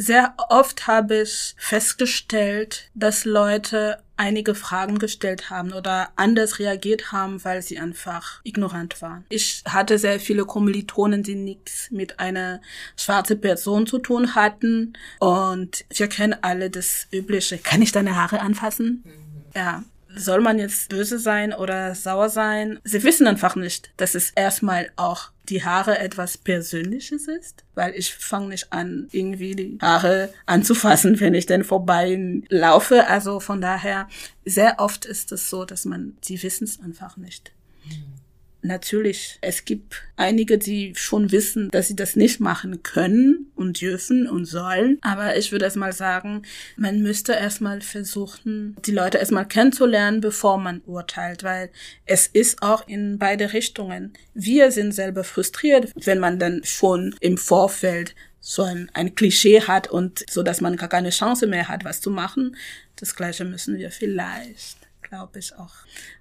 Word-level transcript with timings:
Sehr 0.00 0.32
oft 0.48 0.86
habe 0.86 1.20
ich 1.22 1.54
festgestellt, 1.58 2.90
dass 2.94 3.26
Leute 3.26 4.02
einige 4.16 4.54
Fragen 4.54 4.98
gestellt 4.98 5.50
haben 5.50 5.74
oder 5.74 6.08
anders 6.16 6.58
reagiert 6.58 7.12
haben, 7.12 7.44
weil 7.44 7.60
sie 7.60 7.78
einfach 7.78 8.40
ignorant 8.42 9.02
waren. 9.02 9.26
Ich 9.28 9.62
hatte 9.66 9.98
sehr 9.98 10.18
viele 10.18 10.46
Kommilitonen, 10.46 11.22
die 11.22 11.34
nichts 11.34 11.90
mit 11.90 12.18
einer 12.18 12.62
schwarzen 12.96 13.42
Person 13.42 13.86
zu 13.86 13.98
tun 13.98 14.34
hatten 14.34 14.94
und 15.18 15.84
wir 15.90 16.08
kennen 16.08 16.36
alle 16.40 16.70
das 16.70 17.06
Übliche. 17.12 17.58
Kann 17.58 17.82
ich 17.82 17.92
deine 17.92 18.16
Haare 18.16 18.40
anfassen? 18.40 19.02
Mhm. 19.04 19.44
Ja, 19.54 19.84
soll 20.16 20.40
man 20.40 20.58
jetzt 20.58 20.88
böse 20.88 21.18
sein 21.18 21.52
oder 21.52 21.94
sauer 21.94 22.28
sein? 22.28 22.78
Sie 22.84 23.02
wissen 23.02 23.26
einfach 23.26 23.56
nicht, 23.56 23.90
dass 23.96 24.14
es 24.14 24.30
erstmal 24.30 24.90
auch 24.96 25.30
die 25.48 25.64
Haare 25.64 25.98
etwas 25.98 26.38
Persönliches 26.38 27.28
ist, 27.28 27.64
weil 27.74 27.94
ich 27.94 28.14
fange 28.14 28.48
nicht 28.48 28.72
an, 28.72 29.08
irgendwie 29.10 29.54
die 29.54 29.78
Haare 29.80 30.32
anzufassen, 30.46 31.18
wenn 31.20 31.34
ich 31.34 31.46
denn 31.46 31.64
vorbei 31.64 32.42
laufe. 32.48 33.06
Also 33.06 33.40
von 33.40 33.60
daher, 33.60 34.08
sehr 34.44 34.76
oft 34.78 35.04
ist 35.04 35.32
es 35.32 35.50
so, 35.50 35.64
dass 35.64 35.84
man, 35.84 36.16
sie 36.20 36.42
wissen 36.42 36.64
es 36.64 36.80
einfach 36.80 37.16
nicht. 37.16 37.52
Mhm. 37.84 38.19
Natürlich, 38.62 39.38
es 39.40 39.64
gibt 39.64 40.02
einige, 40.16 40.58
die 40.58 40.92
schon 40.94 41.32
wissen, 41.32 41.70
dass 41.70 41.88
sie 41.88 41.96
das 41.96 42.14
nicht 42.14 42.40
machen 42.40 42.82
können 42.82 43.50
und 43.54 43.80
dürfen 43.80 44.28
und 44.28 44.44
sollen. 44.44 44.98
Aber 45.00 45.36
ich 45.36 45.50
würde 45.50 45.64
erstmal 45.64 45.92
sagen, 45.92 46.42
man 46.76 47.00
müsste 47.02 47.32
erstmal 47.32 47.80
versuchen, 47.80 48.76
die 48.84 48.92
Leute 48.92 49.18
erstmal 49.18 49.48
kennenzulernen, 49.48 50.20
bevor 50.20 50.58
man 50.58 50.82
urteilt, 50.86 51.42
weil 51.42 51.70
es 52.04 52.26
ist 52.26 52.62
auch 52.62 52.86
in 52.86 53.18
beide 53.18 53.52
Richtungen. 53.52 54.12
Wir 54.34 54.70
sind 54.72 54.92
selber 54.92 55.24
frustriert, 55.24 55.92
wenn 56.04 56.18
man 56.18 56.38
dann 56.38 56.60
schon 56.64 57.14
im 57.20 57.38
Vorfeld 57.38 58.14
so 58.40 58.62
ein, 58.62 58.90
ein 58.94 59.14
Klischee 59.14 59.62
hat 59.62 59.88
und 59.88 60.24
so, 60.28 60.42
dass 60.42 60.60
man 60.60 60.76
gar 60.76 60.88
keine 60.88 61.10
Chance 61.10 61.46
mehr 61.46 61.68
hat, 61.68 61.84
was 61.84 62.00
zu 62.00 62.10
machen. 62.10 62.56
Das 62.96 63.14
Gleiche 63.14 63.44
müssen 63.44 63.78
wir 63.78 63.90
vielleicht, 63.90 64.78
glaube 65.02 65.38
ich, 65.38 65.54
auch 65.56 65.74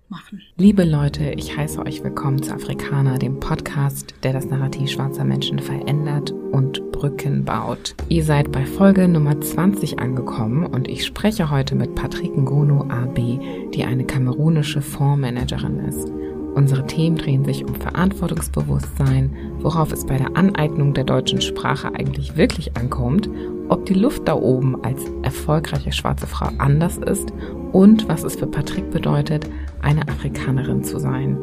machen. 0.09 0.41
Liebe 0.57 0.83
Leute, 0.85 1.31
ich 1.37 1.55
heiße 1.55 1.79
euch 1.85 2.03
willkommen 2.03 2.41
zu 2.41 2.53
Afrikaner, 2.53 3.19
dem 3.19 3.39
Podcast, 3.39 4.15
der 4.23 4.33
das 4.33 4.45
Narrativ 4.45 4.89
schwarzer 4.89 5.23
Menschen 5.23 5.59
verändert 5.59 6.31
und 6.31 6.91
Brücken 6.91 7.45
baut. 7.45 7.95
Ihr 8.09 8.23
seid 8.23 8.51
bei 8.51 8.65
Folge 8.65 9.07
Nummer 9.07 9.39
20 9.39 9.99
angekommen 9.99 10.65
und 10.65 10.87
ich 10.87 11.05
spreche 11.05 11.51
heute 11.51 11.75
mit 11.75 11.93
Patrick 11.93 12.35
Ngono 12.35 12.85
AB, 12.89 13.39
die 13.73 13.83
eine 13.83 14.05
kamerunische 14.05 14.81
Fondsmanagerin 14.81 15.79
ist. 15.79 16.09
Unsere 16.55 16.87
Themen 16.87 17.15
drehen 17.15 17.45
sich 17.45 17.63
um 17.63 17.75
Verantwortungsbewusstsein, 17.75 19.35
worauf 19.59 19.93
es 19.93 20.05
bei 20.05 20.17
der 20.17 20.35
Aneignung 20.35 20.95
der 20.95 21.03
deutschen 21.03 21.41
Sprache 21.41 21.93
eigentlich 21.93 22.35
wirklich 22.35 22.75
ankommt, 22.75 23.29
ob 23.69 23.85
die 23.85 23.93
Luft 23.93 24.27
da 24.27 24.35
oben 24.35 24.83
als 24.83 25.05
erfolgreiche 25.23 25.91
schwarze 25.91 26.27
Frau 26.27 26.49
anders 26.57 26.97
ist 26.97 27.31
und 27.71 28.07
was 28.09 28.23
es 28.23 28.35
für 28.35 28.47
Patrick 28.47 28.89
bedeutet, 28.91 29.49
eine 29.81 30.07
Afrikanerin 30.07 30.83
zu 30.83 30.99
sein. 30.99 31.37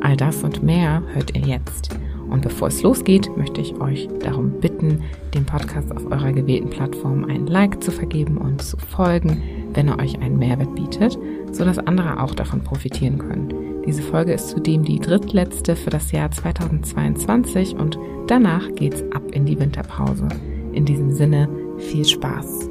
All 0.00 0.16
das 0.16 0.42
und 0.42 0.62
mehr 0.62 1.02
hört 1.12 1.36
ihr 1.36 1.42
jetzt. 1.42 1.90
Und 2.28 2.42
bevor 2.42 2.68
es 2.68 2.82
losgeht, 2.82 3.30
möchte 3.36 3.60
ich 3.60 3.78
euch 3.78 4.08
darum 4.20 4.52
bitten, 4.58 5.02
dem 5.34 5.44
Podcast 5.44 5.94
auf 5.94 6.06
eurer 6.10 6.32
gewählten 6.32 6.70
Plattform 6.70 7.24
ein 7.24 7.46
Like 7.46 7.82
zu 7.82 7.90
vergeben 7.90 8.38
und 8.38 8.62
zu 8.62 8.78
folgen, 8.78 9.42
wenn 9.74 9.88
er 9.88 9.98
euch 9.98 10.18
einen 10.18 10.38
Mehrwert 10.38 10.74
bietet, 10.74 11.18
sodass 11.52 11.78
andere 11.78 12.22
auch 12.22 12.34
davon 12.34 12.64
profitieren 12.64 13.18
können. 13.18 13.52
Diese 13.86 14.02
Folge 14.02 14.32
ist 14.32 14.48
zudem 14.48 14.82
die 14.82 14.98
drittletzte 14.98 15.76
für 15.76 15.90
das 15.90 16.10
Jahr 16.10 16.30
2022 16.30 17.74
und 17.76 17.98
danach 18.28 18.72
geht's 18.76 19.02
ab 19.12 19.22
in 19.32 19.44
die 19.44 19.58
Winterpause. 19.58 20.28
In 20.72 20.86
diesem 20.86 21.10
Sinne, 21.10 21.48
viel 21.78 22.04
Spaß! 22.04 22.68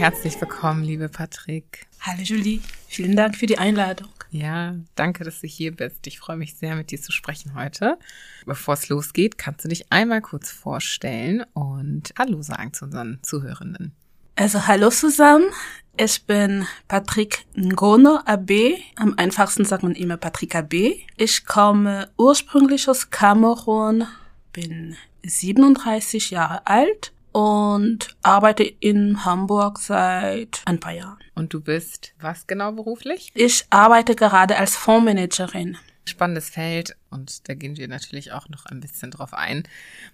Herzlich 0.00 0.40
willkommen, 0.40 0.82
liebe 0.82 1.10
Patrick. 1.10 1.86
Hallo 2.00 2.22
Julie, 2.22 2.60
vielen 2.88 3.16
Dank 3.16 3.36
für 3.36 3.44
die 3.44 3.58
Einladung. 3.58 4.08
Ja, 4.30 4.76
danke, 4.94 5.24
dass 5.24 5.42
du 5.42 5.46
hier 5.46 5.76
bist. 5.76 6.06
Ich 6.06 6.18
freue 6.18 6.38
mich 6.38 6.54
sehr, 6.54 6.74
mit 6.74 6.90
dir 6.90 7.02
zu 7.02 7.12
sprechen 7.12 7.54
heute. 7.54 7.98
Bevor 8.46 8.74
es 8.74 8.88
losgeht, 8.88 9.36
kannst 9.36 9.64
du 9.64 9.68
dich 9.68 9.92
einmal 9.92 10.22
kurz 10.22 10.50
vorstellen 10.50 11.44
und 11.52 12.14
Hallo 12.18 12.40
sagen 12.40 12.72
zu 12.72 12.86
unseren 12.86 13.18
Zuhörenden. 13.22 13.94
Also 14.40 14.66
hallo 14.66 14.88
zusammen, 14.88 15.50
ich 15.98 16.24
bin 16.24 16.66
Patrick 16.88 17.44
Ngono 17.54 18.20
AB. 18.24 18.50
Am 18.96 19.12
einfachsten 19.18 19.66
sagt 19.66 19.82
man 19.82 19.94
immer 19.94 20.16
Patrick 20.16 20.54
AB. 20.54 20.94
Ich 21.18 21.44
komme 21.44 22.08
ursprünglich 22.16 22.88
aus 22.88 23.10
Kamerun, 23.10 24.06
bin 24.54 24.96
37 25.24 26.30
Jahre 26.30 26.66
alt 26.66 27.12
und 27.32 28.16
arbeite 28.22 28.62
in 28.64 29.26
Hamburg 29.26 29.78
seit 29.78 30.62
ein 30.64 30.80
paar 30.80 30.94
Jahren. 30.94 31.18
Und 31.34 31.52
du 31.52 31.60
bist 31.60 32.14
was 32.18 32.46
genau 32.46 32.72
beruflich? 32.72 33.30
Ich 33.34 33.66
arbeite 33.68 34.14
gerade 34.14 34.56
als 34.56 34.74
Fondsmanagerin. 34.74 35.76
Spannendes 36.04 36.50
Feld 36.50 36.96
und 37.10 37.48
da 37.48 37.54
gehen 37.54 37.76
wir 37.76 37.88
natürlich 37.88 38.32
auch 38.32 38.48
noch 38.48 38.66
ein 38.66 38.80
bisschen 38.80 39.10
drauf 39.10 39.34
ein. 39.34 39.64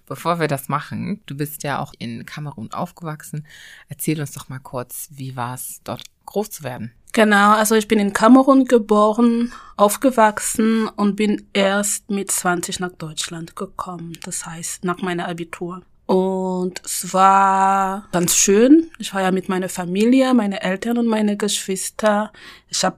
Bevor 0.05 0.39
wir 0.39 0.47
das 0.47 0.69
machen, 0.69 1.21
du 1.25 1.35
bist 1.35 1.63
ja 1.63 1.79
auch 1.79 1.93
in 1.97 2.25
Kamerun 2.25 2.71
aufgewachsen. 2.71 3.45
Erzähl 3.89 4.19
uns 4.19 4.33
doch 4.33 4.49
mal 4.49 4.59
kurz, 4.59 5.09
wie 5.11 5.35
war 5.35 5.55
es 5.55 5.81
dort 5.83 6.03
groß 6.25 6.49
zu 6.49 6.63
werden? 6.63 6.91
Genau, 7.13 7.53
also 7.53 7.73
ich 7.75 7.87
bin 7.87 7.99
in 7.99 8.13
Kamerun 8.13 8.65
geboren, 8.65 9.51
aufgewachsen 9.75 10.87
und 10.87 11.15
bin 11.15 11.47
erst 11.53 12.11
mit 12.11 12.29
20 12.29 12.79
nach 12.79 12.91
Deutschland 12.91 13.55
gekommen. 13.55 14.13
Das 14.23 14.45
heißt, 14.45 14.83
nach 14.83 15.01
meiner 15.01 15.27
Abitur. 15.27 15.81
Und 16.05 16.81
es 16.85 17.13
war 17.13 18.07
ganz 18.11 18.35
schön. 18.35 18.91
Ich 18.97 19.13
war 19.13 19.21
ja 19.21 19.31
mit 19.31 19.49
meiner 19.49 19.67
Familie, 19.67 20.33
meine 20.33 20.61
Eltern 20.61 20.97
und 20.97 21.07
meine 21.07 21.35
Geschwister. 21.35 22.31
Ich 22.69 22.83
habe, 22.83 22.97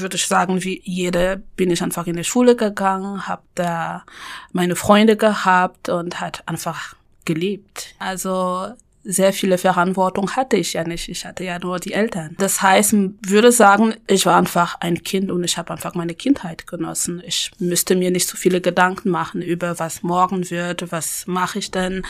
würde 0.00 0.16
ich 0.16 0.26
sagen, 0.26 0.62
wie 0.64 0.80
jede 0.84 1.42
bin 1.56 1.70
ich 1.70 1.82
einfach 1.82 2.06
in 2.06 2.16
die 2.16 2.24
Schule 2.24 2.56
gegangen, 2.56 3.26
habe 3.26 3.42
da 3.54 4.04
meine 4.52 4.76
Freunde 4.76 5.16
gehabt 5.16 5.88
und 5.88 6.20
hat 6.20 6.42
einfach 6.46 6.94
gelebt. 7.24 7.94
Also 7.98 8.72
sehr 9.04 9.32
viele 9.32 9.58
Verantwortung 9.58 10.30
hatte 10.36 10.56
ich 10.56 10.74
ja 10.74 10.84
nicht. 10.84 11.08
Ich 11.08 11.24
hatte 11.24 11.44
ja 11.44 11.58
nur 11.58 11.78
die 11.78 11.92
Eltern. 11.92 12.36
Das 12.38 12.62
heißt, 12.62 12.94
würde 13.22 13.50
sagen, 13.52 13.94
ich 14.06 14.26
war 14.26 14.36
einfach 14.36 14.76
ein 14.80 15.02
Kind 15.02 15.30
und 15.30 15.42
ich 15.44 15.58
habe 15.58 15.72
einfach 15.72 15.94
meine 15.94 16.14
Kindheit 16.14 16.66
genossen. 16.66 17.22
Ich 17.26 17.50
müsste 17.58 17.96
mir 17.96 18.10
nicht 18.10 18.28
so 18.28 18.36
viele 18.36 18.60
Gedanken 18.60 19.10
machen 19.10 19.42
über 19.42 19.78
was 19.78 20.02
morgen 20.02 20.48
wird, 20.50 20.92
was 20.92 21.26
mache 21.26 21.58
ich 21.58 21.70
denn, 21.70 22.04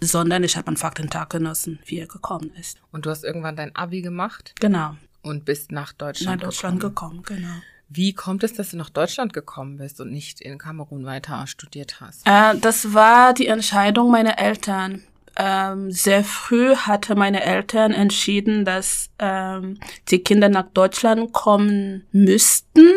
sondern 0.00 0.42
ich 0.44 0.56
habe 0.56 0.68
einfach 0.68 0.94
den 0.94 1.10
Tag 1.10 1.30
genossen, 1.30 1.80
wie 1.84 1.98
er 1.98 2.06
gekommen 2.06 2.50
ist. 2.58 2.78
Und 2.92 3.06
du 3.06 3.10
hast 3.10 3.24
irgendwann 3.24 3.56
dein 3.56 3.76
Abi 3.76 4.00
gemacht? 4.00 4.54
Genau. 4.60 4.96
Und 5.28 5.44
bist 5.44 5.72
nach 5.72 5.92
Deutschland, 5.92 6.42
nach 6.42 6.48
Deutschland 6.48 6.80
gekommen. 6.80 7.22
gekommen 7.22 7.42
genau. 7.42 7.54
Wie 7.90 8.12
kommt 8.12 8.44
es, 8.44 8.52
dass 8.52 8.70
du 8.70 8.76
nach 8.76 8.90
Deutschland 8.90 9.32
gekommen 9.32 9.78
bist 9.78 10.00
und 10.00 10.10
nicht 10.10 10.42
in 10.42 10.58
Kamerun 10.58 11.06
weiter 11.06 11.46
studiert 11.46 12.00
hast? 12.00 12.26
Äh, 12.26 12.58
das 12.58 12.92
war 12.92 13.32
die 13.32 13.46
Entscheidung 13.46 14.10
meiner 14.10 14.38
Eltern 14.38 15.02
ähm, 15.38 15.92
sehr 15.92 16.24
früh 16.24 16.74
hatte 16.74 17.14
meine 17.14 17.44
Eltern 17.44 17.92
entschieden, 17.92 18.64
dass 18.64 19.10
ähm, 19.20 19.78
die 20.08 20.18
Kinder 20.18 20.48
nach 20.48 20.66
Deutschland 20.74 21.32
kommen 21.32 22.04
müssten, 22.10 22.88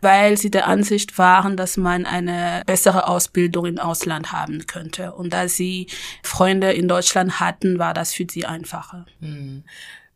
weil 0.00 0.36
sie 0.36 0.50
der 0.50 0.66
Ansicht 0.66 1.18
waren, 1.18 1.56
dass 1.56 1.76
man 1.76 2.04
eine 2.04 2.62
bessere 2.66 3.06
Ausbildung 3.06 3.66
im 3.66 3.78
Ausland 3.78 4.32
haben 4.32 4.66
könnte. 4.66 5.12
Und 5.12 5.32
da 5.32 5.46
sie 5.46 5.86
Freunde 6.24 6.72
in 6.72 6.88
Deutschland 6.88 7.38
hatten, 7.38 7.78
war 7.78 7.94
das 7.94 8.12
für 8.12 8.26
sie 8.28 8.44
einfacher. 8.44 9.06
Hm. 9.20 9.62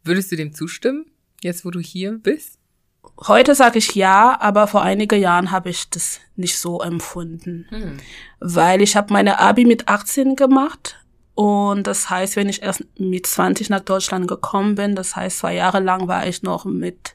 Würdest 0.03 0.33
du 0.33 0.37
dem 0.37 0.53
zustimmen, 0.53 1.07
jetzt 1.45 1.65
wo 1.65 1.71
du 1.71 1.81
hier 1.81 2.13
bist? 2.13 2.59
Heute 3.27 3.55
sage 3.55 3.79
ich 3.79 3.95
ja, 3.95 4.41
aber 4.41 4.67
vor 4.67 4.83
einigen 4.83 5.21
Jahren 5.21 5.51
habe 5.51 5.71
ich 5.71 5.91
das 5.91 6.21
nicht 6.37 6.59
so 6.59 6.81
empfunden, 6.81 7.67
hm. 7.69 7.97
weil 8.41 8.81
ich 8.81 8.97
habe 8.97 9.13
meine 9.13 9.39
Abi 9.39 9.65
mit 9.65 9.89
18 9.89 10.37
gemacht 10.37 11.03
und 11.35 11.87
das 11.87 12.11
heißt, 12.11 12.37
wenn 12.37 12.49
ich 12.49 12.63
erst 12.63 12.85
mit 12.99 13.27
20 13.27 13.71
nach 13.71 13.81
Deutschland 13.81 14.29
gekommen 14.29 14.75
bin, 14.75 14.95
das 14.95 15.17
heißt, 15.17 15.39
zwei 15.39 15.55
Jahre 15.55 15.81
lang 15.81 16.07
war 16.07 16.27
ich 16.27 16.43
noch 16.43 16.65
mit 16.65 17.15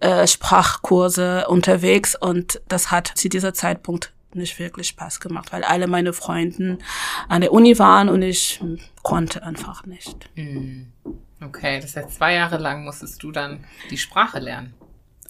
äh, 0.00 0.26
Sprachkurse 0.26 1.46
unterwegs 1.48 2.14
und 2.14 2.60
das 2.68 2.90
hat 2.90 3.08
zu 3.08 3.28
dieser 3.28 3.54
Zeitpunkt 3.54 4.12
nicht 4.32 4.58
wirklich 4.58 4.88
Spaß 4.88 5.20
gemacht, 5.20 5.52
weil 5.52 5.64
alle 5.64 5.88
meine 5.88 6.12
Freunden 6.12 6.78
an 7.28 7.40
der 7.40 7.52
Uni 7.52 7.78
waren 7.78 8.08
und 8.08 8.22
ich 8.22 8.60
konnte 9.02 9.42
einfach 9.42 9.86
nicht. 9.86 10.30
Hm. 10.34 10.92
Okay, 11.40 11.80
das 11.80 11.96
heißt, 11.96 12.16
zwei 12.16 12.34
Jahre 12.34 12.58
lang 12.58 12.84
musstest 12.84 13.22
du 13.22 13.30
dann 13.30 13.64
die 13.90 13.98
Sprache 13.98 14.38
lernen. 14.38 14.74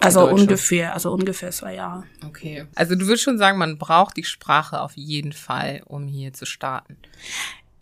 Also 0.01 0.29
ungefähr, 0.29 0.95
also 0.95 1.13
ungefähr 1.13 1.51
zwei 1.51 1.75
Jahre. 1.75 2.05
Okay. 2.25 2.67
Also 2.77 2.95
du 2.95 3.07
würdest 3.07 3.25
schon 3.25 3.39
sagen, 3.39 3.59
man 3.59 3.79
braucht 3.79 4.17
die 4.17 4.25
Sprache 4.25 4.81
auf 4.81 4.93
jeden 4.97 5.33
Fall, 5.33 5.83
um 5.87 6.07
hier 6.07 6.33
zu 6.33 6.47
starten. 6.47 6.97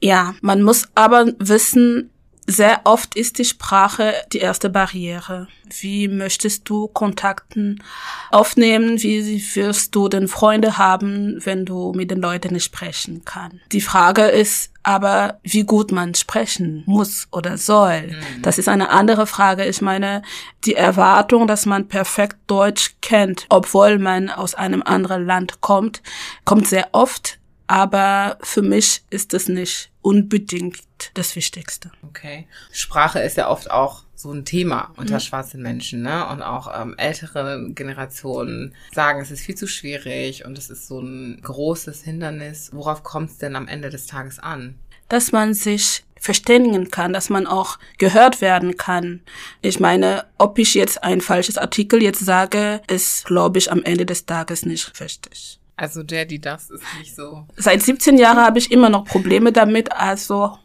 Ja, 0.00 0.34
man 0.40 0.62
muss 0.62 0.88
aber 0.94 1.26
wissen, 1.38 2.10
sehr 2.46 2.82
oft 2.84 3.16
ist 3.16 3.38
die 3.38 3.44
Sprache 3.44 4.14
die 4.32 4.38
erste 4.38 4.70
Barriere. 4.70 5.48
Wie 5.80 6.06
möchtest 6.06 6.68
du 6.68 6.86
Kontakten 6.86 7.82
aufnehmen? 8.30 9.02
Wie 9.02 9.42
wirst 9.56 9.94
du 9.94 10.08
denn 10.08 10.28
Freunde 10.28 10.78
haben, 10.78 11.44
wenn 11.44 11.64
du 11.64 11.92
mit 11.92 12.10
den 12.10 12.20
Leuten 12.20 12.54
nicht 12.54 12.64
sprechen 12.64 13.22
kannst? 13.24 13.58
Die 13.72 13.80
Frage 13.80 14.22
ist 14.22 14.70
aber, 14.84 15.40
wie 15.42 15.64
gut 15.64 15.90
man 15.90 16.14
sprechen 16.14 16.84
muss 16.86 17.26
oder 17.32 17.58
soll. 17.58 18.02
Mhm. 18.02 18.42
Das 18.42 18.58
ist 18.58 18.68
eine 18.68 18.90
andere 18.90 19.26
Frage. 19.26 19.64
Ich 19.66 19.80
meine, 19.80 20.22
die 20.64 20.76
Erwartung, 20.76 21.48
dass 21.48 21.66
man 21.66 21.88
perfekt 21.88 22.36
Deutsch 22.46 22.94
kennt, 23.00 23.46
obwohl 23.48 23.98
man 23.98 24.30
aus 24.30 24.54
einem 24.54 24.82
anderen 24.84 25.26
Land 25.26 25.60
kommt, 25.60 26.02
kommt 26.44 26.68
sehr 26.68 26.88
oft 26.92 27.40
aber 27.66 28.38
für 28.42 28.62
mich 28.62 29.02
ist 29.10 29.34
es 29.34 29.48
nicht 29.48 29.90
unbedingt 30.06 30.84
das 31.14 31.34
Wichtigste. 31.34 31.90
Okay. 32.02 32.46
Sprache 32.70 33.18
ist 33.18 33.36
ja 33.36 33.48
oft 33.48 33.72
auch 33.72 34.04
so 34.14 34.32
ein 34.32 34.44
Thema 34.44 34.92
unter 34.96 35.14
mhm. 35.14 35.20
schwarzen 35.20 35.60
Menschen, 35.60 36.02
ne? 36.02 36.28
Und 36.28 36.42
auch 36.42 36.70
ähm, 36.80 36.94
ältere 36.96 37.72
Generationen 37.72 38.72
sagen, 38.94 39.20
es 39.20 39.32
ist 39.32 39.40
viel 39.40 39.56
zu 39.56 39.66
schwierig 39.66 40.44
und 40.44 40.56
es 40.58 40.70
ist 40.70 40.86
so 40.86 41.00
ein 41.00 41.40
großes 41.42 42.04
Hindernis. 42.04 42.70
Worauf 42.72 43.02
kommt 43.02 43.30
es 43.30 43.38
denn 43.38 43.56
am 43.56 43.66
Ende 43.66 43.90
des 43.90 44.06
Tages 44.06 44.38
an? 44.38 44.76
Dass 45.08 45.32
man 45.32 45.54
sich 45.54 46.04
verständigen 46.20 46.92
kann, 46.92 47.12
dass 47.12 47.28
man 47.28 47.48
auch 47.48 47.76
gehört 47.98 48.40
werden 48.40 48.76
kann. 48.76 49.22
Ich 49.60 49.80
meine, 49.80 50.24
ob 50.38 50.56
ich 50.60 50.74
jetzt 50.74 51.02
ein 51.02 51.20
falsches 51.20 51.58
Artikel 51.58 52.00
jetzt 52.00 52.24
sage, 52.24 52.80
ist, 52.88 53.26
glaube 53.26 53.58
ich, 53.58 53.72
am 53.72 53.82
Ende 53.82 54.06
des 54.06 54.24
Tages 54.24 54.64
nicht 54.64 55.00
richtig. 55.00 55.55
Also 55.76 56.02
der, 56.02 56.24
die 56.24 56.40
das 56.40 56.70
ist 56.70 56.84
nicht 56.98 57.14
so. 57.14 57.46
Seit 57.56 57.82
17 57.82 58.16
Jahren 58.16 58.38
habe 58.38 58.58
ich 58.58 58.72
immer 58.72 58.88
noch 58.88 59.04
Probleme 59.04 59.52
damit, 59.52 59.92
also. 59.92 60.58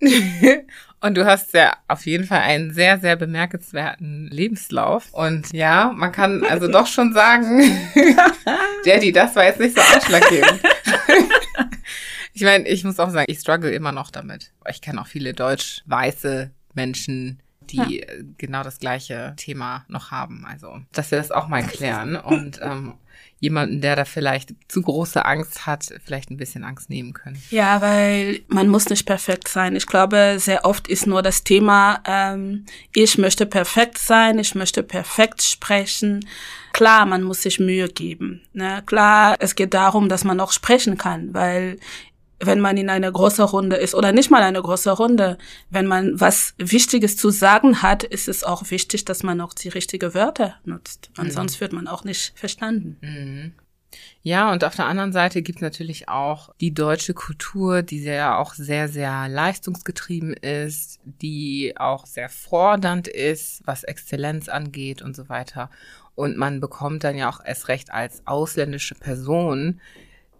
Und 1.00 1.14
du 1.14 1.24
hast 1.24 1.54
ja 1.54 1.76
auf 1.86 2.06
jeden 2.06 2.24
Fall 2.24 2.40
einen 2.40 2.74
sehr, 2.74 2.98
sehr 2.98 3.14
bemerkenswerten 3.14 4.26
Lebenslauf. 4.26 5.08
Und 5.12 5.52
ja, 5.52 5.92
man 5.94 6.10
kann 6.10 6.44
also 6.44 6.66
doch 6.66 6.88
schon 6.88 7.12
sagen, 7.12 7.60
der, 8.84 8.98
die 8.98 9.12
das 9.12 9.36
war 9.36 9.44
jetzt 9.44 9.60
nicht 9.60 9.76
so 9.76 9.80
ausschlaggebend. 9.80 10.60
ich 12.34 12.42
meine, 12.42 12.66
ich 12.66 12.82
muss 12.82 12.98
auch 12.98 13.10
sagen, 13.10 13.30
ich 13.30 13.38
struggle 13.38 13.70
immer 13.70 13.92
noch 13.92 14.10
damit. 14.10 14.52
Ich 14.68 14.82
kenne 14.82 15.00
auch 15.00 15.06
viele 15.06 15.34
deutsch-weiße 15.34 16.50
Menschen, 16.74 17.40
die 17.72 18.00
ja. 18.00 18.06
genau 18.36 18.62
das 18.62 18.78
gleiche 18.78 19.34
Thema 19.36 19.84
noch 19.88 20.10
haben. 20.10 20.44
Also, 20.46 20.80
dass 20.92 21.10
wir 21.10 21.18
das 21.18 21.30
auch 21.30 21.48
mal 21.48 21.62
klären. 21.62 22.16
Und 22.16 22.60
ähm, 22.62 22.94
jemanden, 23.40 23.80
der 23.80 23.94
da 23.94 24.04
vielleicht 24.04 24.54
zu 24.68 24.82
große 24.82 25.24
Angst 25.24 25.66
hat, 25.66 25.86
vielleicht 26.04 26.30
ein 26.30 26.36
bisschen 26.36 26.64
Angst 26.64 26.90
nehmen 26.90 27.12
können. 27.12 27.40
Ja, 27.50 27.80
weil 27.80 28.40
man 28.48 28.68
muss 28.68 28.88
nicht 28.88 29.06
perfekt 29.06 29.48
sein. 29.48 29.76
Ich 29.76 29.86
glaube, 29.86 30.36
sehr 30.38 30.64
oft 30.64 30.88
ist 30.88 31.06
nur 31.06 31.22
das 31.22 31.44
Thema, 31.44 32.02
ähm, 32.04 32.66
ich 32.94 33.16
möchte 33.16 33.46
perfekt 33.46 33.98
sein, 33.98 34.38
ich 34.38 34.54
möchte 34.54 34.82
perfekt 34.82 35.42
sprechen. 35.42 36.26
Klar, 36.72 37.06
man 37.06 37.22
muss 37.22 37.42
sich 37.42 37.60
Mühe 37.60 37.88
geben. 37.88 38.42
Ne? 38.52 38.82
Klar, 38.86 39.36
es 39.38 39.54
geht 39.54 39.74
darum, 39.74 40.08
dass 40.08 40.24
man 40.24 40.40
auch 40.40 40.52
sprechen 40.52 40.98
kann, 40.98 41.32
weil 41.32 41.78
wenn 42.40 42.60
man 42.60 42.76
in 42.76 42.88
einer 42.88 43.10
großen 43.10 43.44
Runde 43.44 43.76
ist 43.76 43.94
oder 43.94 44.12
nicht 44.12 44.30
mal 44.30 44.42
eine 44.42 44.62
große 44.62 44.90
Runde, 44.90 45.38
wenn 45.70 45.86
man 45.86 46.20
was 46.20 46.54
Wichtiges 46.58 47.16
zu 47.16 47.30
sagen 47.30 47.82
hat, 47.82 48.04
ist 48.04 48.28
es 48.28 48.44
auch 48.44 48.70
wichtig, 48.70 49.04
dass 49.04 49.22
man 49.22 49.40
auch 49.40 49.54
die 49.54 49.68
richtigen 49.68 50.14
Wörter 50.14 50.56
nutzt. 50.64 51.10
Und 51.18 51.34
mhm. 51.34 51.60
wird 51.60 51.72
man 51.72 51.88
auch 51.88 52.04
nicht 52.04 52.32
verstanden. 52.38 52.96
Mhm. 53.00 53.52
Ja, 54.22 54.52
und 54.52 54.64
auf 54.64 54.76
der 54.76 54.86
anderen 54.86 55.12
Seite 55.12 55.42
gibt 55.42 55.58
es 55.58 55.62
natürlich 55.62 56.08
auch 56.08 56.54
die 56.60 56.74
deutsche 56.74 57.14
Kultur, 57.14 57.82
die 57.82 58.02
ja 58.02 58.36
auch 58.36 58.52
sehr, 58.52 58.88
sehr 58.88 59.28
leistungsgetrieben 59.28 60.34
ist, 60.34 61.00
die 61.04 61.74
auch 61.76 62.04
sehr 62.04 62.28
fordernd 62.28 63.08
ist, 63.08 63.62
was 63.64 63.84
Exzellenz 63.84 64.48
angeht 64.48 65.00
und 65.00 65.16
so 65.16 65.28
weiter. 65.28 65.70
Und 66.14 66.36
man 66.36 66.60
bekommt 66.60 67.04
dann 67.04 67.16
ja 67.16 67.30
auch 67.30 67.40
erst 67.44 67.68
recht 67.68 67.90
als 67.90 68.26
ausländische 68.26 68.94
Person 68.94 69.80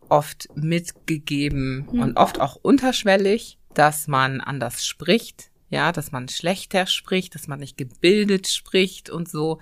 oft 0.08 0.48
mitgegeben 0.54 1.88
mhm. 1.90 2.00
und 2.00 2.16
oft 2.16 2.40
auch 2.40 2.56
unterschwellig, 2.56 3.58
dass 3.74 4.08
man 4.08 4.40
anders 4.40 4.84
spricht, 4.84 5.50
ja, 5.70 5.92
dass 5.92 6.12
man 6.12 6.28
schlechter 6.28 6.86
spricht, 6.86 7.34
dass 7.34 7.46
man 7.48 7.60
nicht 7.60 7.76
gebildet 7.76 8.48
spricht 8.48 9.10
und 9.10 9.28
so. 9.28 9.60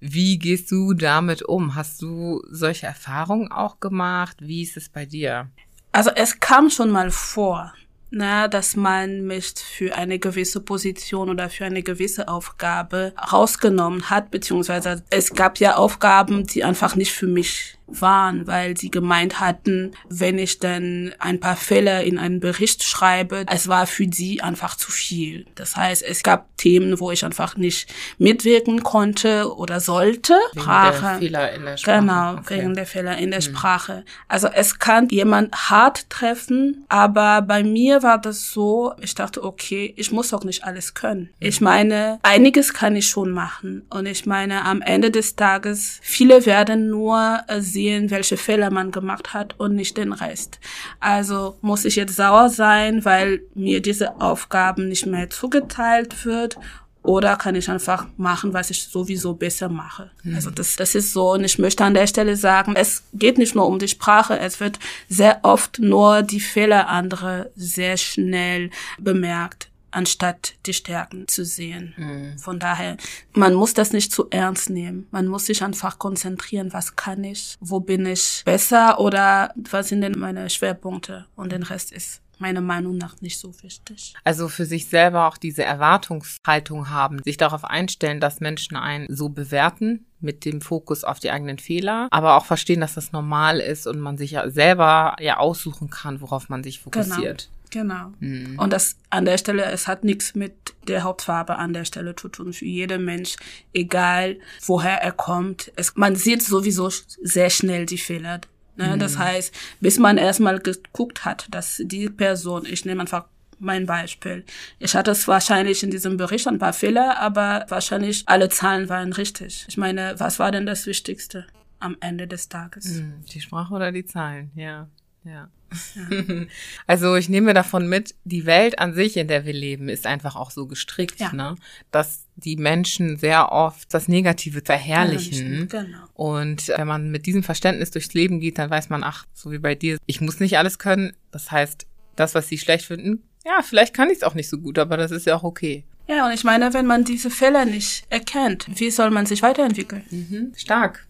Wie 0.00 0.38
gehst 0.38 0.70
du 0.70 0.94
damit 0.94 1.42
um? 1.42 1.74
Hast 1.74 2.00
du 2.00 2.42
solche 2.48 2.86
Erfahrungen 2.86 3.52
auch 3.52 3.80
gemacht? 3.80 4.38
Wie 4.40 4.62
ist 4.62 4.76
es 4.76 4.88
bei 4.88 5.04
dir? 5.04 5.50
Also 5.92 6.10
es 6.14 6.40
kam 6.40 6.70
schon 6.70 6.90
mal 6.90 7.10
vor, 7.10 7.74
na, 8.10 8.48
dass 8.48 8.76
man 8.76 9.26
mich 9.26 9.54
für 9.56 9.94
eine 9.94 10.18
gewisse 10.18 10.60
Position 10.60 11.30
oder 11.30 11.48
für 11.48 11.64
eine 11.64 11.82
gewisse 11.82 12.28
Aufgabe 12.28 13.12
rausgenommen 13.32 14.10
hat, 14.10 14.30
beziehungsweise 14.30 15.04
es 15.10 15.34
gab 15.34 15.58
ja 15.58 15.76
Aufgaben, 15.76 16.46
die 16.46 16.64
einfach 16.64 16.96
nicht 16.96 17.12
für 17.12 17.28
mich 17.28 17.78
waren, 17.92 18.46
weil 18.46 18.76
sie 18.76 18.90
gemeint 18.90 19.40
hatten, 19.40 19.92
wenn 20.08 20.38
ich 20.38 20.58
dann 20.58 21.14
ein 21.18 21.40
paar 21.40 21.56
Fälle 21.56 22.02
in 22.04 22.18
einen 22.18 22.40
Bericht 22.40 22.82
schreibe, 22.82 23.44
es 23.50 23.68
war 23.68 23.86
für 23.86 24.06
sie 24.12 24.40
einfach 24.40 24.76
zu 24.76 24.90
viel. 24.90 25.46
Das 25.54 25.76
heißt, 25.76 26.02
es 26.02 26.22
gab 26.22 26.56
Themen, 26.56 27.00
wo 27.00 27.10
ich 27.10 27.24
einfach 27.24 27.56
nicht 27.56 27.88
mitwirken 28.18 28.82
konnte 28.82 29.54
oder 29.56 29.80
sollte. 29.80 30.34
Wegen 30.52 30.62
Sprache. 30.62 31.00
Der 31.00 31.18
Fehler 31.18 31.52
in 31.52 31.64
der 31.64 31.76
Sprache. 31.76 32.00
Genau, 32.00 32.32
okay. 32.34 32.58
wegen 32.58 32.74
der 32.74 32.86
Fehler 32.86 33.18
in 33.18 33.30
der 33.30 33.40
mhm. 33.40 33.44
Sprache. 33.44 34.04
Also 34.28 34.48
es 34.48 34.78
kann 34.78 35.08
jemand 35.08 35.70
hart 35.70 36.10
treffen, 36.10 36.84
aber 36.88 37.42
bei 37.42 37.62
mir 37.62 38.02
war 38.02 38.18
das 38.18 38.52
so, 38.52 38.92
ich 39.00 39.14
dachte, 39.14 39.42
okay, 39.42 39.94
ich 39.96 40.12
muss 40.12 40.34
auch 40.34 40.44
nicht 40.44 40.64
alles 40.64 40.94
können. 40.94 41.30
Mhm. 41.40 41.46
Ich 41.46 41.60
meine, 41.60 42.18
einiges 42.22 42.74
kann 42.74 42.96
ich 42.96 43.08
schon 43.08 43.30
machen. 43.30 43.86
Und 43.90 44.06
ich 44.06 44.26
meine, 44.26 44.64
am 44.64 44.82
Ende 44.82 45.10
des 45.10 45.36
Tages, 45.36 45.98
viele 46.02 46.46
werden 46.46 46.90
nur 46.90 47.40
äh, 47.48 47.60
sehen, 47.80 48.10
welche 48.10 48.36
Fehler 48.36 48.70
man 48.70 48.90
gemacht 48.90 49.32
hat 49.32 49.58
und 49.58 49.74
nicht 49.74 49.96
den 49.96 50.12
Rest. 50.12 50.60
Also 51.00 51.56
muss 51.62 51.84
ich 51.84 51.96
jetzt 51.96 52.16
sauer 52.16 52.50
sein, 52.50 53.04
weil 53.04 53.40
mir 53.54 53.80
diese 53.80 54.20
Aufgaben 54.20 54.88
nicht 54.88 55.06
mehr 55.06 55.30
zugeteilt 55.30 56.26
wird 56.26 56.58
oder 57.02 57.36
kann 57.36 57.54
ich 57.54 57.70
einfach 57.70 58.06
machen, 58.18 58.52
was 58.52 58.68
ich 58.70 58.84
sowieso 58.84 59.32
besser 59.32 59.70
mache? 59.70 60.10
Mhm. 60.22 60.34
Also 60.34 60.50
das, 60.50 60.76
das 60.76 60.94
ist 60.94 61.14
so. 61.14 61.32
Und 61.32 61.44
ich 61.44 61.58
möchte 61.58 61.82
an 61.84 61.94
der 61.94 62.06
Stelle 62.06 62.36
sagen, 62.36 62.74
es 62.76 63.02
geht 63.14 63.38
nicht 63.38 63.54
nur 63.54 63.66
um 63.66 63.78
die 63.78 63.88
Sprache. 63.88 64.38
Es 64.38 64.60
wird 64.60 64.78
sehr 65.08 65.38
oft 65.42 65.78
nur 65.78 66.22
die 66.22 66.40
Fehler 66.40 66.88
anderer 66.88 67.46
sehr 67.56 67.96
schnell 67.96 68.70
bemerkt 68.98 69.70
anstatt 69.90 70.54
die 70.66 70.72
Stärken 70.72 71.28
zu 71.28 71.44
sehen. 71.44 71.94
Mhm. 71.96 72.38
Von 72.38 72.58
daher, 72.58 72.96
man 73.34 73.54
muss 73.54 73.74
das 73.74 73.92
nicht 73.92 74.12
zu 74.12 74.28
ernst 74.30 74.70
nehmen. 74.70 75.06
Man 75.10 75.26
muss 75.26 75.46
sich 75.46 75.62
einfach 75.62 75.98
konzentrieren, 75.98 76.72
was 76.72 76.96
kann 76.96 77.24
ich, 77.24 77.56
wo 77.60 77.80
bin 77.80 78.06
ich 78.06 78.42
besser 78.44 79.00
oder 79.00 79.52
was 79.70 79.88
sind 79.88 80.00
denn 80.02 80.18
meine 80.18 80.50
Schwerpunkte 80.50 81.26
und 81.36 81.52
den 81.52 81.62
Rest 81.62 81.92
ist 81.92 82.22
meiner 82.40 82.60
Meinung 82.60 82.96
nach 82.96 83.20
nicht 83.20 83.38
so 83.38 83.52
wichtig. 83.62 84.14
Also 84.24 84.48
für 84.48 84.64
sich 84.64 84.88
selber 84.88 85.28
auch 85.28 85.36
diese 85.36 85.62
Erwartungshaltung 85.62 86.88
haben, 86.88 87.22
sich 87.22 87.36
darauf 87.36 87.64
einstellen, 87.64 88.20
dass 88.20 88.40
Menschen 88.40 88.76
einen 88.76 89.14
so 89.14 89.28
bewerten, 89.28 90.06
mit 90.20 90.44
dem 90.44 90.60
Fokus 90.60 91.04
auf 91.04 91.18
die 91.18 91.30
eigenen 91.30 91.58
Fehler, 91.58 92.08
aber 92.10 92.36
auch 92.36 92.44
verstehen, 92.44 92.80
dass 92.80 92.94
das 92.94 93.12
normal 93.12 93.58
ist 93.58 93.86
und 93.86 94.00
man 94.00 94.18
sich 94.18 94.32
ja 94.32 94.50
selber 94.50 95.16
ja 95.18 95.38
aussuchen 95.38 95.90
kann, 95.90 96.20
worauf 96.20 96.48
man 96.48 96.62
sich 96.62 96.80
fokussiert. 96.80 97.48
Genau. 97.48 97.59
Genau. 97.70 98.12
Mhm. 98.20 98.58
Und 98.58 98.72
das 98.72 98.96
an 99.10 99.24
der 99.24 99.38
Stelle, 99.38 99.64
es 99.64 99.86
hat 99.86 100.04
nichts 100.04 100.34
mit 100.34 100.52
der 100.88 101.02
Hauptfarbe 101.04 101.56
an 101.56 101.72
der 101.72 101.84
Stelle 101.84 102.16
zu 102.16 102.28
tun. 102.28 102.52
Für 102.52 102.64
jeden 102.64 103.04
Mensch, 103.04 103.36
egal 103.72 104.38
woher 104.66 105.00
er 105.02 105.12
kommt. 105.12 105.72
Es, 105.76 105.94
man 105.96 106.16
sieht 106.16 106.42
sowieso 106.42 106.90
sehr 107.22 107.50
schnell 107.50 107.86
die 107.86 107.98
Fehler. 107.98 108.40
Ne? 108.76 108.96
Mhm. 108.96 108.98
Das 108.98 109.18
heißt, 109.18 109.54
bis 109.80 109.98
man 109.98 110.18
erstmal 110.18 110.58
geguckt 110.58 111.24
hat, 111.24 111.46
dass 111.50 111.80
die 111.84 112.08
Person, 112.08 112.66
ich 112.66 112.84
nehme 112.84 113.02
einfach 113.02 113.26
mein 113.60 113.86
Beispiel. 113.86 114.44
Ich 114.78 114.94
hatte 114.94 115.10
es 115.10 115.28
wahrscheinlich 115.28 115.82
in 115.82 115.90
diesem 115.90 116.16
Bericht 116.16 116.48
ein 116.48 116.58
paar 116.58 116.72
Fehler, 116.72 117.18
aber 117.18 117.66
wahrscheinlich 117.68 118.24
alle 118.26 118.48
Zahlen 118.48 118.88
waren 118.88 119.12
richtig. 119.12 119.66
Ich 119.68 119.76
meine, 119.76 120.14
was 120.18 120.38
war 120.38 120.50
denn 120.50 120.66
das 120.66 120.86
Wichtigste 120.86 121.46
am 121.78 121.96
Ende 122.00 122.26
des 122.26 122.48
Tages? 122.48 122.86
Mhm. 122.86 123.24
Die 123.32 123.40
Sprache 123.40 123.74
oder 123.74 123.92
die 123.92 124.04
Zahlen, 124.04 124.50
ja. 124.54 124.88
Ja. 125.24 125.50
Also 126.86 127.14
ich 127.16 127.28
nehme 127.28 127.54
davon 127.54 127.88
mit, 127.88 128.14
die 128.24 128.46
Welt 128.46 128.78
an 128.78 128.94
sich, 128.94 129.16
in 129.16 129.28
der 129.28 129.44
wir 129.44 129.52
leben, 129.52 129.88
ist 129.88 130.06
einfach 130.06 130.36
auch 130.36 130.50
so 130.50 130.66
gestrickt, 130.66 131.20
ja. 131.20 131.32
ne? 131.32 131.56
dass 131.90 132.24
die 132.36 132.56
Menschen 132.56 133.16
sehr 133.16 133.52
oft 133.52 133.92
das 133.92 134.08
Negative 134.08 134.62
verherrlichen. 134.64 135.68
Genau. 135.68 135.98
Und 136.14 136.68
wenn 136.68 136.86
man 136.86 137.10
mit 137.10 137.26
diesem 137.26 137.42
Verständnis 137.42 137.90
durchs 137.90 138.14
Leben 138.14 138.40
geht, 138.40 138.58
dann 138.58 138.70
weiß 138.70 138.88
man, 138.88 139.04
ach, 139.04 139.26
so 139.34 139.52
wie 139.52 139.58
bei 139.58 139.74
dir, 139.74 139.98
ich 140.06 140.20
muss 140.20 140.40
nicht 140.40 140.58
alles 140.58 140.78
können. 140.78 141.12
Das 141.30 141.50
heißt, 141.50 141.86
das, 142.16 142.34
was 142.34 142.48
sie 142.48 142.58
schlecht 142.58 142.86
finden, 142.86 143.22
ja, 143.44 143.62
vielleicht 143.62 143.94
kann 143.94 144.10
ich 144.10 144.18
es 144.18 144.22
auch 144.22 144.34
nicht 144.34 144.48
so 144.48 144.58
gut, 144.58 144.78
aber 144.78 144.96
das 144.96 145.10
ist 145.10 145.26
ja 145.26 145.36
auch 145.36 145.44
okay. 145.44 145.84
Ja, 146.08 146.26
und 146.26 146.32
ich 146.32 146.44
meine, 146.44 146.74
wenn 146.74 146.86
man 146.86 147.04
diese 147.04 147.30
Fälle 147.30 147.64
nicht 147.64 148.04
erkennt, 148.10 148.66
wie 148.80 148.90
soll 148.90 149.10
man 149.10 149.26
sich 149.26 149.42
weiterentwickeln? 149.42 150.04
Mhm. 150.10 150.52
Stark. 150.56 151.06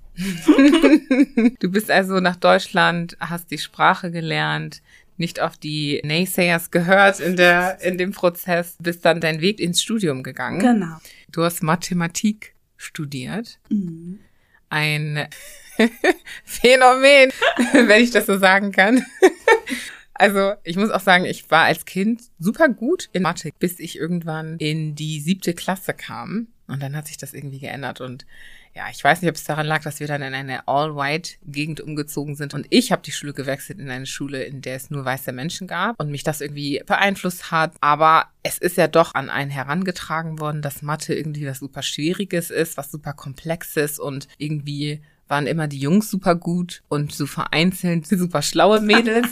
Du 1.61 1.71
bist 1.71 1.91
also 1.91 2.21
nach 2.21 2.37
Deutschland, 2.37 3.17
hast 3.21 3.51
die 3.51 3.59
Sprache 3.59 4.11
gelernt, 4.11 4.83
nicht 5.17 5.41
auf 5.41 5.57
die 5.57 6.01
Naysayers 6.03 6.71
gehört 6.71 7.21
in 7.21 7.37
der, 7.37 7.81
in 7.83 7.99
dem 7.99 8.13
Prozess, 8.13 8.77
bist 8.81 9.05
dann 9.05 9.21
deinen 9.21 9.41
Weg 9.41 9.61
ins 9.61 9.83
Studium 9.83 10.23
gegangen. 10.23 10.61
Genau. 10.61 10.97
Du 11.31 11.45
hast 11.45 11.63
Mathematik 11.63 12.55
studiert. 12.77 13.59
Mhm. 13.69 14.21
Ein 14.71 15.29
Phänomen, 16.45 17.33
wenn 17.73 18.03
ich 18.03 18.11
das 18.11 18.27
so 18.27 18.39
sagen 18.39 18.73
kann. 18.73 19.05
Also 20.15 20.53
ich 20.65 20.77
muss 20.77 20.91
auch 20.91 21.01
sagen, 21.01 21.25
ich 21.25 21.51
war 21.51 21.65
als 21.65 21.87
Kind 21.87 22.23
super 22.39 22.69
gut 22.69 23.09
in 23.13 23.23
Mathe, 23.23 23.51
bis 23.59 23.81
ich 23.81 23.97
irgendwann 23.97 24.59
in 24.59 24.95
die 24.95 25.19
siebte 25.21 25.55
Klasse 25.55 25.95
kam. 25.95 26.49
Und 26.67 26.83
dann 26.83 26.95
hat 26.95 27.09
sich 27.09 27.17
das 27.17 27.33
irgendwie 27.33 27.59
geändert. 27.59 28.01
Und 28.01 28.27
ja, 28.75 28.85
ich 28.91 29.03
weiß 29.03 29.21
nicht, 29.21 29.29
ob 29.29 29.35
es 29.35 29.45
daran 29.45 29.67
lag, 29.67 29.83
dass 29.83 29.99
wir 29.99 30.07
dann 30.07 30.23
in 30.23 30.33
eine 30.33 30.69
All-White-Gegend 30.69 31.81
umgezogen 31.81 32.37
sind. 32.37 32.55
Und 32.55 32.67
ich 32.71 32.93
habe 32.93 33.03
die 33.03 33.11
Schule 33.11 33.33
gewechselt 33.33 33.81
in 33.81 33.91
eine 33.91 34.07
Schule, 34.07 34.45
in 34.45 34.63
der 34.63 34.77
es 34.77 34.91
nur 34.91 35.05
weiße 35.05 35.33
Menschen 35.33 35.67
gab 35.67 35.99
und 35.99 36.11
mich 36.11 36.23
das 36.23 36.41
irgendwie 36.41 36.81
beeinflusst 36.87 37.51
hat. 37.51 37.73
Aber 37.81 38.27
es 38.45 38.59
ist 38.59 38.77
ja 38.77 38.87
doch 38.87 39.15
an 39.15 39.29
einen 39.29 39.51
herangetragen 39.51 40.39
worden, 40.39 40.63
dass 40.63 40.83
Mathe 40.83 41.15
irgendwie 41.15 41.47
was 41.47 41.59
super 41.59 41.83
Schwieriges 41.83 42.51
ist, 42.51 42.77
was 42.77 42.93
super 42.93 43.13
Komplexes 43.13 43.99
und 43.99 44.29
irgendwie 44.39 45.03
waren 45.31 45.47
immer 45.47 45.69
die 45.69 45.79
Jungs 45.79 46.11
super 46.11 46.35
gut 46.35 46.83
und 46.89 47.13
so 47.13 47.27
vereinzelt 47.27 48.07
super 48.09 48.43
schlaue 48.43 48.81
Mädels. 48.81 49.29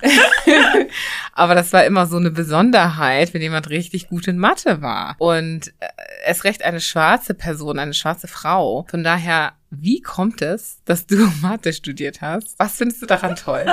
Aber 1.32 1.54
das 1.54 1.72
war 1.72 1.84
immer 1.84 2.06
so 2.06 2.16
eine 2.16 2.30
Besonderheit, 2.30 3.34
wenn 3.34 3.42
jemand 3.42 3.70
richtig 3.70 4.08
gut 4.08 4.28
in 4.28 4.38
Mathe 4.38 4.82
war. 4.82 5.16
Und 5.18 5.68
äh, 5.80 5.86
es 6.24 6.44
recht 6.44 6.62
eine 6.62 6.80
schwarze 6.80 7.34
Person, 7.34 7.78
eine 7.78 7.94
schwarze 7.94 8.28
Frau. 8.28 8.86
Von 8.88 9.04
daher, 9.04 9.52
wie 9.70 10.00
kommt 10.00 10.42
es, 10.42 10.78
dass 10.84 11.06
du 11.06 11.16
Mathe 11.42 11.72
studiert 11.72 12.20
hast? 12.20 12.58
Was 12.58 12.76
findest 12.76 13.02
du 13.02 13.06
daran 13.06 13.36
toll? 13.36 13.66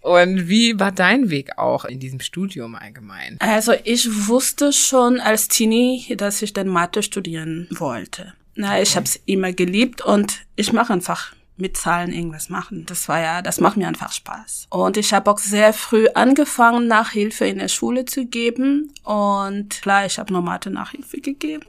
Und 0.00 0.48
wie 0.48 0.78
war 0.78 0.92
dein 0.92 1.28
Weg 1.28 1.58
auch 1.58 1.84
in 1.84 1.98
diesem 1.98 2.20
Studium 2.20 2.76
allgemein? 2.76 3.36
Also 3.40 3.74
ich 3.84 4.28
wusste 4.28 4.72
schon 4.72 5.20
als 5.20 5.48
Teenie, 5.48 6.14
dass 6.16 6.40
ich 6.40 6.52
dann 6.52 6.68
Mathe 6.68 7.02
studieren 7.02 7.66
wollte. 7.70 8.32
Na, 8.60 8.82
ich 8.82 8.96
habe 8.96 9.04
es 9.04 9.20
immer 9.24 9.52
geliebt 9.52 10.02
und 10.02 10.40
ich 10.56 10.72
mache 10.72 10.92
einfach 10.92 11.32
mit 11.56 11.76
Zahlen 11.76 12.12
irgendwas 12.12 12.48
machen. 12.48 12.86
Das 12.86 13.08
war 13.08 13.20
ja, 13.20 13.40
das 13.40 13.60
macht 13.60 13.76
mir 13.76 13.86
einfach 13.86 14.10
Spaß. 14.10 14.66
Und 14.68 14.96
ich 14.96 15.12
habe 15.12 15.30
auch 15.30 15.38
sehr 15.38 15.72
früh 15.72 16.08
angefangen, 16.08 16.88
Nachhilfe 16.88 17.46
in 17.46 17.58
der 17.58 17.68
Schule 17.68 18.04
zu 18.04 18.26
geben. 18.26 18.92
Und 19.04 19.80
klar, 19.80 20.06
ich 20.06 20.18
habe 20.18 20.32
normale 20.32 20.72
Nachhilfe 20.72 21.20
gegeben. 21.20 21.66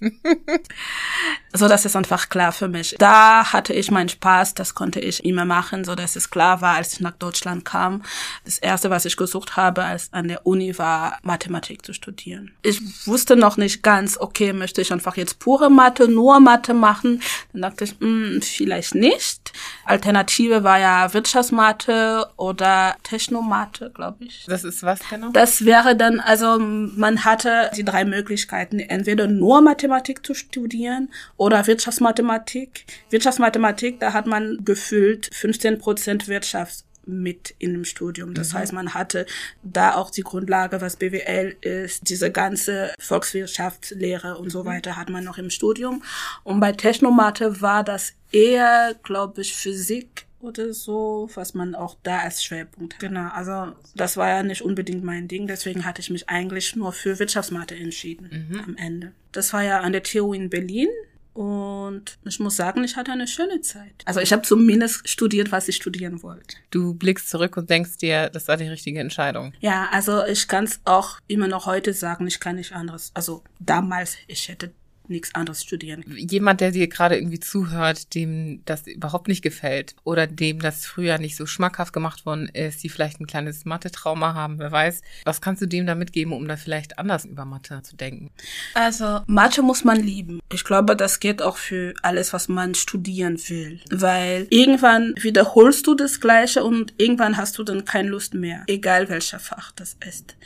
so, 1.52 1.68
das 1.68 1.84
ist 1.84 1.96
einfach 1.96 2.28
klar 2.28 2.52
für 2.52 2.68
mich. 2.68 2.96
Da 2.98 3.52
hatte 3.52 3.72
ich 3.72 3.90
meinen 3.90 4.08
Spaß, 4.08 4.54
das 4.54 4.74
konnte 4.74 5.00
ich 5.00 5.24
immer 5.24 5.44
machen, 5.44 5.84
so 5.84 5.94
dass 5.94 6.16
es 6.16 6.30
klar 6.30 6.60
war, 6.60 6.74
als 6.74 6.94
ich 6.94 7.00
nach 7.00 7.12
Deutschland 7.12 7.64
kam. 7.64 8.02
Das 8.44 8.58
erste, 8.58 8.90
was 8.90 9.04
ich 9.04 9.16
gesucht 9.16 9.56
habe, 9.56 9.84
als 9.84 10.12
an 10.12 10.28
der 10.28 10.46
Uni 10.46 10.76
war, 10.78 11.18
Mathematik 11.22 11.84
zu 11.84 11.92
studieren. 11.92 12.52
Ich 12.62 12.80
wusste 13.06 13.36
noch 13.36 13.56
nicht 13.56 13.82
ganz, 13.82 14.18
okay, 14.18 14.52
möchte 14.52 14.80
ich 14.80 14.92
einfach 14.92 15.16
jetzt 15.16 15.38
pure 15.38 15.70
Mathe, 15.70 16.08
nur 16.08 16.40
Mathe 16.40 16.74
machen? 16.74 17.22
Dann 17.52 17.62
dachte 17.62 17.84
ich, 17.84 18.00
mh, 18.00 18.06
hm, 18.06 18.42
vielleicht 18.42 18.94
nicht. 18.94 19.52
Alternative 19.84 20.64
war 20.64 20.78
ja 20.78 21.12
Wirtschaftsmathe 21.14 22.26
oder 22.36 22.96
Technomathe, 23.02 23.90
glaube 23.94 24.24
ich. 24.24 24.44
Das 24.46 24.64
ist 24.64 24.82
was 24.82 25.00
genau? 25.08 25.30
Das 25.32 25.64
wäre 25.64 25.96
dann, 25.96 26.20
also 26.20 26.58
man 26.58 27.24
hatte 27.24 27.70
die 27.76 27.84
drei 27.84 28.04
Möglichkeiten, 28.04 28.80
entweder 28.80 29.26
nur 29.26 29.60
Mathematik 29.60 29.83
Mathematik 29.84 30.24
zu 30.24 30.34
studieren 30.34 31.10
oder 31.36 31.66
Wirtschaftsmathematik. 31.66 32.86
Wirtschaftsmathematik, 33.10 34.00
da 34.00 34.12
hat 34.12 34.26
man 34.26 34.64
gefühlt 34.64 35.30
15 35.32 35.78
Prozent 35.78 36.28
Wirtschaft 36.28 36.84
mit 37.06 37.54
in 37.58 37.74
dem 37.74 37.84
Studium. 37.84 38.32
Das 38.32 38.52
mhm. 38.52 38.58
heißt, 38.58 38.72
man 38.72 38.94
hatte 38.94 39.26
da 39.62 39.94
auch 39.94 40.10
die 40.10 40.22
Grundlage, 40.22 40.80
was 40.80 40.96
BWL 40.96 41.54
ist, 41.60 42.08
diese 42.08 42.30
ganze 42.30 42.94
Volkswirtschaftslehre 42.98 44.38
und 44.38 44.46
mhm. 44.46 44.50
so 44.50 44.64
weiter 44.64 44.96
hat 44.96 45.10
man 45.10 45.22
noch 45.22 45.36
im 45.36 45.50
Studium. 45.50 46.02
Und 46.44 46.60
bei 46.60 46.72
Technomathe 46.72 47.60
war 47.60 47.84
das 47.84 48.14
eher, 48.32 48.94
glaube 49.02 49.42
ich, 49.42 49.54
Physik 49.54 50.26
oder 50.44 50.72
so, 50.72 51.28
was 51.34 51.54
man 51.54 51.74
auch 51.74 51.96
da 52.02 52.20
als 52.20 52.44
Schwerpunkt 52.44 52.94
hat. 52.94 53.00
Genau, 53.00 53.28
also 53.30 53.72
das 53.94 54.16
war 54.16 54.28
ja 54.28 54.42
nicht 54.42 54.62
unbedingt 54.62 55.04
mein 55.04 55.28
Ding, 55.28 55.46
deswegen 55.46 55.84
hatte 55.84 56.00
ich 56.00 56.10
mich 56.10 56.28
eigentlich 56.28 56.76
nur 56.76 56.92
für 56.92 57.18
Wirtschaftsmathe 57.18 57.74
entschieden 57.74 58.48
mhm. 58.50 58.60
am 58.60 58.76
Ende. 58.76 59.12
Das 59.32 59.52
war 59.52 59.62
ja 59.62 59.80
an 59.80 59.92
der 59.92 60.02
TU 60.02 60.32
in 60.32 60.50
Berlin. 60.50 60.88
Und 61.34 62.16
ich 62.24 62.38
muss 62.38 62.54
sagen, 62.54 62.84
ich 62.84 62.94
hatte 62.94 63.10
eine 63.10 63.26
schöne 63.26 63.60
Zeit. 63.60 63.92
Also 64.04 64.20
ich 64.20 64.32
habe 64.32 64.42
zumindest 64.42 65.08
studiert, 65.08 65.50
was 65.50 65.66
ich 65.66 65.74
studieren 65.74 66.22
wollte. 66.22 66.56
Du 66.70 66.94
blickst 66.94 67.28
zurück 67.28 67.56
und 67.56 67.68
denkst 67.68 67.96
dir, 67.96 68.30
das 68.30 68.46
war 68.46 68.56
die 68.56 68.68
richtige 68.68 69.00
Entscheidung. 69.00 69.52
Ja, 69.58 69.88
also 69.90 70.24
ich 70.24 70.46
kann 70.46 70.62
es 70.62 70.78
auch 70.84 71.18
immer 71.26 71.48
noch 71.48 71.66
heute 71.66 71.92
sagen, 71.92 72.28
ich 72.28 72.38
kann 72.38 72.54
nicht 72.54 72.72
anderes. 72.72 73.10
Also 73.14 73.42
damals, 73.58 74.16
ich 74.28 74.48
hätte 74.48 74.72
nichts 75.08 75.34
anderes 75.34 75.62
studieren. 75.62 76.04
Jemand, 76.16 76.60
der 76.60 76.70
dir 76.70 76.88
gerade 76.88 77.16
irgendwie 77.16 77.40
zuhört, 77.40 78.14
dem 78.14 78.62
das 78.64 78.86
überhaupt 78.86 79.28
nicht 79.28 79.42
gefällt 79.42 79.94
oder 80.04 80.26
dem 80.26 80.60
das 80.60 80.86
früher 80.86 81.18
nicht 81.18 81.36
so 81.36 81.46
schmackhaft 81.46 81.92
gemacht 81.92 82.26
worden 82.26 82.48
ist, 82.48 82.82
die 82.82 82.88
vielleicht 82.88 83.20
ein 83.20 83.26
kleines 83.26 83.64
Mathe-Trauma 83.64 84.34
haben, 84.34 84.58
wer 84.58 84.72
weiß, 84.72 85.02
was 85.24 85.40
kannst 85.40 85.62
du 85.62 85.66
dem 85.66 85.86
da 85.86 85.94
mitgeben, 85.94 86.32
um 86.32 86.46
da 86.48 86.56
vielleicht 86.56 86.98
anders 86.98 87.24
über 87.24 87.44
Mathe 87.44 87.82
zu 87.82 87.96
denken? 87.96 88.30
Also, 88.74 89.20
Mathe 89.26 89.62
muss 89.62 89.84
man 89.84 90.00
lieben. 90.00 90.40
Ich 90.52 90.64
glaube, 90.64 90.96
das 90.96 91.20
geht 91.20 91.42
auch 91.42 91.56
für 91.56 91.94
alles, 92.02 92.32
was 92.32 92.48
man 92.48 92.74
studieren 92.74 93.38
will, 93.48 93.80
weil 93.90 94.46
irgendwann 94.50 95.14
wiederholst 95.20 95.86
du 95.86 95.94
das 95.94 96.20
Gleiche 96.20 96.64
und 96.64 96.94
irgendwann 96.98 97.36
hast 97.36 97.58
du 97.58 97.64
dann 97.64 97.84
keine 97.84 98.08
Lust 98.08 98.34
mehr, 98.34 98.64
egal 98.66 99.08
welcher 99.08 99.38
Fach 99.38 99.72
das 99.72 99.96
ist. 100.06 100.36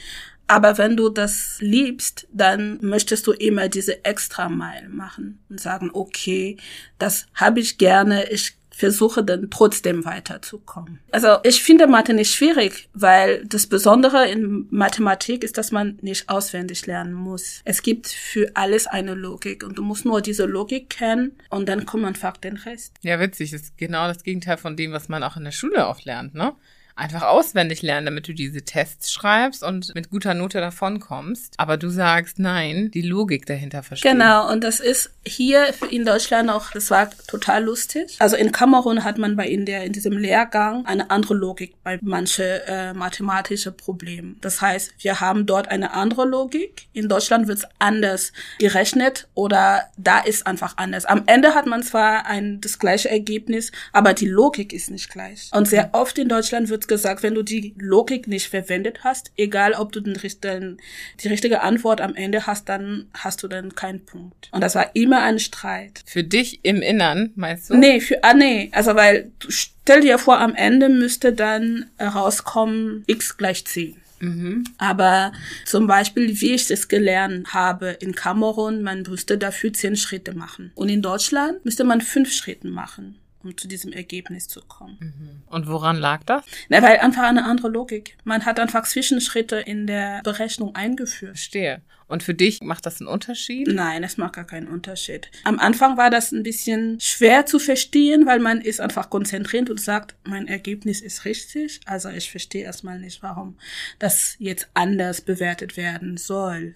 Aber 0.49 0.79
wenn 0.79 0.97
du 0.97 1.11
das 1.11 1.59
liebst, 1.61 2.27
dann 2.33 2.79
möchtest 2.81 3.27
du 3.27 3.33
immer 3.33 3.69
diese 3.69 4.05
extra 4.05 4.49
Meile 4.49 4.89
machen 4.89 5.39
und 5.49 5.61
sagen, 5.61 5.91
okay, 5.93 6.57
das 6.99 7.27
habe 7.35 7.61
ich 7.61 7.79
gerne, 7.79 8.31
ich 8.31 8.59
versuche 8.79 9.25
dann 9.25 9.51
trotzdem 9.51 10.05
weiterzukommen. 10.05 11.01
Also 11.11 11.39
ich 11.43 11.63
finde 11.65 11.89
Mathe 11.89 12.15
nicht 12.15 12.33
schwierig, 12.33 12.89
weil 12.95 13.45
das 13.45 13.67
Besondere 13.67 14.29
in 14.29 14.69
Mathematik 14.71 15.43
ist, 15.43 15.59
dass 15.59 15.73
man 15.73 15.99
nicht 16.01 16.29
auswendig 16.29 16.87
lernen 16.87 17.13
muss. 17.13 17.61
Es 17.65 17.83
gibt 17.83 18.07
für 18.07 18.53
alles 18.55 18.87
eine 18.87 19.15
Logik 19.15 19.65
und 19.65 19.79
du 19.79 19.83
musst 19.83 20.05
nur 20.05 20.23
diese 20.23 20.45
Logik 20.45 20.91
kennen 20.91 21.33
und 21.51 21.69
dann 21.69 21.87
kommt 21.87 22.05
einfach 22.05 22.37
den 22.37 22.57
Rest. 22.57 22.95
Ja, 23.03 23.19
witzig. 23.19 23.51
Das 23.51 23.63
ist 23.63 23.77
genau 23.77 24.07
das 24.07 24.23
Gegenteil 24.23 24.59
von 24.59 24.77
dem, 24.77 24.93
was 24.93 25.09
man 25.09 25.25
auch 25.25 25.37
in 25.37 25.45
der 25.45 25.51
Schule 25.51 25.89
oft 25.89 26.05
lernt, 26.05 26.35
ne? 26.35 26.55
Einfach 26.99 27.23
auswendig 27.23 27.83
lernen, 27.83 28.07
damit 28.07 28.29
du 28.29 28.35
diese 28.35 28.63
Tests 28.63 29.13
schreibst 29.13 29.63
und 29.63 29.95
mit 29.95 30.11
guter 30.11 30.35
Note 30.35 30.61
davonkommst. 30.61 31.55
Aber 31.57 31.77
du 31.77 31.89
sagst, 31.89 32.39
nein, 32.39 32.91
die 32.93 33.03
Logik 33.03 33.47
dahinter 33.47 33.83
verstehen. 33.83 34.13
Genau, 34.13 34.51
und 34.51 34.65
das 34.65 34.81
ist 34.81 35.11
hier 35.25 35.67
in 35.91 36.05
Deutschland 36.05 36.51
auch, 36.51 36.71
das 36.73 36.91
war 36.91 37.11
total 37.27 37.65
lustig. 37.65 38.17
Also 38.19 38.37
in 38.37 38.53
Kamerun 38.53 39.05
hat 39.05 39.19
man 39.19 39.37
bei 39.37 39.47
in, 39.47 39.65
der, 39.65 39.85
in 39.85 39.93
diesem 39.93 40.17
Lehrgang 40.19 40.85
eine 40.87 41.11
andere 41.11 41.35
Logik 41.35 41.75
bei 41.85 41.99
manche 42.03 42.67
äh, 42.67 42.93
mathematische 42.93 43.71
Probleme. 43.73 44.35
Das 44.41 44.61
heißt, 44.61 44.93
wir 44.99 45.21
haben 45.21 45.47
dort 45.47 45.69
eine 45.69 45.93
andere 45.95 46.27
Logik. 46.27 46.89
In 46.93 47.09
Deutschland 47.09 47.47
wird 47.47 47.59
es 47.59 47.67
anders 47.79 48.33
gerechnet 48.59 49.29
oder 49.35 49.83
da 49.97 50.19
ist 50.19 50.47
einfach 50.47 50.77
anders. 50.77 51.05
Am 51.05 51.23
Ende 51.27 51.55
hat 51.55 51.67
man 51.67 51.83
zwar 51.83 52.27
ein, 52.27 52.61
das 52.61 52.79
gleiche 52.79 53.09
Ergebnis, 53.09 53.71
aber 53.93 54.15
die 54.15 54.27
Logik 54.27 54.73
ist 54.73 54.91
nicht 54.91 55.11
gleich. 55.11 55.51
Und 55.53 55.69
sehr 55.69 55.91
oft 55.93 56.19
in 56.19 56.29
Deutschland 56.29 56.69
wird 56.69 56.88
gesagt, 56.89 57.23
wenn 57.23 57.35
du 57.35 57.43
die 57.43 57.75
Logik 57.79 58.27
nicht 58.27 58.49
verwendet 58.49 59.05
hast, 59.05 59.33
egal 59.37 59.75
ob 59.75 59.93
du 59.93 60.01
den, 60.01 60.19
den, 60.43 60.79
die 61.21 61.29
richtige 61.29 61.63
Antwort 61.63 62.01
am 62.01 62.15
Ende 62.15 62.47
hast, 62.47 62.69
dann 62.69 63.07
hast 63.15 63.43
du 63.43 63.49
dann 63.49 63.75
keinen 63.75 64.05
Punkt. 64.05 64.49
Und 64.53 64.63
das 64.63 64.75
war 64.75 64.95
immer 64.95 65.23
ein 65.23 65.39
Streit. 65.39 66.03
Für 66.07 66.25
dich 66.25 66.61
im 66.65 66.83
Innern, 66.83 67.33
meinst 67.37 67.71
du? 67.71 67.77
Nee, 67.77 68.01
für, 68.01 68.25
ah, 68.25 68.35
nee, 68.35 68.71
also 68.73 68.95
weil, 68.95 69.31
stell 69.49 70.01
dir 70.01 70.19
vor, 70.19 70.41
am 70.41 70.55
Ende 70.55 70.89
müsste 70.89 71.33
dann 71.33 71.87
rauskommen, 72.01 73.05
x 73.07 73.37
gleich 73.37 73.65
10. 73.65 73.97
Mhm. 74.21 74.65
Aber 74.79 75.33
zum 75.65 75.87
Beispiel, 75.87 76.41
wie 76.41 76.55
ich 76.55 76.71
es 76.71 76.89
gelernt 76.89 77.55
habe 77.55 77.91
in 78.01 78.15
Kamerun, 78.15 78.83
man 78.83 79.03
müsste 79.03 79.39
dafür 79.39 79.73
zehn 79.73 79.97
Schritte 79.97 80.35
machen. 80.35 80.73
Und 80.75 80.89
in 80.89 81.03
Deutschland 81.03 81.65
müsste 81.65 81.85
man 81.85 82.01
fünf 82.01 82.33
Schritte 82.33 82.69
machen 82.69 83.17
um 83.43 83.57
zu 83.57 83.69
diesem 83.69 83.93
Ergebnis 83.93 84.49
zu 84.49 84.61
kommen. 84.63 84.97
Mhm. 85.01 85.43
Und 85.47 85.69
woran 85.69 85.97
lag 85.97 86.23
das? 86.25 86.45
Na, 86.69 86.83
weil 86.83 86.99
einfach 86.99 87.25
eine 87.25 87.45
andere 87.45 87.69
Logik. 87.69 88.17
Man 88.25 88.45
hat 88.45 88.59
einfach 88.59 88.87
Zwischenschritte 88.87 89.57
in 89.57 89.87
der 89.87 90.23
Berechnung 90.23 90.75
eingeführt. 90.75 91.33
Verstehe. 91.33 91.83
Und 92.09 92.23
für 92.23 92.35
dich 92.35 92.63
macht 92.63 92.87
das 92.87 93.01
einen 93.01 93.09
Unterschied? 93.09 93.69
Nein, 93.69 94.03
es 94.03 94.17
macht 94.17 94.33
gar 94.33 94.47
keinen 94.47 94.67
Unterschied. 94.67 95.31
Am 95.45 95.59
Anfang 95.59 95.99
war 95.99 96.09
das 96.09 96.33
ein 96.33 96.43
bisschen 96.43 96.99
schwer 97.01 97.45
zu 97.45 97.59
verstehen, 97.59 98.25
weil 98.25 98.39
man 98.41 98.63
ist 98.63 98.81
einfach 98.81 99.11
konzentriert 99.11 99.69
und 99.69 99.79
sagt, 99.79 100.15
mein 100.25 100.49
Ergebnis 100.49 101.03
ist 101.03 101.27
richtig. 101.27 101.81
Also 101.85 102.09
ich 102.09 102.31
verstehe 102.31 102.65
erstmal 102.65 102.99
nicht, 102.99 103.23
warum 103.23 103.59
das 103.99 104.37
jetzt 104.39 104.69
anders 104.73 105.21
bewertet 105.21 105.77
werden 105.77 106.17
soll. 106.17 106.75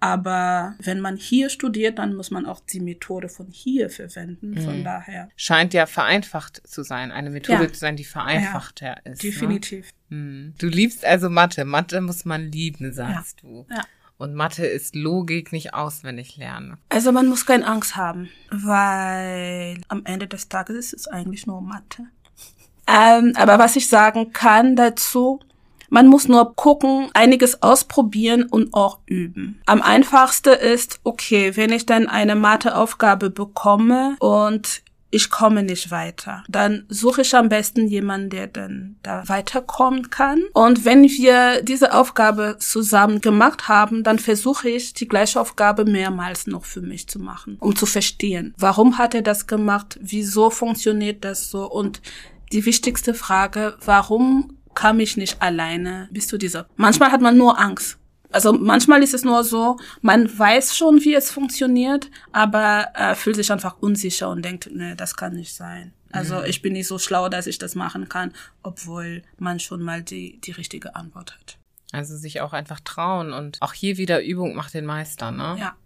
Aber 0.00 0.76
wenn 0.78 1.00
man 1.00 1.16
hier 1.16 1.50
studiert, 1.50 1.98
dann 1.98 2.14
muss 2.14 2.30
man 2.30 2.46
auch 2.46 2.60
die 2.60 2.80
Methode 2.80 3.28
von 3.28 3.48
hier 3.50 3.90
verwenden. 3.90 4.50
Mhm. 4.50 4.60
Von 4.60 4.84
daher. 4.84 5.28
Scheint 5.36 5.74
ja 5.74 5.86
vereinfacht 5.86 6.66
zu 6.66 6.82
sein. 6.82 7.10
Eine 7.10 7.30
Methode 7.30 7.64
ja. 7.64 7.72
zu 7.72 7.78
sein, 7.78 7.96
die 7.96 8.04
vereinfachter 8.04 8.86
ja, 8.86 9.12
ist. 9.12 9.24
Ne? 9.24 9.30
Definitiv. 9.30 9.90
Ne? 10.08 10.52
Du 10.58 10.68
liebst 10.68 11.04
also 11.04 11.28
Mathe. 11.28 11.64
Mathe 11.64 12.00
muss 12.00 12.24
man 12.24 12.50
lieben, 12.52 12.92
sagst 12.92 13.42
ja. 13.42 13.48
du. 13.48 13.66
Ja. 13.70 13.82
Und 14.18 14.34
Mathe 14.34 14.66
ist 14.66 14.96
Logik, 14.96 15.52
nicht 15.52 15.74
auswendig 15.74 16.36
lernen. 16.36 16.76
Also 16.88 17.12
man 17.12 17.28
muss 17.28 17.46
keine 17.46 17.66
Angst 17.66 17.94
haben, 17.94 18.28
weil 18.50 19.80
am 19.88 20.04
Ende 20.04 20.26
des 20.26 20.48
Tages 20.48 20.92
ist 20.92 20.92
es 20.92 21.08
eigentlich 21.08 21.46
nur 21.46 21.60
Mathe. 21.60 22.04
Ähm, 22.88 23.32
aber 23.36 23.58
was 23.58 23.76
ich 23.76 23.88
sagen 23.88 24.32
kann 24.32 24.74
dazu, 24.74 25.40
man 25.88 26.06
muss 26.06 26.28
nur 26.28 26.54
gucken, 26.54 27.10
einiges 27.14 27.62
ausprobieren 27.62 28.44
und 28.44 28.74
auch 28.74 28.98
üben. 29.06 29.60
Am 29.66 29.82
einfachsten 29.82 30.54
ist, 30.54 31.00
okay, 31.04 31.56
wenn 31.56 31.72
ich 31.72 31.86
dann 31.86 32.08
eine 32.08 32.34
Matheaufgabe 32.34 33.30
bekomme 33.30 34.16
und 34.20 34.82
ich 35.10 35.30
komme 35.30 35.62
nicht 35.62 35.90
weiter. 35.90 36.44
Dann 36.48 36.84
suche 36.88 37.22
ich 37.22 37.34
am 37.34 37.48
besten 37.48 37.86
jemanden, 37.86 38.30
der 38.30 38.46
dann 38.46 38.96
da 39.02 39.26
weiterkommen 39.26 40.10
kann. 40.10 40.42
Und 40.52 40.84
wenn 40.84 41.02
wir 41.04 41.62
diese 41.62 41.94
Aufgabe 41.94 42.56
zusammen 42.58 43.20
gemacht 43.20 43.68
haben, 43.68 44.02
dann 44.02 44.18
versuche 44.18 44.68
ich, 44.68 44.92
die 44.92 45.08
gleiche 45.08 45.40
Aufgabe 45.40 45.84
mehrmals 45.84 46.46
noch 46.46 46.64
für 46.64 46.82
mich 46.82 47.08
zu 47.08 47.18
machen, 47.18 47.56
um 47.60 47.74
zu 47.74 47.86
verstehen, 47.86 48.54
warum 48.58 48.98
hat 48.98 49.14
er 49.14 49.22
das 49.22 49.46
gemacht, 49.46 49.98
wieso 50.02 50.50
funktioniert 50.50 51.24
das 51.24 51.50
so 51.50 51.70
und 51.70 52.02
die 52.52 52.64
wichtigste 52.64 53.14
Frage, 53.14 53.76
warum 53.84 54.57
kam 54.78 55.00
ich 55.00 55.16
nicht 55.16 55.42
alleine 55.42 56.08
bis 56.12 56.28
zu 56.28 56.38
dieser. 56.38 56.68
Manchmal 56.76 57.10
hat 57.10 57.20
man 57.20 57.36
nur 57.36 57.58
Angst. 57.58 57.98
Also 58.30 58.52
manchmal 58.52 59.02
ist 59.02 59.12
es 59.12 59.24
nur 59.24 59.42
so, 59.42 59.76
man 60.02 60.38
weiß 60.38 60.76
schon, 60.76 61.00
wie 61.00 61.14
es 61.14 61.32
funktioniert, 61.32 62.08
aber 62.30 62.92
äh, 62.94 63.16
fühlt 63.16 63.34
sich 63.34 63.50
einfach 63.50 63.78
unsicher 63.80 64.30
und 64.30 64.44
denkt, 64.44 64.70
nee, 64.72 64.94
das 64.94 65.16
kann 65.16 65.34
nicht 65.34 65.52
sein. 65.52 65.94
Also 66.12 66.36
mhm. 66.36 66.44
ich 66.46 66.62
bin 66.62 66.74
nicht 66.74 66.86
so 66.86 67.00
schlau, 67.00 67.28
dass 67.28 67.48
ich 67.48 67.58
das 67.58 67.74
machen 67.74 68.08
kann, 68.08 68.32
obwohl 68.62 69.22
man 69.36 69.58
schon 69.58 69.82
mal 69.82 70.04
die, 70.04 70.40
die 70.42 70.52
richtige 70.52 70.94
Antwort 70.94 71.36
hat. 71.36 71.58
Also 71.90 72.16
sich 72.16 72.40
auch 72.40 72.52
einfach 72.52 72.78
trauen 72.78 73.32
und 73.32 73.60
auch 73.60 73.72
hier 73.72 73.96
wieder 73.96 74.22
Übung 74.22 74.54
macht 74.54 74.74
den 74.74 74.86
Meister, 74.86 75.32
ne? 75.32 75.56
Ja. 75.58 75.76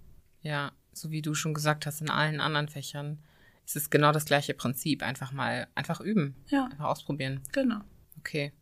Ja, 0.43 0.73
so 0.93 1.11
wie 1.11 1.23
du 1.23 1.33
schon 1.33 1.55
gesagt 1.55 1.87
hast, 1.87 2.03
in 2.03 2.11
allen 2.11 2.43
anderen 2.43 2.69
Fächern 2.69 3.21
ist 3.65 3.77
es 3.77 3.89
genau 3.89 4.13
das 4.13 4.27
gleiche 4.27 4.53
Prinzip. 4.53 5.03
Einfach 5.03 5.33
mal, 5.33 5.67
einfach 5.75 6.03
üben. 6.03 6.37
Ja. 6.49 6.67
Einfach 6.67 6.87
ausprobieren. 6.87 7.41
Genau. 7.53 7.81
Okay. 8.19 8.53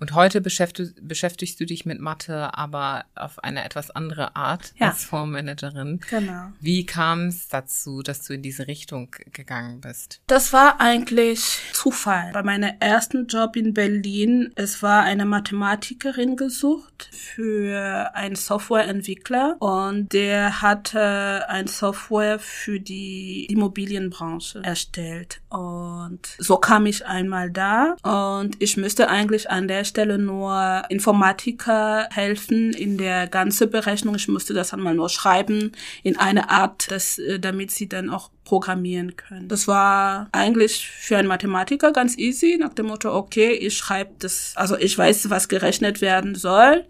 Und 0.00 0.14
heute 0.14 0.40
beschäftigst, 0.40 0.94
beschäftigst 1.06 1.58
du 1.58 1.66
dich 1.66 1.84
mit 1.84 2.00
Mathe, 2.00 2.56
aber 2.56 3.04
auf 3.14 3.42
eine 3.42 3.64
etwas 3.64 3.90
andere 3.90 4.36
Art 4.36 4.72
ja. 4.78 4.88
als 4.88 5.04
Fondsmanagerin. 5.04 6.00
Genau. 6.08 6.52
Wie 6.60 6.86
kam 6.86 7.26
es 7.26 7.48
dazu, 7.48 8.02
dass 8.02 8.24
du 8.24 8.34
in 8.34 8.42
diese 8.42 8.68
Richtung 8.68 9.10
gegangen 9.32 9.80
bist? 9.80 10.20
Das 10.26 10.52
war 10.52 10.80
eigentlich 10.80 11.60
Zufall. 11.72 12.30
Bei 12.32 12.42
meinem 12.42 12.72
ersten 12.80 13.26
Job 13.26 13.56
in 13.56 13.74
Berlin, 13.74 14.52
es 14.54 14.82
war 14.82 15.02
eine 15.02 15.24
Mathematikerin 15.24 16.36
gesucht 16.36 17.08
für 17.12 18.14
einen 18.14 18.36
Softwareentwickler 18.36 19.56
und 19.58 20.12
der 20.12 20.62
hatte 20.62 21.48
ein 21.48 21.66
Software 21.66 22.38
für 22.38 22.78
die 22.78 23.46
Immobilienbranche 23.46 24.62
erstellt. 24.62 25.40
Und 25.48 26.20
so 26.38 26.56
kam 26.58 26.86
ich 26.86 27.06
einmal 27.06 27.50
da 27.50 27.96
und 28.02 28.60
ich 28.62 28.76
müsste 28.76 29.08
eigentlich 29.08 29.50
an 29.50 29.66
der 29.66 29.84
Stelle 29.88 30.18
nur 30.18 30.84
Informatiker 30.88 32.08
helfen 32.10 32.72
in 32.72 32.98
der 32.98 33.26
ganzen 33.26 33.70
Berechnung. 33.70 34.14
Ich 34.14 34.28
musste 34.28 34.54
das 34.54 34.72
einmal 34.72 34.94
nur 34.94 35.08
schreiben 35.08 35.72
in 36.02 36.16
eine 36.18 36.50
Art, 36.50 36.90
dass, 36.90 37.18
äh, 37.18 37.40
damit 37.40 37.70
sie 37.70 37.88
dann 37.88 38.10
auch 38.10 38.30
programmieren 38.48 39.14
können. 39.14 39.46
Das 39.46 39.68
war 39.68 40.30
eigentlich 40.32 40.88
für 40.88 41.18
einen 41.18 41.28
Mathematiker 41.28 41.92
ganz 41.92 42.16
easy, 42.16 42.56
nach 42.58 42.72
dem 42.72 42.86
Motto, 42.86 43.14
okay, 43.14 43.52
ich 43.52 43.76
schreibe 43.76 44.12
das, 44.20 44.54
also 44.56 44.74
ich 44.78 44.96
weiß, 44.96 45.28
was 45.28 45.48
gerechnet 45.48 46.00
werden 46.00 46.34
soll. 46.34 46.86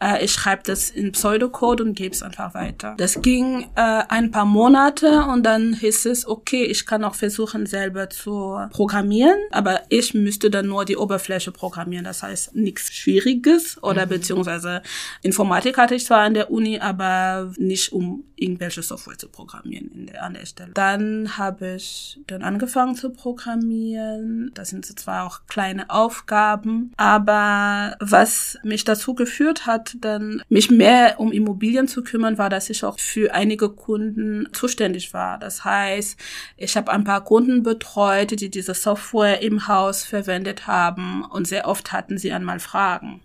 Äh, 0.00 0.24
ich 0.24 0.30
schreibe 0.30 0.62
das 0.64 0.88
in 0.88 1.10
Pseudocode 1.10 1.80
und 1.80 1.94
gebe 1.94 2.14
es 2.14 2.22
einfach 2.22 2.54
weiter. 2.54 2.94
Das 2.96 3.22
ging 3.22 3.62
äh, 3.74 4.02
ein 4.08 4.30
paar 4.30 4.44
Monate 4.44 5.24
und 5.24 5.42
dann 5.42 5.74
hieß 5.74 6.06
es, 6.06 6.28
okay, 6.28 6.62
ich 6.62 6.86
kann 6.86 7.02
auch 7.02 7.16
versuchen, 7.16 7.66
selber 7.66 8.08
zu 8.08 8.60
programmieren, 8.70 9.38
aber 9.50 9.80
ich 9.88 10.14
müsste 10.14 10.48
dann 10.48 10.68
nur 10.68 10.84
die 10.84 10.96
Oberfläche 10.96 11.50
programmieren. 11.50 12.04
Das 12.04 12.22
heißt, 12.22 12.54
nichts 12.54 12.94
Schwieriges 12.94 13.82
oder 13.82 14.06
mhm. 14.06 14.10
beziehungsweise 14.10 14.82
Informatik 15.22 15.76
hatte 15.76 15.96
ich 15.96 16.06
zwar 16.06 16.20
an 16.20 16.34
der 16.34 16.52
Uni, 16.52 16.78
aber 16.78 17.52
nicht 17.58 17.92
um 17.92 18.22
irgendwelche 18.40 18.82
Software 18.82 19.18
zu 19.18 19.28
programmieren 19.28 19.90
in 19.92 20.06
der, 20.06 20.24
an 20.24 20.34
der 20.34 20.46
Stelle. 20.46 20.72
Dann 20.72 21.36
habe 21.36 21.74
ich 21.76 22.20
dann 22.26 22.42
angefangen 22.42 22.94
zu 22.94 23.10
programmieren. 23.10 24.50
Das 24.54 24.70
sind 24.70 24.86
zwar 24.86 25.26
auch 25.26 25.40
kleine 25.46 25.90
Aufgaben, 25.90 26.92
aber 26.96 27.96
was 28.00 28.58
mich 28.62 28.84
dazu 28.84 29.14
geführt 29.14 29.66
hat, 29.66 29.96
dann 30.00 30.42
mich 30.48 30.70
mehr 30.70 31.20
um 31.20 31.32
Immobilien 31.32 31.88
zu 31.88 32.02
kümmern, 32.02 32.38
war, 32.38 32.50
dass 32.50 32.70
ich 32.70 32.84
auch 32.84 32.98
für 32.98 33.34
einige 33.34 33.68
Kunden 33.68 34.48
zuständig 34.52 35.12
war. 35.12 35.38
Das 35.38 35.64
heißt, 35.64 36.18
ich 36.56 36.76
habe 36.76 36.90
ein 36.90 37.04
paar 37.04 37.24
Kunden 37.24 37.62
betreut, 37.62 38.40
die 38.40 38.50
diese 38.50 38.74
Software 38.74 39.42
im 39.42 39.68
Haus 39.68 40.04
verwendet 40.04 40.66
haben 40.66 41.24
und 41.24 41.46
sehr 41.46 41.68
oft 41.68 41.92
hatten 41.92 42.18
sie 42.18 42.32
einmal 42.32 42.60
Fragen 42.60 43.20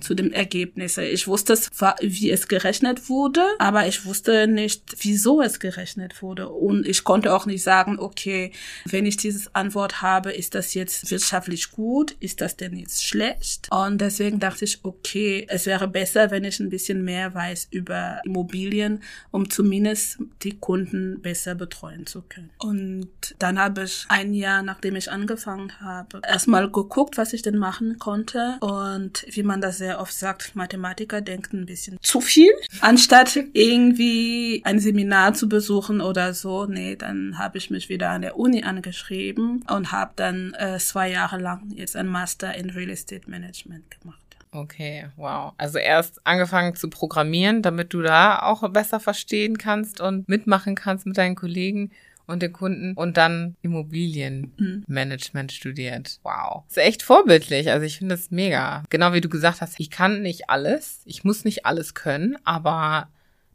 zu 0.00 0.14
dem 0.14 0.32
Ergebnis. 0.32 0.98
Ich 0.98 1.26
wusste, 1.26 1.58
wie 2.00 2.30
es 2.30 2.48
gerechnet 2.48 3.08
wurde, 3.08 3.44
aber 3.58 3.86
ich 3.86 4.04
wusste 4.04 4.46
nicht, 4.46 4.82
wieso 5.00 5.42
es 5.42 5.60
gerechnet 5.60 6.22
wurde. 6.22 6.48
Und 6.48 6.86
ich 6.86 7.04
konnte 7.04 7.34
auch 7.34 7.46
nicht 7.46 7.62
sagen, 7.62 7.98
okay, 7.98 8.52
wenn 8.84 9.06
ich 9.06 9.16
dieses 9.16 9.54
Antwort 9.54 10.02
habe, 10.02 10.32
ist 10.32 10.54
das 10.54 10.74
jetzt 10.74 11.10
wirtschaftlich 11.10 11.70
gut? 11.70 12.16
Ist 12.20 12.40
das 12.40 12.56
denn 12.56 12.76
jetzt 12.76 13.04
schlecht? 13.06 13.68
Und 13.70 14.00
deswegen 14.00 14.38
dachte 14.40 14.64
ich, 14.64 14.80
okay, 14.82 15.46
es 15.48 15.66
wäre 15.66 15.88
besser, 15.88 16.30
wenn 16.30 16.44
ich 16.44 16.60
ein 16.60 16.70
bisschen 16.70 17.04
mehr 17.04 17.34
weiß 17.34 17.68
über 17.70 18.20
Immobilien, 18.24 19.02
um 19.30 19.48
zumindest 19.50 20.18
die 20.42 20.58
Kunden 20.58 21.20
besser 21.22 21.54
betreuen 21.54 22.06
zu 22.06 22.22
können. 22.22 22.50
Und 22.58 23.08
dann 23.38 23.58
habe 23.58 23.84
ich 23.84 24.04
ein 24.08 24.34
Jahr, 24.34 24.62
nachdem 24.62 24.96
ich 24.96 25.10
angefangen 25.10 25.80
habe, 25.80 26.20
erstmal 26.26 26.70
geguckt, 26.70 27.16
was 27.16 27.32
ich 27.32 27.42
denn 27.42 27.56
machen 27.56 27.98
konnte 27.98 28.58
und 28.60 29.24
wie 29.30 29.42
man 29.42 29.60
das 29.62 29.78
sehr 29.78 30.00
oft 30.00 30.12
sagt, 30.12 30.54
Mathematiker 30.54 31.20
denken 31.20 31.60
ein 31.60 31.66
bisschen 31.66 31.98
zu 32.02 32.20
viel, 32.20 32.52
anstatt 32.80 33.36
irgendwie 33.52 34.62
ein 34.64 34.78
Seminar 34.78 35.34
zu 35.34 35.48
besuchen 35.48 36.00
oder 36.00 36.34
so. 36.34 36.66
Nee, 36.66 36.96
dann 36.96 37.38
habe 37.38 37.58
ich 37.58 37.70
mich 37.70 37.88
wieder 37.88 38.10
an 38.10 38.22
der 38.22 38.36
Uni 38.36 38.62
angeschrieben 38.62 39.64
und 39.70 39.92
habe 39.92 40.12
dann 40.16 40.54
äh, 40.54 40.78
zwei 40.78 41.10
Jahre 41.10 41.38
lang 41.38 41.70
jetzt 41.74 41.96
ein 41.96 42.06
Master 42.06 42.54
in 42.54 42.70
Real 42.70 42.90
Estate 42.90 43.30
Management 43.30 43.90
gemacht. 43.90 44.18
Okay, 44.54 45.06
wow. 45.16 45.54
Also 45.56 45.78
erst 45.78 46.26
angefangen 46.26 46.76
zu 46.76 46.90
programmieren, 46.90 47.62
damit 47.62 47.94
du 47.94 48.02
da 48.02 48.42
auch 48.42 48.68
besser 48.68 49.00
verstehen 49.00 49.56
kannst 49.56 50.02
und 50.02 50.28
mitmachen 50.28 50.74
kannst 50.74 51.06
mit 51.06 51.16
deinen 51.16 51.36
Kollegen 51.36 51.90
und 52.32 52.42
den 52.42 52.52
Kunden 52.52 52.94
und 52.94 53.16
dann 53.16 53.56
Immobilienmanagement 53.62 55.50
mhm. 55.50 55.54
studiert. 55.54 56.18
Wow. 56.22 56.64
Das 56.68 56.78
ist 56.78 56.82
echt 56.82 57.02
vorbildlich. 57.02 57.70
Also 57.70 57.86
ich 57.86 57.98
finde 57.98 58.16
das 58.16 58.30
mega. 58.30 58.82
Genau 58.90 59.12
wie 59.12 59.20
du 59.20 59.28
gesagt 59.28 59.60
hast, 59.60 59.78
ich 59.78 59.90
kann 59.90 60.22
nicht 60.22 60.50
alles. 60.50 61.02
Ich 61.04 61.22
muss 61.22 61.44
nicht 61.44 61.66
alles 61.66 61.94
können, 61.94 62.36
aber 62.44 63.08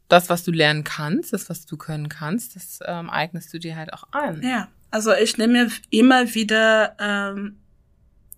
das, 0.08 0.30
was 0.30 0.44
du 0.44 0.52
lernen 0.52 0.84
kannst, 0.84 1.32
das, 1.32 1.50
was 1.50 1.66
du 1.66 1.76
können 1.76 2.08
kannst, 2.08 2.56
das 2.56 2.80
ähm, 2.86 3.10
eignest 3.10 3.52
du 3.52 3.58
dir 3.58 3.76
halt 3.76 3.92
auch 3.92 4.04
an. 4.12 4.42
Ja. 4.42 4.68
Also 4.90 5.12
ich 5.12 5.36
nehme 5.36 5.64
mir 5.64 5.70
immer 5.90 6.34
wieder 6.34 6.96
ähm, 6.98 7.58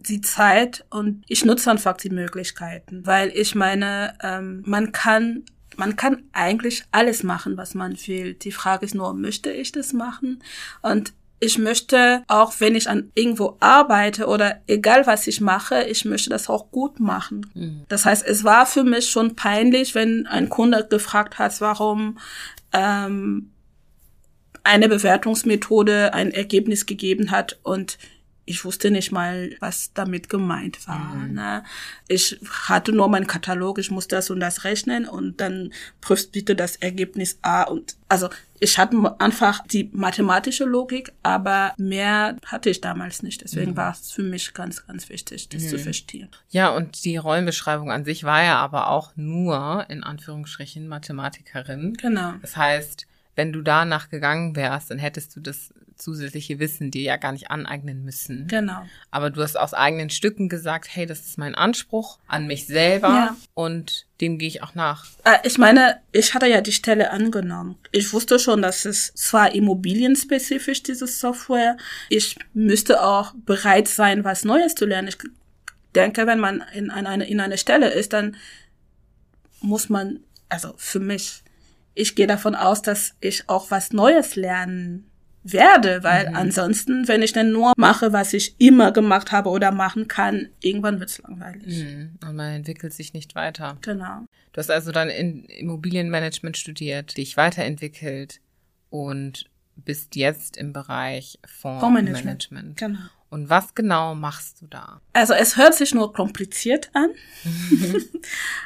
die 0.01 0.21
Zeit 0.21 0.85
und 0.91 1.25
ich 1.29 1.45
nutze 1.45 1.71
einfach 1.71 1.97
die 1.97 2.11
Möglichkeiten, 2.11 3.07
weil 3.07 3.29
ich 3.29 3.55
meine, 3.55 4.15
ähm, 4.23 4.63
man 4.67 4.91
kann 4.91 5.45
man 5.81 5.97
kann 5.97 6.25
eigentlich 6.33 6.85
alles 6.93 7.23
machen, 7.23 7.57
was 7.57 7.75
man 7.75 7.97
will. 8.07 8.35
Die 8.35 8.53
Frage 8.53 8.85
ist 8.85 8.95
nur, 8.95 9.15
möchte 9.15 9.51
ich 9.51 9.73
das 9.73 9.95
machen? 9.95 10.43
Und 10.83 11.15
ich 11.41 11.57
möchte, 11.57 12.23
auch 12.29 12.53
wenn 12.59 12.75
ich 12.75 12.91
an 12.91 13.11
irgendwo 13.15 13.57
arbeite 13.61 14.27
oder 14.27 14.61
egal 14.67 15.07
was 15.07 15.27
ich 15.27 15.41
mache, 15.41 15.85
ich 15.85 16.05
möchte 16.05 16.29
das 16.29 16.51
auch 16.51 16.71
gut 16.71 17.01
machen. 17.01 17.47
Mhm. 17.55 17.85
Das 17.89 18.05
heißt, 18.05 18.27
es 18.27 18.45
war 18.45 18.67
für 18.67 18.85
mich 18.85 19.09
schon 19.09 19.37
peinlich, 19.37 19.95
wenn 19.95 20.27
ein 20.27 20.51
Kunde 20.51 20.87
gefragt 20.87 21.39
hat, 21.39 21.59
warum 21.63 22.19
ähm, 22.75 23.51
eine 24.63 24.87
Bewertungsmethode 24.91 26.13
ein 26.13 26.31
Ergebnis 26.31 26.85
gegeben 26.85 27.31
hat 27.31 27.59
und 27.63 27.97
ich 28.51 28.65
wusste 28.65 28.91
nicht 28.91 29.13
mal, 29.13 29.55
was 29.61 29.93
damit 29.95 30.29
gemeint 30.29 30.87
war. 30.89 31.15
Mhm. 31.15 31.35
Ne? 31.35 31.63
Ich 32.09 32.39
hatte 32.69 32.93
nur 32.93 33.09
meinen 33.09 33.29
Katalog, 33.29 33.79
ich 33.79 33.91
muss 33.91 34.09
das 34.09 34.29
und 34.29 34.41
das 34.41 34.65
rechnen 34.65 35.09
und 35.09 35.41
dann 35.41 35.73
prüfst 36.01 36.33
bitte 36.33 36.57
das 36.57 36.77
Ergebnis 36.77 37.39
A 37.43 37.63
und 37.63 37.97
also 38.09 38.29
ich 38.59 38.77
hatte 38.77 39.15
einfach 39.21 39.65
die 39.67 39.89
mathematische 39.93 40.65
Logik, 40.65 41.13
aber 41.23 41.73
mehr 41.79 42.37
hatte 42.45 42.69
ich 42.69 42.81
damals 42.81 43.23
nicht. 43.23 43.43
Deswegen 43.43 43.71
mhm. 43.71 43.77
war 43.77 43.93
es 43.93 44.11
für 44.11 44.23
mich 44.23 44.53
ganz, 44.53 44.87
ganz 44.87 45.09
wichtig, 45.09 45.49
das 45.49 45.63
mhm. 45.63 45.69
zu 45.69 45.79
verstehen. 45.79 46.29
Ja, 46.51 46.69
und 46.71 47.05
die 47.05 47.17
Rollenbeschreibung 47.17 47.91
an 47.91 48.05
sich 48.05 48.25
war 48.25 48.43
ja 48.43 48.59
aber 48.59 48.89
auch 48.89 49.13
nur, 49.17 49.87
in 49.89 50.03
Anführungsstrichen, 50.03 50.89
Mathematikerin. 50.89 51.95
Genau. 51.95 52.35
Das 52.43 52.57
heißt, 52.57 53.07
wenn 53.37 53.53
du 53.53 53.63
danach 53.63 54.11
gegangen 54.11 54.57
wärst, 54.57 54.91
dann 54.91 54.99
hättest 54.99 55.35
du 55.37 55.41
das 55.41 55.73
zusätzliche 55.97 56.59
Wissen 56.59 56.91
dir 56.91 57.03
ja 57.03 57.17
gar 57.17 57.33
nicht 57.33 57.51
aneignen 57.51 58.05
müssen. 58.05 58.47
Genau. 58.49 58.83
Aber 59.11 59.31
du 59.31 59.43
hast 59.43 59.59
aus 59.59 59.75
eigenen 59.75 60.11
Stücken 60.11 60.49
gesagt, 60.49 60.89
hey, 60.91 61.07
das 61.07 61.21
ist 61.21 61.39
mein 61.39 61.55
Anspruch 61.55 62.19
an 62.27 62.47
mich 62.47 62.67
selber 62.67 63.09
ja. 63.09 63.37
und 63.55 64.07
dem 64.21 64.39
gehe 64.39 64.49
ich 64.49 64.63
auch 64.63 64.75
nach. 64.75 65.07
Äh, 65.25 65.39
ich 65.45 65.59
meine, 65.59 66.01
ich 66.13 66.35
hatte 66.35 66.47
ja 66.47 66.61
die 66.61 66.73
Stelle 66.73 67.11
angenommen. 67.11 67.77
Ich 67.93 68.13
wusste 68.13 68.39
schon, 68.39 68.63
dass 68.63 68.85
es 68.85 69.15
zwar 69.15 69.55
immobilienspezifisch, 69.55 70.83
diese 70.83 71.07
Software, 71.07 71.77
ich 72.09 72.37
müsste 72.55 73.03
auch 73.03 73.35
bereit 73.35 73.89
sein, 73.89 74.25
was 74.25 74.45
Neues 74.45 74.75
zu 74.75 74.87
lernen. 74.87 75.09
Ich 75.09 75.19
denke, 75.95 76.27
wenn 76.27 76.41
man 76.41 76.65
in 76.75 76.91
einer 76.91 77.25
in 77.27 77.41
eine 77.41 77.59
Stelle 77.59 77.91
ist, 77.91 78.13
dann 78.13 78.37
muss 79.61 79.89
man, 79.89 80.21
also 80.49 80.75
für 80.77 81.01
mich, 81.01 81.43
ich 82.01 82.15
gehe 82.15 82.27
davon 82.27 82.55
aus, 82.55 82.83
dass 82.83 83.15
ich 83.21 83.49
auch 83.49 83.71
was 83.71 83.93
Neues 83.93 84.37
lernen 84.37 85.11
werde, 85.43 86.03
weil 86.03 86.29
mhm. 86.29 86.37
ansonsten, 86.37 87.09
wenn 87.09 87.23
ich 87.23 87.33
dann 87.33 87.53
nur 87.53 87.73
mache, 87.77 88.13
was 88.13 88.33
ich 88.33 88.55
immer 88.59 88.93
gemacht 88.93 89.33
habe 89.33 89.49
oder 89.49 89.71
machen 89.71 90.09
kann, 90.09 90.49
irgendwann 90.61 91.01
wird's 91.01 91.19
langweilig. 91.19 91.85
Mhm. 91.85 92.19
Und 92.27 92.37
man 92.37 92.55
entwickelt 92.55 92.93
sich 92.93 93.15
nicht 93.15 93.35
weiter. 93.35 93.79
Genau. 93.81 94.27
Du 94.53 94.59
hast 94.59 94.71
also 94.71 94.93
dann 94.93 95.09
in 95.09 95.45
Immobilienmanagement 95.45 96.57
studiert, 96.57 97.17
dich 97.17 97.37
weiterentwickelt 97.37 98.41
und 98.91 99.45
bist 99.77 100.17
jetzt 100.17 100.57
im 100.57 100.73
Bereich 100.73 101.39
Fondsmanagement. 101.47 102.45
Fondsmanagement. 102.45 102.77
Genau. 102.77 102.99
Und 103.31 103.49
was 103.49 103.75
genau 103.77 104.17
machst 104.17 104.61
du 104.61 104.67
da? 104.67 105.01
Also 105.13 105.35
es 105.35 105.57
hört 105.57 105.75
sich 105.75 105.95
nur 105.95 106.13
kompliziert 106.13 106.91
an. 106.95 107.11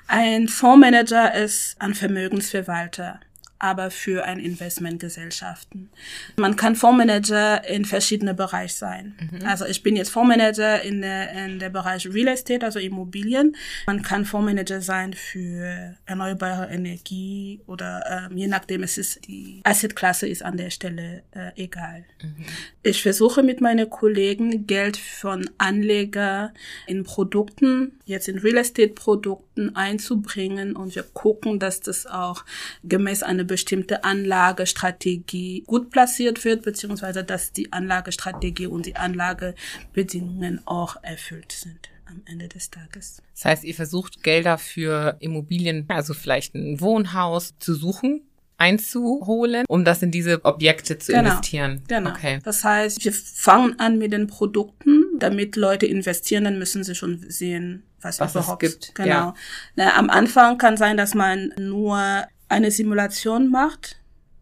ein 0.07 0.49
Fondsmanager 0.49 1.35
ist 1.35 1.77
ein 1.81 1.95
Vermögensverwalter 1.95 3.21
aber 3.65 3.91
für 3.91 4.27
ein 4.27 4.41
Investmentgesellschaften. 4.41 5.89
Man 6.37 6.55
kann 6.55 6.77
Fondsmanager 6.77 7.67
in 7.67 7.87
verschiedene 7.87 8.35
Bereiche 8.35 8.75
sein. 8.75 9.15
Mhm. 9.19 9.47
Also 9.47 9.65
ich 9.65 9.83
bin 9.83 9.97
jetzt 9.97 10.11
Fondsmanager 10.11 10.83
in 10.83 11.01
der, 11.01 11.33
in 11.47 11.59
der 11.59 11.71
Bereich 11.71 12.07
Real 12.13 12.29
Estate, 12.29 12.63
also 12.63 12.79
Immobilien. 12.79 13.57
Man 13.87 14.03
kann 14.03 14.27
Fondsmanager 14.27 14.83
sein 14.83 15.15
für 15.15 15.97
erneuerbare 16.05 16.71
Energie 16.71 17.63
oder 17.67 18.29
ähm, 18.31 18.37
je 18.37 18.49
nachdem, 18.49 18.83
es 18.83 18.99
ist 18.99 19.27
die 19.27 19.63
Assetklasse 19.65 20.29
ist 20.29 20.43
an 20.43 20.59
der 20.59 20.69
Stelle 20.69 21.23
äh, 21.31 21.53
egal. 21.57 22.05
Mhm. 22.23 22.45
Ich 22.83 23.01
versuche 23.01 23.43
mit 23.43 23.63
meinen 23.63 23.89
Kollegen 23.89 24.67
Geld 24.67 24.99
von 24.99 25.49
Anleger 25.57 26.53
in 26.87 27.03
Produkten, 27.05 27.93
jetzt 28.05 28.29
in 28.29 28.37
Real 28.37 28.59
Estate 28.59 28.93
Produkten 28.93 29.75
einzubringen 29.75 30.77
und 30.77 30.95
wir 30.95 31.03
gucken, 31.03 31.59
dass 31.59 31.81
das 31.81 32.05
auch 32.05 32.45
gemäß 32.83 33.23
einer 33.23 33.45
bestimmte 33.55 34.03
Anlagestrategie 34.03 35.63
gut 35.65 35.91
platziert 35.91 36.45
wird, 36.45 36.65
beziehungsweise 36.65 37.23
dass 37.23 37.53
die 37.53 37.73
Anlagestrategie 37.73 38.67
und 38.67 38.85
die 38.85 38.97
Anlagebedingungen 38.97 40.61
auch 40.67 40.97
erfüllt 41.05 41.53
sind 41.53 41.89
am 42.07 42.21
Ende 42.25 42.49
des 42.49 42.73
Tages. 42.73 43.23
Das 43.33 43.45
heißt, 43.45 43.63
ihr 43.63 43.77
versucht 43.77 44.25
Gelder 44.25 44.59
für 44.59 45.17
Immobilien, 45.21 45.85
also 45.87 46.15
vielleicht 46.15 46.57
ein 46.57 46.81
Wohnhaus 46.81 47.55
zu 47.61 47.75
suchen, 47.77 48.23
einzuholen, 48.57 49.65
um 49.69 49.85
das 49.85 50.03
in 50.03 50.11
diese 50.11 50.45
Objekte 50.45 50.99
zu 50.99 51.13
genau, 51.13 51.31
investieren. 51.31 51.83
Genau. 51.87 52.11
Okay. 52.11 52.41
Das 52.43 52.65
heißt, 52.65 53.05
wir 53.05 53.13
fangen 53.13 53.79
an 53.79 53.99
mit 53.99 54.13
den 54.13 54.27
Produkten, 54.27 55.05
damit 55.21 55.55
Leute 55.55 55.87
investieren, 55.87 56.43
dann 56.43 56.59
müssen 56.59 56.83
sie 56.83 56.97
schon 56.97 57.25
sehen, 57.29 57.85
was, 58.01 58.19
was 58.19 58.33
überhaupt 58.33 58.65
es 58.65 58.81
gibt. 58.81 58.97
Genau. 58.97 59.09
Ja. 59.09 59.35
Na, 59.77 59.97
am 59.97 60.11
Anfang 60.11 60.59
kann 60.59 60.77
sein, 60.77 60.97
dass 60.97 61.15
man 61.15 61.55
nur 61.57 62.27
eine 62.49 62.71
Simulation 62.71 63.51
macht, 63.51 63.97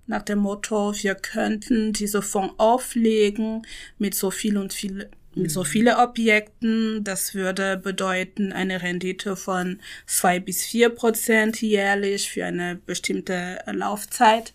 nach 0.07 0.23
dem 0.23 0.41
Motto, 0.41 0.93
wir 0.95 1.15
könnten 1.15 1.93
diese 1.93 2.23
Fonds 2.23 2.55
auflegen 2.59 3.63
mit 3.99 4.15
so 4.15 4.31
viel 4.31 4.59
und 4.59 4.73
viel 4.73 5.09
mit 5.35 5.51
so 5.51 5.61
mhm. 5.61 5.67
viele 5.67 5.99
Objekten. 5.99 7.05
Das 7.05 7.35
würde 7.35 7.77
bedeuten 7.77 8.53
eine 8.53 8.83
Rendite 8.83 9.37
von 9.37 9.81
zwei 10.07 10.41
bis 10.41 10.65
vier 10.65 10.91
Prozent 10.91 11.63
jährlich 11.63 12.31
für 12.31 12.45
eine 12.45 12.77
bestimmte 12.77 13.59
Laufzeit. 13.67 14.53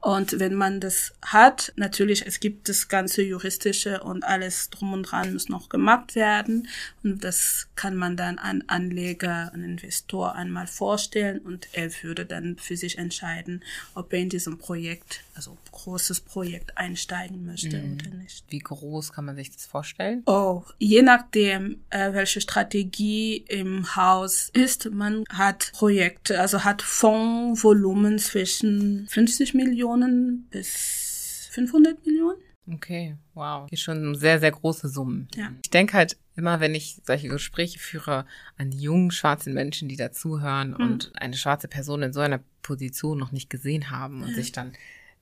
Und 0.00 0.40
wenn 0.40 0.54
man 0.54 0.80
das 0.80 1.12
hat, 1.20 1.72
natürlich, 1.76 2.26
es 2.26 2.40
gibt 2.40 2.68
das 2.70 2.88
ganze 2.88 3.22
juristische 3.22 4.02
und 4.02 4.24
alles 4.24 4.70
drum 4.70 4.94
und 4.94 5.02
dran 5.02 5.34
muss 5.34 5.50
noch 5.50 5.68
gemacht 5.68 6.14
werden. 6.14 6.68
Und 7.02 7.22
das 7.22 7.68
kann 7.76 7.96
man 7.96 8.16
dann 8.16 8.38
an 8.38 8.64
Anleger, 8.66 9.50
an 9.52 9.62
Investor 9.62 10.34
einmal 10.34 10.66
vorstellen 10.66 11.40
und 11.40 11.68
er 11.72 11.90
würde 12.02 12.24
dann 12.24 12.56
für 12.56 12.76
sich 12.76 12.96
entscheiden, 12.96 13.62
ob 13.94 14.12
er 14.12 14.20
in 14.20 14.30
diesem 14.30 14.56
Projekt, 14.56 15.22
also 15.34 15.58
großes 15.70 16.20
Projekt 16.20 16.78
einsteigen 16.78 17.44
möchte 17.44 17.78
mhm. 17.78 17.94
oder 17.94 18.16
nicht. 18.16 18.44
Wie 18.48 18.58
groß 18.58 19.12
kann 19.12 19.26
man 19.26 19.36
sich 19.36 19.50
das 19.50 19.66
vorstellen? 19.66 20.22
Oh, 20.26 20.62
je 20.78 21.02
nachdem, 21.02 21.80
äh, 21.90 22.12
welche 22.14 22.40
Strategie 22.40 23.44
im 23.48 23.96
Haus 23.96 24.50
ist, 24.54 24.90
man 24.90 25.24
hat 25.28 25.72
Projekte, 25.72 26.40
also 26.40 26.64
hat 26.64 26.80
Fondsvolumen 26.82 28.18
zwischen 28.18 29.06
50 29.08 29.54
Millionen 29.54 29.89
Millionen 29.96 30.46
bis 30.50 31.48
500 31.52 32.04
Millionen. 32.06 32.38
Okay, 32.72 33.16
wow. 33.34 33.66
Hier 33.68 33.78
schon 33.78 34.14
sehr, 34.14 34.38
sehr 34.38 34.52
große 34.52 34.88
Summen. 34.88 35.28
Ja. 35.34 35.50
Ich 35.62 35.70
denke 35.70 35.94
halt 35.94 36.16
immer, 36.36 36.60
wenn 36.60 36.74
ich 36.74 37.00
solche 37.04 37.28
Gespräche 37.28 37.78
führe, 37.78 38.26
an 38.56 38.70
die 38.70 38.80
jungen 38.80 39.10
schwarzen 39.10 39.54
Menschen, 39.54 39.88
die 39.88 39.96
dazuhören 39.96 40.70
mhm. 40.70 40.76
und 40.76 41.12
eine 41.16 41.34
schwarze 41.34 41.66
Person 41.66 42.02
in 42.02 42.12
so 42.12 42.20
einer 42.20 42.40
Position 42.62 43.18
noch 43.18 43.32
nicht 43.32 43.50
gesehen 43.50 43.90
haben 43.90 44.22
und 44.22 44.30
ja. 44.30 44.34
sich 44.36 44.52
dann 44.52 44.72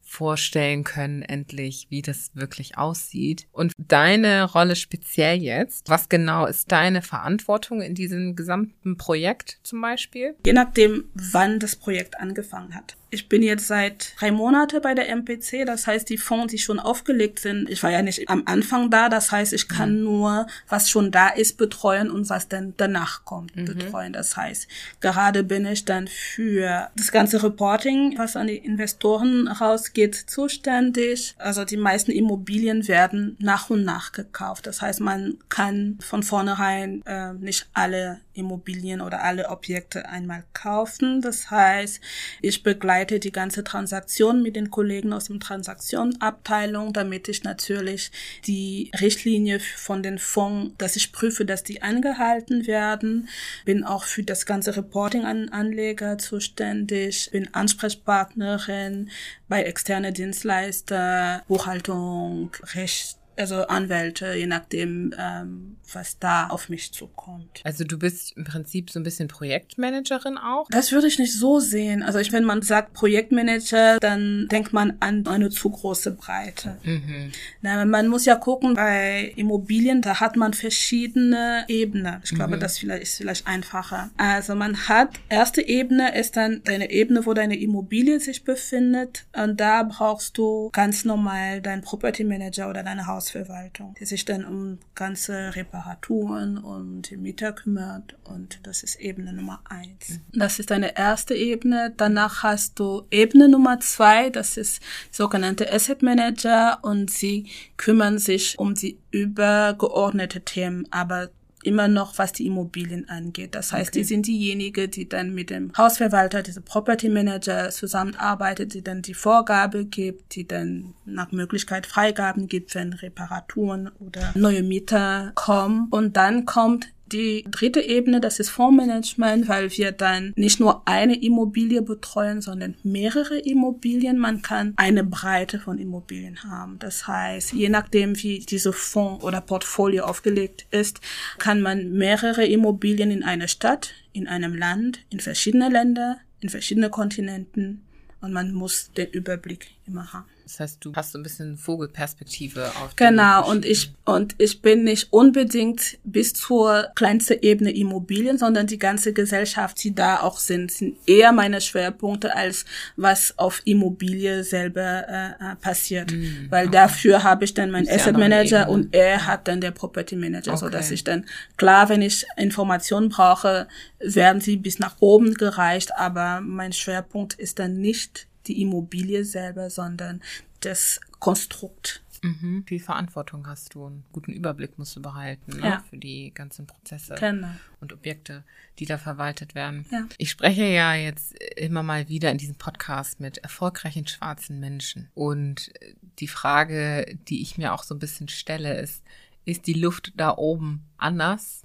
vorstellen 0.08 0.84
können, 0.84 1.20
endlich, 1.22 1.86
wie 1.90 2.00
das 2.00 2.30
wirklich 2.34 2.78
aussieht. 2.78 3.46
Und 3.52 3.72
deine 3.76 4.44
Rolle 4.44 4.74
speziell 4.74 5.40
jetzt, 5.40 5.88
was 5.88 6.08
genau 6.08 6.46
ist 6.46 6.72
deine 6.72 7.02
Verantwortung 7.02 7.82
in 7.82 7.94
diesem 7.94 8.34
gesamten 8.34 8.96
Projekt 8.96 9.60
zum 9.62 9.82
Beispiel? 9.82 10.34
Je 10.46 10.54
nachdem, 10.54 11.04
wann 11.14 11.60
das 11.60 11.76
Projekt 11.76 12.18
angefangen 12.18 12.74
hat. 12.74 12.96
Ich 13.10 13.28
bin 13.28 13.42
jetzt 13.42 13.66
seit 13.66 14.12
drei 14.20 14.30
Monate 14.30 14.80
bei 14.80 14.94
der 14.94 15.08
MPC, 15.08 15.64
das 15.64 15.86
heißt, 15.86 16.08
die 16.10 16.18
Fonds, 16.18 16.50
die 16.50 16.58
schon 16.58 16.78
aufgelegt 16.78 17.38
sind, 17.38 17.70
ich 17.70 17.82
war 17.82 17.90
ja 17.90 18.02
nicht 18.02 18.28
am 18.28 18.42
Anfang 18.44 18.90
da, 18.90 19.08
das 19.08 19.32
heißt, 19.32 19.54
ich 19.54 19.68
kann 19.68 19.98
mhm. 19.98 20.04
nur, 20.04 20.46
was 20.68 20.90
schon 20.90 21.10
da 21.10 21.28
ist, 21.28 21.56
betreuen 21.56 22.10
und 22.10 22.28
was 22.28 22.48
dann 22.48 22.74
danach 22.76 23.24
kommt, 23.24 23.56
mhm. 23.56 23.64
betreuen. 23.64 24.12
Das 24.12 24.36
heißt, 24.36 24.68
gerade 25.00 25.42
bin 25.42 25.64
ich 25.64 25.86
dann 25.86 26.06
für 26.06 26.90
das 26.96 27.10
ganze 27.10 27.42
Reporting, 27.42 28.18
was 28.18 28.36
an 28.36 28.48
die 28.48 28.58
Investoren 28.58 29.48
rausgeht, 29.48 30.14
zuständig. 30.14 31.34
Also 31.38 31.64
die 31.64 31.78
meisten 31.78 32.10
Immobilien 32.10 32.86
werden 32.88 33.36
nach 33.38 33.70
und 33.70 33.84
nach 33.84 34.12
gekauft. 34.12 34.66
Das 34.66 34.82
heißt, 34.82 35.00
man 35.00 35.38
kann 35.48 35.98
von 36.00 36.22
vornherein 36.22 37.02
äh, 37.06 37.32
nicht 37.32 37.68
alle 37.72 38.20
Immobilien 38.34 39.00
oder 39.00 39.22
alle 39.22 39.48
Objekte 39.48 40.08
einmal 40.08 40.44
kaufen. 40.52 41.20
Das 41.20 41.50
heißt, 41.50 42.00
ich 42.40 42.62
begleite 42.62 42.97
die 43.04 43.32
ganze 43.32 43.64
Transaktion 43.64 44.42
mit 44.42 44.56
den 44.56 44.70
Kollegen 44.70 45.12
aus 45.12 45.24
dem 45.24 45.40
Transaktionabteilung, 45.40 46.92
damit 46.92 47.28
ich 47.28 47.44
natürlich 47.44 48.10
die 48.46 48.90
Richtlinie 49.00 49.60
von 49.60 50.02
den 50.02 50.18
Fonds, 50.18 50.74
dass 50.78 50.96
ich 50.96 51.12
prüfe, 51.12 51.44
dass 51.44 51.62
die 51.62 51.82
eingehalten 51.82 52.66
werden. 52.66 53.28
Bin 53.64 53.84
auch 53.84 54.04
für 54.04 54.22
das 54.22 54.46
ganze 54.46 54.76
Reporting 54.76 55.24
an 55.24 55.48
Anleger 55.50 56.18
zuständig, 56.18 57.30
bin 57.32 57.52
Ansprechpartnerin 57.54 59.10
bei 59.48 59.62
externen 59.62 60.14
Dienstleister, 60.14 61.42
Buchhaltung, 61.48 62.50
Recht, 62.74 63.17
also 63.38 63.66
Anwälte, 63.66 64.34
je 64.34 64.46
nachdem, 64.46 65.14
ähm, 65.18 65.76
was 65.92 66.18
da 66.18 66.48
auf 66.48 66.68
mich 66.68 66.92
zukommt. 66.92 67.60
Also 67.64 67.84
du 67.84 67.98
bist 67.98 68.36
im 68.36 68.44
Prinzip 68.44 68.90
so 68.90 69.00
ein 69.00 69.02
bisschen 69.02 69.28
Projektmanagerin 69.28 70.36
auch? 70.36 70.66
Das 70.70 70.92
würde 70.92 71.06
ich 71.06 71.18
nicht 71.18 71.32
so 71.32 71.60
sehen. 71.60 72.02
Also 72.02 72.18
ich, 72.18 72.32
wenn 72.32 72.44
man 72.44 72.62
sagt 72.62 72.92
Projektmanager, 72.92 73.98
dann 74.00 74.48
denkt 74.48 74.72
man 74.72 74.96
an 75.00 75.26
eine 75.26 75.50
zu 75.50 75.70
große 75.70 76.12
Breite. 76.12 76.76
Mhm. 76.82 77.32
Na, 77.62 77.84
man 77.84 78.08
muss 78.08 78.24
ja 78.24 78.34
gucken, 78.34 78.74
bei 78.74 79.32
Immobilien, 79.36 80.02
da 80.02 80.20
hat 80.20 80.36
man 80.36 80.52
verschiedene 80.52 81.64
Ebenen. 81.68 82.20
Ich 82.24 82.34
glaube, 82.34 82.56
mhm. 82.56 82.60
das 82.60 82.78
vielleicht, 82.78 83.02
ist 83.02 83.16
vielleicht 83.16 83.46
einfacher. 83.46 84.10
Also 84.16 84.54
man 84.54 84.88
hat, 84.88 85.10
erste 85.28 85.62
Ebene 85.62 86.14
ist 86.18 86.36
dann 86.36 86.62
deine 86.64 86.90
Ebene, 86.90 87.24
wo 87.24 87.34
deine 87.34 87.58
Immobilie 87.58 88.20
sich 88.20 88.44
befindet. 88.44 89.26
Und 89.32 89.58
da 89.60 89.84
brauchst 89.84 90.36
du 90.36 90.70
ganz 90.72 91.04
normal 91.04 91.62
deinen 91.62 91.82
Property 91.82 92.24
Manager 92.24 92.68
oder 92.68 92.82
deine 92.82 93.06
Haus 93.06 93.27
Hausverwaltung, 93.28 93.94
die 93.98 94.06
sich 94.06 94.24
dann 94.24 94.44
um 94.44 94.78
ganze 94.94 95.54
Reparaturen 95.54 96.58
und 96.58 97.10
die 97.10 97.16
Mieter 97.16 97.52
kümmert 97.52 98.16
und 98.24 98.60
das 98.62 98.82
ist 98.82 98.96
Ebene 98.96 99.32
Nummer 99.32 99.60
eins. 99.68 100.20
Das 100.32 100.58
ist 100.58 100.72
eine 100.72 100.96
erste 100.96 101.34
Ebene. 101.34 101.92
Danach 101.96 102.42
hast 102.42 102.78
du 102.78 103.06
Ebene 103.10 103.48
Nummer 103.48 103.80
zwei, 103.80 104.30
das 104.30 104.56
ist 104.56 104.82
sogenannte 105.10 105.70
Asset 105.72 106.02
Manager 106.02 106.78
und 106.82 107.10
sie 107.10 107.48
kümmern 107.76 108.18
sich 108.18 108.58
um 108.58 108.74
die 108.74 108.98
übergeordnete 109.10 110.42
Themen, 110.42 110.86
aber 110.90 111.30
immer 111.68 111.86
noch, 111.86 112.18
was 112.18 112.32
die 112.32 112.46
Immobilien 112.46 113.08
angeht. 113.08 113.54
Das 113.54 113.72
heißt, 113.72 113.90
okay. 113.90 114.00
die 114.00 114.04
sind 114.04 114.26
diejenigen, 114.26 114.90
die 114.90 115.08
dann 115.08 115.34
mit 115.34 115.50
dem 115.50 115.70
Hausverwalter, 115.76 116.42
diese 116.42 116.62
Property 116.62 117.08
Manager 117.08 117.70
zusammenarbeitet, 117.70 118.74
die 118.74 118.82
dann 118.82 119.02
die 119.02 119.14
Vorgabe 119.14 119.84
gibt, 119.84 120.34
die 120.34 120.48
dann 120.48 120.94
nach 121.04 121.30
Möglichkeit 121.30 121.86
Freigaben 121.86 122.48
gibt, 122.48 122.74
wenn 122.74 122.94
Reparaturen 122.94 123.90
oder 124.00 124.32
neue 124.34 124.62
Mieter 124.62 125.32
kommen. 125.34 125.88
Und 125.90 126.16
dann 126.16 126.46
kommt 126.46 126.88
die 127.12 127.44
dritte 127.50 127.80
Ebene, 127.80 128.20
das 128.20 128.38
ist 128.38 128.50
Fondsmanagement, 128.50 129.48
weil 129.48 129.70
wir 129.76 129.92
dann 129.92 130.32
nicht 130.36 130.60
nur 130.60 130.82
eine 130.86 131.20
Immobilie 131.20 131.82
betreuen, 131.82 132.40
sondern 132.40 132.74
mehrere 132.82 133.38
Immobilien. 133.38 134.18
Man 134.18 134.42
kann 134.42 134.74
eine 134.76 135.04
Breite 135.04 135.58
von 135.58 135.78
Immobilien 135.78 136.42
haben. 136.44 136.78
Das 136.78 137.06
heißt, 137.06 137.52
je 137.52 137.68
nachdem, 137.68 138.20
wie 138.22 138.40
diese 138.40 138.72
Fonds 138.72 139.24
oder 139.24 139.40
Portfolio 139.40 140.04
aufgelegt 140.04 140.66
ist, 140.70 141.00
kann 141.38 141.60
man 141.60 141.92
mehrere 141.92 142.44
Immobilien 142.46 143.10
in 143.10 143.24
einer 143.24 143.48
Stadt, 143.48 143.94
in 144.12 144.28
einem 144.28 144.54
Land, 144.54 145.00
in 145.10 145.20
verschiedene 145.20 145.68
Länder, 145.68 146.18
in 146.40 146.48
verschiedene 146.48 146.90
Kontinenten 146.90 147.82
und 148.20 148.32
man 148.32 148.52
muss 148.52 148.90
den 148.92 149.08
Überblick 149.10 149.70
immer 149.86 150.12
haben. 150.12 150.26
Das 150.48 150.60
heißt, 150.60 150.78
du 150.82 150.94
hast 150.94 151.12
so 151.12 151.18
ein 151.18 151.22
bisschen 151.22 151.58
Vogelperspektive 151.58 152.72
auf 152.82 152.96
Genau, 152.96 153.50
und 153.50 153.66
ich, 153.66 153.92
und 154.06 154.34
ich 154.38 154.62
bin 154.62 154.82
nicht 154.82 155.12
unbedingt 155.12 155.98
bis 156.04 156.32
zur 156.32 156.88
kleinsten 156.94 157.38
Ebene 157.42 157.70
Immobilien, 157.70 158.38
sondern 158.38 158.66
die 158.66 158.78
ganze 158.78 159.12
Gesellschaft, 159.12 159.84
die 159.84 159.94
da 159.94 160.20
auch 160.20 160.38
sind, 160.38 160.72
sind 160.72 160.96
eher 161.06 161.32
meine 161.32 161.60
Schwerpunkte 161.60 162.34
als 162.34 162.64
was 162.96 163.38
auf 163.38 163.60
Immobilie 163.66 164.42
selber 164.42 165.36
äh, 165.38 165.56
passiert. 165.56 166.12
Mhm, 166.12 166.46
Weil 166.48 166.68
okay. 166.68 166.76
dafür 166.76 167.22
habe 167.22 167.44
ich 167.44 167.52
dann 167.52 167.70
meinen 167.70 167.86
Asset 167.86 168.16
Manager 168.16 168.70
und 168.70 168.94
er 168.94 169.26
hat 169.26 169.48
dann 169.48 169.60
der 169.60 169.72
Property 169.72 170.16
Manager, 170.16 170.52
okay. 170.52 170.60
so 170.60 170.70
dass 170.70 170.90
ich 170.90 171.04
dann, 171.04 171.26
klar, 171.58 171.90
wenn 171.90 172.00
ich 172.00 172.24
Informationen 172.38 173.10
brauche, 173.10 173.68
werden 173.98 174.40
sie 174.40 174.56
bis 174.56 174.78
nach 174.78 174.96
oben 175.00 175.34
gereicht, 175.34 175.94
aber 175.94 176.40
mein 176.40 176.72
Schwerpunkt 176.72 177.34
ist 177.34 177.58
dann 177.58 177.78
nicht 177.82 178.27
die 178.48 178.62
Immobilie 178.62 179.24
selber, 179.24 179.70
sondern 179.70 180.22
das 180.60 181.00
Konstrukt. 181.18 182.02
Mhm. 182.22 182.64
Viel 182.66 182.80
Verantwortung 182.80 183.46
hast 183.46 183.74
du, 183.74 183.86
einen 183.86 184.04
guten 184.12 184.32
Überblick 184.32 184.76
musst 184.76 184.96
du 184.96 185.02
behalten 185.02 185.58
ne? 185.58 185.68
ja. 185.68 185.84
für 185.88 185.98
die 185.98 186.32
ganzen 186.34 186.66
Prozesse 186.66 187.14
genau. 187.14 187.50
und 187.80 187.92
Objekte, 187.92 188.42
die 188.78 188.86
da 188.86 188.98
verwaltet 188.98 189.54
werden. 189.54 189.86
Ja. 189.92 190.04
Ich 190.18 190.30
spreche 190.30 190.64
ja 190.64 190.94
jetzt 190.94 191.34
immer 191.56 191.84
mal 191.84 192.08
wieder 192.08 192.32
in 192.32 192.38
diesem 192.38 192.56
Podcast 192.56 193.20
mit 193.20 193.38
erfolgreichen 193.38 194.06
schwarzen 194.08 194.58
Menschen. 194.58 195.10
Und 195.14 195.72
die 196.18 196.26
Frage, 196.26 197.16
die 197.28 197.40
ich 197.40 197.56
mir 197.56 197.72
auch 197.72 197.84
so 197.84 197.94
ein 197.94 198.00
bisschen 198.00 198.28
stelle, 198.28 198.80
ist, 198.80 199.04
ist 199.44 199.66
die 199.66 199.74
Luft 199.74 200.12
da 200.16 200.36
oben 200.36 200.84
anders 200.96 201.62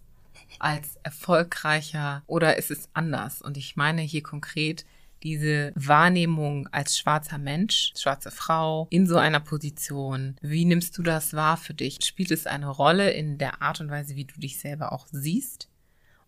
als 0.60 0.98
erfolgreicher 1.04 2.24
oder 2.28 2.58
ist 2.58 2.72
es 2.72 2.90
anders? 2.94 3.42
Und 3.42 3.58
ich 3.58 3.76
meine 3.76 4.02
hier 4.02 4.24
konkret, 4.24 4.86
diese 5.24 5.72
Wahrnehmung 5.76 6.68
als 6.72 6.98
schwarzer 6.98 7.38
Mensch, 7.38 7.94
schwarze 7.96 8.32
Frau 8.32 8.88
in 8.90 9.08
so 9.08 9.18
einer 9.18 9.40
Position. 9.40 10.36
Wie 10.42 10.66
nimmst 10.66 10.98
du 10.98 11.04
das 11.04 11.34
wahr 11.34 11.58
für 11.58 11.74
dich? 11.74 12.00
Spielt 12.04 12.32
es 12.32 12.46
eine 12.46 12.68
Rolle 12.68 13.12
in 13.12 13.38
der 13.38 13.62
Art 13.62 13.80
und 13.80 13.90
Weise, 13.90 14.16
wie 14.16 14.26
du 14.26 14.40
dich 14.40 14.60
selber 14.60 14.92
auch 14.92 15.08
siehst? 15.12 15.70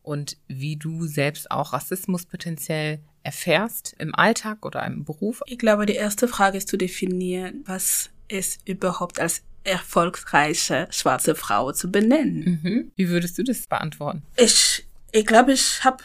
Und 0.02 0.38
wie 0.48 0.78
du 0.78 1.08
selbst 1.08 1.50
auch 1.50 1.74
Rassismus 1.74 2.26
potenziell 2.26 3.00
erfährst 3.24 3.96
im 3.98 4.14
Alltag 4.14 4.66
oder 4.66 4.86
im 4.86 5.04
Beruf? 5.04 5.42
Ich 5.48 5.58
glaube, 5.58 5.86
die 5.88 5.96
erste 5.96 6.28
Frage 6.28 6.58
ist 6.58 6.68
zu 6.68 6.78
definieren, 6.78 7.64
was 7.66 8.12
ist 8.28 8.68
überhaupt 8.68 9.20
als 9.20 9.42
erfolgreiche 9.64 10.88
schwarze 10.92 11.36
Frau 11.36 11.72
zu 11.72 11.92
benennen. 11.92 12.60
Mhm. 12.62 12.92
Wie 12.96 13.10
würdest 13.10 13.38
du 13.38 13.44
das 13.44 13.66
beantworten? 13.68 14.22
Ich, 14.38 14.86
ich 15.12 15.26
glaube, 15.26 15.54
ich 15.54 15.84
habe 15.84 16.04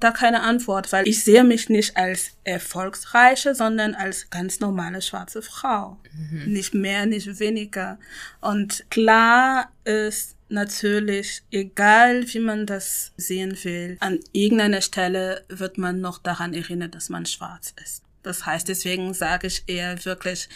da 0.00 0.10
keine 0.10 0.42
Antwort, 0.42 0.92
weil 0.92 1.06
ich 1.06 1.22
sehe 1.22 1.44
mich 1.44 1.68
nicht 1.68 1.96
als 1.96 2.32
erfolgsreiche, 2.44 3.54
sondern 3.54 3.94
als 3.94 4.30
ganz 4.30 4.60
normale 4.60 5.02
schwarze 5.02 5.42
Frau. 5.42 5.98
Mhm. 6.12 6.52
Nicht 6.52 6.74
mehr, 6.74 7.06
nicht 7.06 7.38
weniger. 7.38 7.98
Und 8.40 8.84
klar 8.90 9.70
ist 9.84 10.36
natürlich, 10.48 11.42
egal 11.50 12.24
wie 12.32 12.40
man 12.40 12.66
das 12.66 13.12
sehen 13.16 13.56
will, 13.62 13.96
an 14.00 14.18
irgendeiner 14.32 14.80
Stelle 14.80 15.44
wird 15.48 15.78
man 15.78 16.00
noch 16.00 16.18
daran 16.18 16.54
erinnert, 16.54 16.94
dass 16.94 17.08
man 17.08 17.26
schwarz 17.26 17.74
ist. 17.82 18.02
Das 18.22 18.44
heißt, 18.44 18.68
deswegen 18.68 19.14
sage 19.14 19.46
ich 19.46 19.64
eher 19.66 20.04
wirklich, 20.04 20.48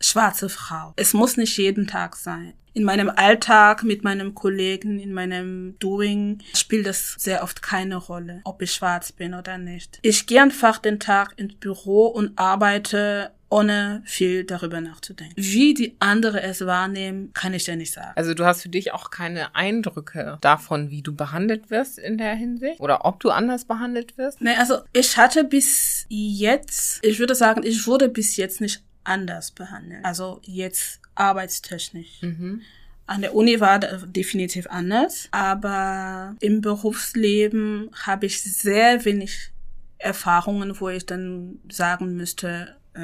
schwarze 0.00 0.48
Frau. 0.48 0.92
Es 0.96 1.14
muss 1.14 1.36
nicht 1.36 1.56
jeden 1.56 1.86
Tag 1.86 2.16
sein. 2.16 2.54
In 2.74 2.84
meinem 2.84 3.10
Alltag 3.10 3.82
mit 3.82 4.04
meinem 4.04 4.34
Kollegen, 4.34 5.00
in 5.00 5.12
meinem 5.12 5.76
Doing 5.80 6.38
spielt 6.54 6.86
es 6.86 7.14
sehr 7.18 7.42
oft 7.42 7.60
keine 7.60 7.96
Rolle, 7.96 8.40
ob 8.44 8.62
ich 8.62 8.72
schwarz 8.72 9.10
bin 9.10 9.34
oder 9.34 9.58
nicht. 9.58 9.98
Ich 10.02 10.26
gehe 10.26 10.40
einfach 10.42 10.78
den 10.78 11.00
Tag 11.00 11.32
ins 11.36 11.54
Büro 11.54 12.06
und 12.06 12.38
arbeite 12.38 13.32
ohne 13.50 14.02
viel 14.04 14.44
darüber 14.44 14.80
nachzudenken. 14.80 15.34
Wie 15.36 15.74
die 15.74 15.96
andere 16.00 16.42
es 16.42 16.64
wahrnehmen, 16.64 17.32
kann 17.32 17.54
ich 17.54 17.66
ja 17.66 17.76
nicht 17.76 17.92
sagen. 17.92 18.12
Also 18.14 18.34
du 18.34 18.44
hast 18.44 18.62
für 18.62 18.68
dich 18.68 18.92
auch 18.92 19.10
keine 19.10 19.54
Eindrücke 19.54 20.38
davon, 20.40 20.90
wie 20.90 21.02
du 21.02 21.14
behandelt 21.14 21.70
wirst 21.70 21.98
in 21.98 22.18
der 22.18 22.34
Hinsicht 22.34 22.80
oder 22.80 23.04
ob 23.04 23.20
du 23.20 23.30
anders 23.30 23.64
behandelt 23.64 24.18
wirst? 24.18 24.40
Nee, 24.40 24.54
also 24.58 24.78
ich 24.92 25.16
hatte 25.16 25.44
bis 25.44 26.06
jetzt, 26.08 27.04
ich 27.04 27.18
würde 27.18 27.34
sagen, 27.34 27.62
ich 27.64 27.86
wurde 27.86 28.08
bis 28.08 28.36
jetzt 28.36 28.60
nicht 28.60 28.82
anders 29.04 29.50
behandeln. 29.50 30.04
Also 30.04 30.40
jetzt 30.44 31.00
arbeitstechnisch. 31.14 32.22
Mhm. 32.22 32.62
An 33.06 33.22
der 33.22 33.34
Uni 33.34 33.58
war 33.58 33.78
definitiv 33.78 34.66
anders, 34.68 35.28
aber 35.30 36.36
im 36.40 36.60
Berufsleben 36.60 37.90
habe 37.94 38.26
ich 38.26 38.42
sehr 38.42 39.04
wenig 39.06 39.50
Erfahrungen, 39.96 40.78
wo 40.78 40.90
ich 40.90 41.06
dann 41.06 41.58
sagen 41.70 42.16
müsste, 42.16 42.76
äh, 42.94 43.00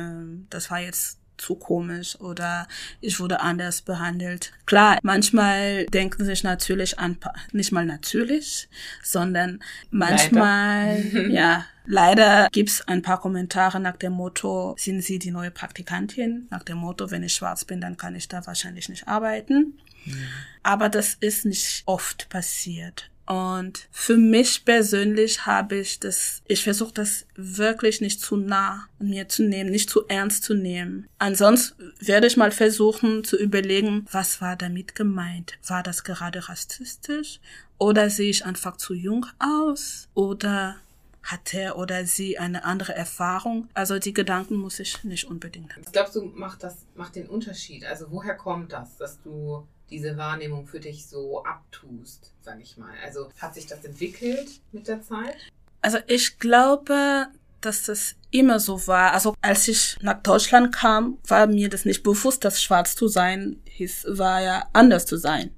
das 0.50 0.70
war 0.70 0.80
jetzt 0.80 1.18
zu 1.37 1.55
komisch 1.57 2.20
oder 2.20 2.68
ich 3.01 3.20
wurde 3.20 3.40
anders 3.40 3.83
behandelt. 3.83 4.53
Klar, 4.66 4.99
manchmal 5.03 5.87
denken 5.87 6.25
sich 6.25 6.44
natürlich 6.44 6.99
an, 6.99 7.18
nicht 7.53 7.73
mal 7.73 7.85
natürlich, 7.87 8.68
sondern 9.03 9.61
manchmal, 9.90 11.03
leider. 11.03 11.29
ja, 11.29 11.64
leider 11.87 12.49
gibt's 12.53 12.87
ein 12.87 13.03
paar 13.03 13.20
Kommentare 13.20 13.81
nach 13.81 13.97
dem 13.97 14.12
Motto, 14.12 14.75
sind 14.79 15.03
Sie 15.03 15.18
die 15.18 15.31
neue 15.31 15.51
Praktikantin? 15.51 16.47
Nach 16.51 16.62
dem 16.62 16.79
Motto, 16.79 17.11
wenn 17.11 17.23
ich 17.23 17.35
schwarz 17.35 17.64
bin, 17.64 17.81
dann 17.81 17.97
kann 17.97 18.14
ich 18.14 18.29
da 18.29 18.47
wahrscheinlich 18.47 18.88
nicht 18.88 19.09
arbeiten. 19.09 19.79
Mhm. 20.05 20.27
Aber 20.62 20.88
das 20.88 21.14
ist 21.14 21.44
nicht 21.44 21.83
oft 21.87 22.29
passiert. 22.29 23.11
Und 23.26 23.88
für 23.90 24.16
mich 24.16 24.64
persönlich 24.64 25.46
habe 25.46 25.76
ich 25.76 25.98
das, 25.98 26.42
ich 26.46 26.62
versuche 26.62 26.92
das 26.92 27.26
wirklich 27.37 28.00
nicht 28.00 28.20
zu 28.20 28.37
nah 28.37 28.87
mir 28.98 29.28
zu 29.28 29.44
nehmen, 29.44 29.70
nicht 29.70 29.88
zu 29.88 30.06
ernst 30.08 30.44
zu 30.44 30.54
nehmen. 30.54 31.08
Ansonsten 31.18 31.92
werde 32.00 32.26
ich 32.26 32.37
mal 32.37 32.50
versuchen 32.50 33.24
zu 33.24 33.38
überlegen, 33.38 34.06
was 34.10 34.40
war 34.40 34.56
damit 34.56 34.94
gemeint? 34.94 35.54
War 35.66 35.82
das 35.82 36.04
gerade 36.04 36.48
rassistisch? 36.48 37.40
Oder 37.78 38.10
sehe 38.10 38.30
ich 38.30 38.44
einfach 38.44 38.76
zu 38.76 38.94
jung 38.94 39.26
aus? 39.38 40.08
Oder 40.14 40.76
hat 41.22 41.54
er 41.54 41.78
oder 41.78 42.04
sie 42.04 42.38
eine 42.38 42.64
andere 42.64 42.94
Erfahrung? 42.94 43.68
Also 43.72 43.98
die 43.98 44.12
Gedanken 44.12 44.56
muss 44.56 44.78
ich 44.78 45.02
nicht 45.04 45.24
unbedingt 45.24 45.74
haben. 45.74 45.82
Ich 45.87 45.92
glaube, 45.92 46.10
du 46.12 46.24
macht 46.26 46.62
das, 46.62 46.84
macht 46.94 47.16
den 47.16 47.28
Unterschied. 47.28 47.84
Also 47.87 48.10
woher 48.10 48.37
kommt 48.37 48.72
das, 48.72 48.96
dass 48.98 49.20
du 49.22 49.66
diese 49.94 50.16
Wahrnehmung 50.16 50.66
für 50.66 50.80
dich 50.80 51.07
so 51.07 51.44
abtust, 51.44 52.33
sag 52.42 52.61
ich 52.61 52.76
mal? 52.76 52.92
Also 53.04 53.28
hat 53.38 53.54
sich 53.54 53.66
das 53.66 53.85
entwickelt 53.85 54.48
mit 54.72 54.88
der 54.88 55.00
Zeit? 55.02 55.37
Also 55.83 55.98
ich 56.09 56.38
glaube, 56.40 57.28
dass 57.61 57.85
das 57.85 58.16
immer 58.33 58.59
so 58.59 58.87
war. 58.88 59.12
Also 59.12 59.37
als 59.40 59.68
ich 59.68 59.96
nach 60.02 60.20
Deutschland 60.20 60.74
kam, 60.74 61.18
war 61.28 61.46
mir 61.46 61.68
das 61.68 61.85
nicht 61.85 62.02
bewusst, 62.02 62.44
dass 62.44 62.61
schwarz 62.61 62.96
zu 62.96 63.07
sein 63.07 63.61
hieß, 63.66 64.07
war 64.09 64.42
ja 64.42 64.68
anders 64.72 65.07
zu 65.07 65.16
sein. 65.16 65.50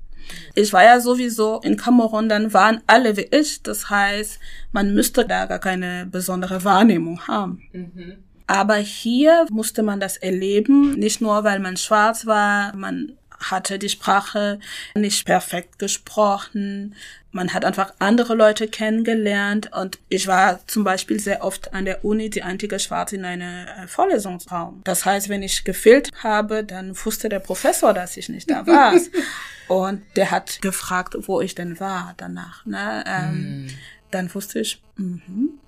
Ich 0.55 0.72
war 0.72 0.85
ja 0.85 1.01
sowieso 1.01 1.61
in 1.62 1.77
Kamerun, 1.77 2.29
dann 2.29 2.53
waren 2.53 2.83
alle 2.87 3.16
wie 3.16 3.29
ich. 3.31 3.62
Das 3.62 3.88
heißt, 3.88 4.38
man 4.72 4.92
müsste 4.92 5.25
da 5.27 5.46
gar 5.46 5.61
keine 5.61 6.07
besondere 6.07 6.62
Wahrnehmung 6.62 7.27
haben. 7.27 7.62
Mhm. 7.72 8.16
Aber 8.46 8.77
hier 8.77 9.46
musste 9.51 9.83
man 9.83 9.99
das 9.99 10.18
erleben, 10.18 10.92
nicht 10.92 11.20
nur 11.20 11.42
weil 11.42 11.59
man 11.59 11.77
schwarz 11.77 12.27
war, 12.27 12.77
man 12.77 13.16
hatte 13.38 13.79
die 13.79 13.88
Sprache 13.88 14.59
nicht 14.94 15.27
perfekt 15.27 15.79
gesprochen. 15.79 16.94
Man 17.33 17.53
hat 17.53 17.64
einfach 17.64 17.92
andere 17.99 18.35
Leute 18.35 18.66
kennengelernt 18.66 19.70
und 19.72 19.99
ich 20.09 20.27
war 20.27 20.66
zum 20.66 20.85
Beispiel 20.85 21.20
sehr 21.20 21.44
oft 21.44 21.75
an 21.75 21.85
der 21.85 22.05
Uni 22.05 22.31
die 22.31 22.42
einzige 22.42 22.79
Schwarze 22.79 23.16
in 23.16 23.25
einem 23.25 23.66
äh, 23.66 23.87
Vorlesungsraum. 23.87 24.81
Das 24.85 25.05
heißt, 25.05 25.29
wenn 25.29 25.42
ich 25.42 25.64
gefehlt 25.64 26.11
habe, 26.22 26.64
dann 26.64 26.96
wusste 27.05 27.29
der 27.29 27.40
Professor, 27.40 27.92
dass 27.92 28.16
ich 28.16 28.29
nicht 28.29 28.51
da 28.51 28.66
war. 28.66 28.94
und 29.68 30.03
der 30.16 30.31
hat 30.31 30.62
gefragt, 30.62 31.14
wo 31.22 31.40
ich 31.40 31.55
denn 31.55 31.79
war 31.79 32.14
danach. 32.16 32.64
Ne? 32.64 33.05
Ähm, 33.07 33.66
mm. 33.66 33.70
Dann 34.11 34.35
wusste 34.35 34.61
ich, 34.61 34.83
mhm, 34.96 35.59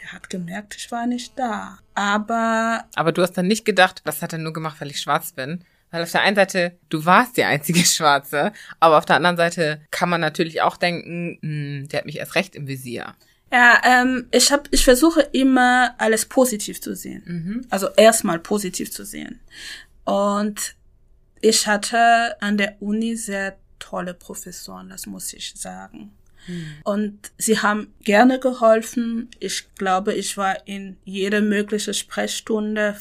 der 0.00 0.12
hat 0.12 0.30
gemerkt, 0.30 0.74
ich 0.76 0.90
war 0.90 1.06
nicht 1.06 1.38
da. 1.38 1.78
Aber. 1.94 2.84
Aber 2.94 3.12
du 3.12 3.22
hast 3.22 3.32
dann 3.32 3.46
nicht 3.46 3.64
gedacht, 3.64 4.02
das 4.04 4.22
hat 4.22 4.32
er 4.32 4.38
nur 4.38 4.52
gemacht, 4.52 4.80
weil 4.80 4.90
ich 4.90 5.00
schwarz 5.00 5.32
bin. 5.32 5.64
Weil 5.90 6.02
auf 6.02 6.12
der 6.12 6.22
einen 6.22 6.36
Seite, 6.36 6.78
du 6.88 7.04
warst 7.04 7.36
die 7.36 7.44
einzige 7.44 7.80
Schwarze, 7.84 8.52
aber 8.80 8.98
auf 8.98 9.06
der 9.06 9.16
anderen 9.16 9.36
Seite 9.36 9.80
kann 9.90 10.08
man 10.08 10.20
natürlich 10.20 10.62
auch 10.62 10.76
denken, 10.76 11.38
mh, 11.40 11.80
hm, 11.80 11.88
der 11.88 11.98
hat 11.98 12.06
mich 12.06 12.18
erst 12.18 12.34
recht 12.34 12.54
im 12.54 12.66
Visier. 12.66 13.14
Ja, 13.50 13.80
ähm, 13.84 14.26
ich 14.30 14.52
hab, 14.52 14.68
ich 14.70 14.84
versuche 14.84 15.22
immer 15.32 15.94
alles 15.98 16.26
positiv 16.26 16.82
zu 16.82 16.94
sehen. 16.94 17.22
Mhm. 17.24 17.66
Also 17.70 17.88
erstmal 17.96 18.38
positiv 18.38 18.90
zu 18.90 19.04
sehen. 19.04 19.40
Und 20.04 20.74
ich 21.40 21.66
hatte 21.66 22.40
an 22.42 22.58
der 22.58 22.76
Uni 22.80 23.16
sehr 23.16 23.56
tolle 23.78 24.12
Professoren, 24.12 24.88
das 24.88 25.06
muss 25.06 25.32
ich 25.32 25.54
sagen. 25.56 26.12
Mhm. 26.46 26.74
Und 26.84 27.32
sie 27.38 27.58
haben 27.58 27.94
gerne 28.02 28.38
geholfen. 28.38 29.30
Ich 29.38 29.74
glaube, 29.76 30.14
ich 30.14 30.36
war 30.36 30.66
in 30.66 30.96
jede 31.04 31.40
mögliche 31.40 31.94
Sprechstunde 31.94 32.96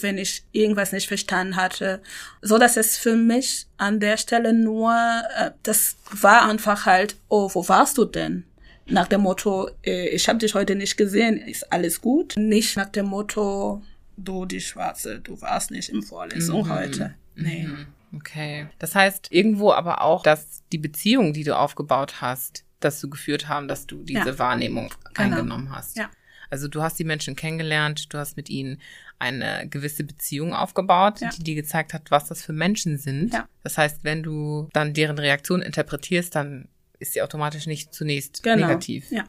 wenn 0.00 0.18
ich 0.18 0.44
irgendwas 0.52 0.92
nicht 0.92 1.08
verstanden 1.08 1.56
hatte. 1.56 2.00
So 2.42 2.58
dass 2.58 2.76
es 2.76 2.96
für 2.96 3.16
mich 3.16 3.66
an 3.76 4.00
der 4.00 4.16
Stelle 4.16 4.52
nur, 4.52 4.94
äh, 5.36 5.50
das 5.62 5.96
war 6.10 6.48
einfach 6.48 6.86
halt, 6.86 7.16
oh, 7.28 7.50
wo 7.52 7.68
warst 7.68 7.98
du 7.98 8.04
denn? 8.04 8.44
Nach 8.86 9.06
dem 9.06 9.20
Motto, 9.20 9.70
äh, 9.84 10.08
ich 10.08 10.28
habe 10.28 10.38
dich 10.38 10.54
heute 10.54 10.74
nicht 10.74 10.96
gesehen, 10.96 11.36
ist 11.36 11.72
alles 11.72 12.00
gut. 12.00 12.34
Nicht 12.36 12.76
nach 12.76 12.88
dem 12.88 13.06
Motto, 13.06 13.82
du 14.16 14.44
die 14.46 14.60
Schwarze, 14.60 15.20
du 15.20 15.40
warst 15.40 15.70
nicht 15.70 15.88
im 15.88 16.02
Vorlesung 16.02 16.66
mhm. 16.66 16.70
heute. 16.70 17.14
Nee. 17.34 17.64
Mhm. 17.64 17.86
Okay. 18.16 18.66
Das 18.78 18.94
heißt 18.94 19.28
irgendwo 19.30 19.72
aber 19.72 20.02
auch, 20.02 20.22
dass 20.22 20.62
die 20.72 20.78
Beziehungen, 20.78 21.32
die 21.32 21.44
du 21.44 21.56
aufgebaut 21.56 22.20
hast, 22.20 22.64
dazu 22.80 23.08
geführt 23.08 23.48
haben, 23.48 23.68
dass 23.68 23.86
du 23.86 24.02
diese 24.02 24.30
ja. 24.30 24.38
Wahrnehmung 24.38 24.92
genau. 25.14 25.36
eingenommen 25.36 25.74
hast. 25.74 25.96
Ja. 25.96 26.10
Also 26.48 26.66
du 26.66 26.82
hast 26.82 26.98
die 26.98 27.04
Menschen 27.04 27.36
kennengelernt, 27.36 28.12
du 28.12 28.18
hast 28.18 28.36
mit 28.36 28.50
ihnen 28.50 28.80
eine 29.20 29.68
gewisse 29.68 30.02
Beziehung 30.02 30.54
aufgebaut, 30.54 31.20
ja. 31.20 31.28
die 31.30 31.44
dir 31.44 31.54
gezeigt 31.54 31.94
hat, 31.94 32.10
was 32.10 32.26
das 32.26 32.42
für 32.42 32.52
Menschen 32.52 32.98
sind. 32.98 33.32
Ja. 33.32 33.48
Das 33.62 33.78
heißt, 33.78 34.02
wenn 34.02 34.22
du 34.22 34.68
dann 34.72 34.94
deren 34.94 35.18
Reaktion 35.18 35.62
interpretierst, 35.62 36.34
dann 36.34 36.68
ist 36.98 37.12
sie 37.12 37.22
automatisch 37.22 37.66
nicht 37.66 37.94
zunächst 37.94 38.42
genau. 38.42 38.66
negativ. 38.66 39.10
Ja. 39.10 39.24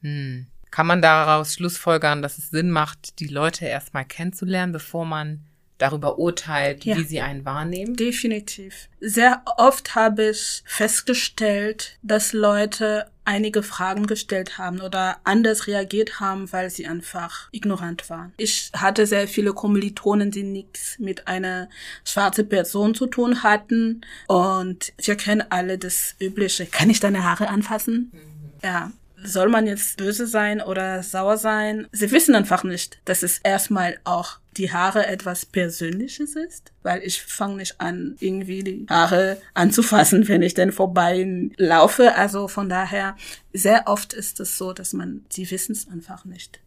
Hm. 0.00 0.46
Kann 0.70 0.86
man 0.86 1.02
daraus 1.02 1.54
schlussfolgern, 1.54 2.22
dass 2.22 2.38
es 2.38 2.50
Sinn 2.50 2.70
macht, 2.70 3.20
die 3.20 3.28
Leute 3.28 3.66
erstmal 3.66 4.04
kennenzulernen, 4.04 4.72
bevor 4.72 5.04
man 5.04 5.44
darüber 5.78 6.18
urteilt, 6.18 6.84
ja. 6.84 6.96
wie 6.96 7.04
sie 7.04 7.20
einen 7.20 7.44
wahrnehmen? 7.44 7.96
Definitiv. 7.96 8.88
Sehr 9.00 9.42
oft 9.56 9.94
habe 9.94 10.30
ich 10.30 10.62
festgestellt, 10.66 11.98
dass 12.02 12.32
Leute 12.32 13.06
einige 13.24 13.62
Fragen 13.62 14.06
gestellt 14.06 14.58
haben 14.58 14.80
oder 14.80 15.18
anders 15.24 15.66
reagiert 15.66 16.20
haben, 16.20 16.52
weil 16.52 16.70
sie 16.70 16.86
einfach 16.86 17.48
ignorant 17.52 18.08
waren. 18.10 18.34
Ich 18.36 18.70
hatte 18.76 19.06
sehr 19.06 19.26
viele 19.28 19.54
Kommilitonen, 19.54 20.30
die 20.30 20.42
nichts 20.42 20.98
mit 20.98 21.26
einer 21.26 21.68
schwarzen 22.04 22.48
Person 22.48 22.94
zu 22.94 23.06
tun 23.06 23.42
hatten 23.42 24.02
und 24.28 24.92
wir 24.98 25.16
kennen 25.16 25.44
alle 25.48 25.78
das 25.78 26.14
Übliche. 26.20 26.66
Kann 26.66 26.90
ich 26.90 27.00
deine 27.00 27.24
Haare 27.24 27.48
anfassen? 27.48 28.10
Mhm. 28.12 28.52
Ja, 28.62 28.92
soll 29.24 29.48
man 29.48 29.66
jetzt 29.66 29.96
böse 29.96 30.26
sein 30.26 30.60
oder 30.60 31.02
sauer 31.02 31.36
sein? 31.36 31.86
Sie 31.92 32.10
wissen 32.10 32.34
einfach 32.34 32.64
nicht, 32.64 33.00
dass 33.04 33.22
es 33.22 33.38
erstmal 33.38 33.98
auch 34.04 34.38
die 34.56 34.72
Haare 34.72 35.06
etwas 35.06 35.46
Persönliches 35.46 36.36
ist, 36.36 36.72
weil 36.82 37.02
ich 37.02 37.22
fange 37.22 37.56
nicht 37.56 37.80
an, 37.80 38.16
irgendwie 38.20 38.62
die 38.62 38.86
Haare 38.88 39.38
anzufassen, 39.54 40.28
wenn 40.28 40.42
ich 40.42 40.54
denn 40.54 40.72
vorbei 40.72 41.50
laufe. 41.56 42.14
Also 42.14 42.48
von 42.48 42.68
daher, 42.68 43.16
sehr 43.52 43.84
oft 43.86 44.12
ist 44.12 44.40
es 44.40 44.56
so, 44.56 44.72
dass 44.72 44.92
man, 44.92 45.24
sie 45.28 45.50
wissen 45.50 45.72
es 45.72 45.88
einfach 45.88 46.24
nicht. 46.24 46.60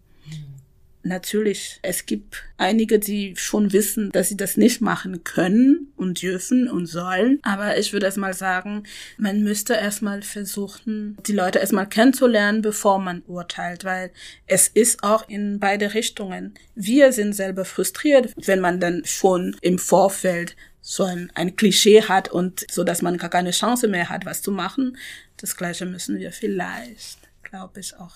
Natürlich, 1.07 1.79
es 1.83 2.05
gibt 2.05 2.43
einige, 2.57 2.99
die 2.99 3.33
schon 3.37 3.71
wissen, 3.71 4.11
dass 4.11 4.27
sie 4.27 4.35
das 4.35 4.57
nicht 4.57 4.81
machen 4.81 5.23
können 5.23 5.93
und 5.95 6.21
dürfen 6.21 6.69
und 6.69 6.85
sollen. 6.85 7.39
Aber 7.43 7.77
ich 7.77 7.93
würde 7.93 8.07
erstmal 8.07 8.33
sagen, 8.33 8.83
man 9.17 9.41
müsste 9.41 9.73
erstmal 9.73 10.21
versuchen, 10.21 11.17
die 11.25 11.31
Leute 11.31 11.59
erstmal 11.59 11.87
kennenzulernen, 11.87 12.61
bevor 12.61 12.99
man 12.99 13.21
urteilt, 13.25 13.85
weil 13.85 14.11
es 14.47 14.67
ist 14.67 15.01
auch 15.01 15.29
in 15.29 15.59
beide 15.59 15.93
Richtungen. 15.93 16.55
Wir 16.75 17.13
sind 17.13 17.33
selber 17.33 17.63
frustriert, 17.63 18.33
wenn 18.35 18.59
man 18.59 18.81
dann 18.81 19.03
schon 19.05 19.55
im 19.61 19.79
Vorfeld 19.79 20.57
so 20.81 21.03
ein, 21.05 21.31
ein 21.35 21.55
Klischee 21.55 22.01
hat 22.03 22.29
und 22.29 22.65
so, 22.69 22.83
dass 22.83 23.01
man 23.01 23.17
gar 23.17 23.29
keine 23.29 23.51
Chance 23.51 23.87
mehr 23.87 24.09
hat, 24.09 24.25
was 24.25 24.41
zu 24.41 24.51
machen. 24.51 24.97
Das 25.37 25.55
Gleiche 25.55 25.85
müssen 25.85 26.19
wir 26.19 26.33
vielleicht, 26.33 27.19
glaube 27.43 27.79
ich, 27.79 27.95
auch 27.95 28.15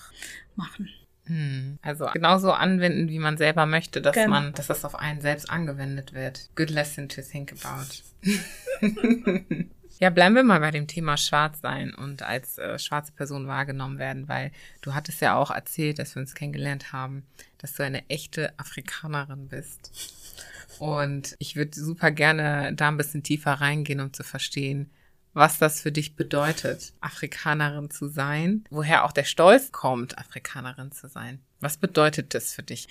machen. 0.56 0.90
Hm. 1.32 1.78
Also 1.80 2.08
genauso 2.12 2.52
anwenden, 2.52 3.08
wie 3.08 3.18
man 3.18 3.38
selber 3.38 3.64
möchte, 3.64 4.02
dass 4.02 4.14
genau. 4.14 4.28
man, 4.28 4.52
dass 4.52 4.66
das 4.66 4.84
auf 4.84 4.94
einen 4.94 5.22
selbst 5.22 5.48
angewendet 5.48 6.12
wird. 6.12 6.50
Good 6.56 6.68
lesson 6.68 7.08
to 7.08 7.22
think 7.22 7.54
about. 7.54 7.86
ja, 9.98 10.10
bleiben 10.10 10.34
wir 10.34 10.42
mal 10.42 10.60
bei 10.60 10.70
dem 10.70 10.86
Thema 10.86 11.16
Schwarz 11.16 11.62
sein 11.62 11.94
und 11.94 12.22
als 12.22 12.58
äh, 12.58 12.78
schwarze 12.78 13.12
Person 13.12 13.46
wahrgenommen 13.46 13.98
werden, 13.98 14.28
weil 14.28 14.50
du 14.82 14.94
hattest 14.94 15.22
ja 15.22 15.34
auch 15.34 15.50
erzählt, 15.50 15.98
dass 15.98 16.14
wir 16.14 16.20
uns 16.20 16.34
kennengelernt 16.34 16.92
haben, 16.92 17.24
dass 17.56 17.72
du 17.72 17.82
eine 17.82 18.06
echte 18.10 18.52
Afrikanerin 18.58 19.48
bist. 19.48 19.90
Und 20.80 21.34
ich 21.38 21.56
würde 21.56 21.80
super 21.80 22.10
gerne 22.10 22.74
da 22.74 22.88
ein 22.88 22.98
bisschen 22.98 23.22
tiefer 23.22 23.52
reingehen, 23.52 24.00
um 24.00 24.12
zu 24.12 24.22
verstehen, 24.22 24.90
was 25.34 25.58
das 25.58 25.80
für 25.80 25.92
dich 25.92 26.16
bedeutet, 26.16 26.92
Afrikanerin 27.00 27.90
zu 27.90 28.08
sein, 28.08 28.64
woher 28.70 29.04
auch 29.04 29.12
der 29.12 29.24
Stolz 29.24 29.72
kommt, 29.72 30.18
Afrikanerin 30.18 30.92
zu 30.92 31.08
sein. 31.08 31.40
Was 31.60 31.76
bedeutet 31.76 32.34
das 32.34 32.52
für 32.52 32.62
dich? 32.62 32.88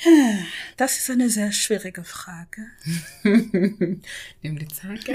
Das 0.77 0.97
ist 0.97 1.09
eine 1.09 1.29
sehr 1.29 1.51
schwierige 1.51 2.03
Frage. 2.03 2.67
Nimm 3.23 4.01
die 4.41 4.67
Zeit. 4.67 5.01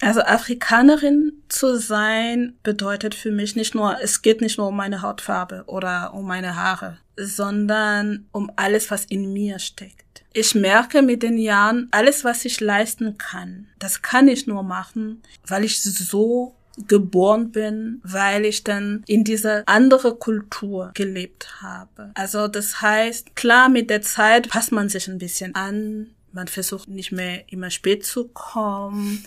Also 0.00 0.20
Afrikanerin 0.20 1.32
zu 1.48 1.76
sein 1.76 2.56
bedeutet 2.62 3.16
für 3.16 3.32
mich 3.32 3.56
nicht 3.56 3.74
nur, 3.74 4.00
es 4.00 4.22
geht 4.22 4.40
nicht 4.40 4.56
nur 4.56 4.68
um 4.68 4.76
meine 4.76 5.02
Hautfarbe 5.02 5.64
oder 5.66 6.14
um 6.14 6.24
meine 6.24 6.54
Haare, 6.54 6.98
sondern 7.16 8.28
um 8.30 8.50
alles, 8.54 8.92
was 8.92 9.04
in 9.06 9.32
mir 9.32 9.58
steckt. 9.58 10.04
Ich 10.32 10.54
merke 10.54 11.02
mit 11.02 11.22
den 11.22 11.38
Jahren, 11.38 11.88
alles, 11.90 12.24
was 12.24 12.44
ich 12.44 12.60
leisten 12.60 13.18
kann, 13.18 13.68
das 13.78 14.02
kann 14.02 14.28
ich 14.28 14.46
nur 14.46 14.62
machen, 14.62 15.22
weil 15.46 15.64
ich 15.64 15.82
so 15.82 16.54
geboren 16.86 17.50
bin, 17.50 18.00
weil 18.04 18.44
ich 18.44 18.62
dann 18.62 19.02
in 19.06 19.24
dieser 19.24 19.64
andere 19.66 20.14
Kultur 20.14 20.92
gelebt 20.94 21.60
habe. 21.60 22.12
Also 22.14 22.46
das 22.46 22.80
heißt, 22.80 23.34
klar, 23.34 23.68
mit 23.68 23.90
der 23.90 24.02
Zeit 24.02 24.48
passt 24.48 24.70
man 24.70 24.88
sich 24.88 25.08
ein 25.08 25.18
bisschen 25.18 25.54
an. 25.54 26.10
Man 26.32 26.46
versucht 26.46 26.88
nicht 26.88 27.10
mehr 27.10 27.50
immer 27.50 27.70
spät 27.70 28.04
zu 28.04 28.28
kommen. 28.28 29.24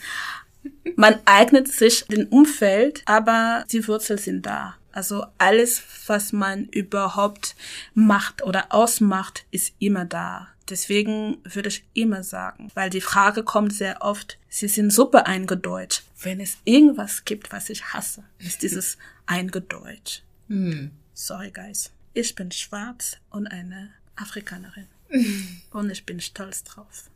Man 0.96 1.16
eignet 1.26 1.68
sich 1.68 2.06
den 2.06 2.28
Umfeld, 2.28 3.02
aber 3.06 3.66
die 3.72 3.86
Wurzeln 3.88 4.20
sind 4.20 4.46
da. 4.46 4.76
Also 4.94 5.26
alles, 5.38 5.82
was 6.08 6.34
man 6.34 6.66
überhaupt 6.66 7.56
macht 7.94 8.44
oder 8.44 8.68
ausmacht, 8.70 9.46
ist 9.52 9.74
immer 9.80 10.06
da. 10.06 10.48
Deswegen 10.72 11.38
würde 11.44 11.68
ich 11.68 11.84
immer 11.94 12.24
sagen, 12.24 12.72
weil 12.76 12.90
die 12.90 13.02
Frage 13.02 13.44
kommt 13.44 13.74
sehr 13.74 14.02
oft, 14.02 14.40
sie 14.48 14.70
sind 14.70 14.90
super 14.90 15.28
eingedeutscht. 15.28 16.04
Wenn 16.22 16.40
es 16.40 16.58
irgendwas 16.64 17.26
gibt, 17.26 17.52
was 17.52 17.70
ich 17.70 17.94
hasse, 17.94 18.24
ist 18.40 18.64
dieses 18.64 18.98
eingedeutscht. 19.26 20.24
Hm. 20.48 20.92
Sorry, 21.14 21.52
guys. 21.52 21.92
Ich 22.14 22.36
bin 22.36 22.52
schwarz 22.52 23.18
und 23.30 23.48
eine 23.48 23.92
Afrikanerin. 24.16 24.88
und 25.72 25.90
ich 25.90 26.06
bin 26.06 26.22
stolz 26.22 26.64
drauf. 26.64 27.10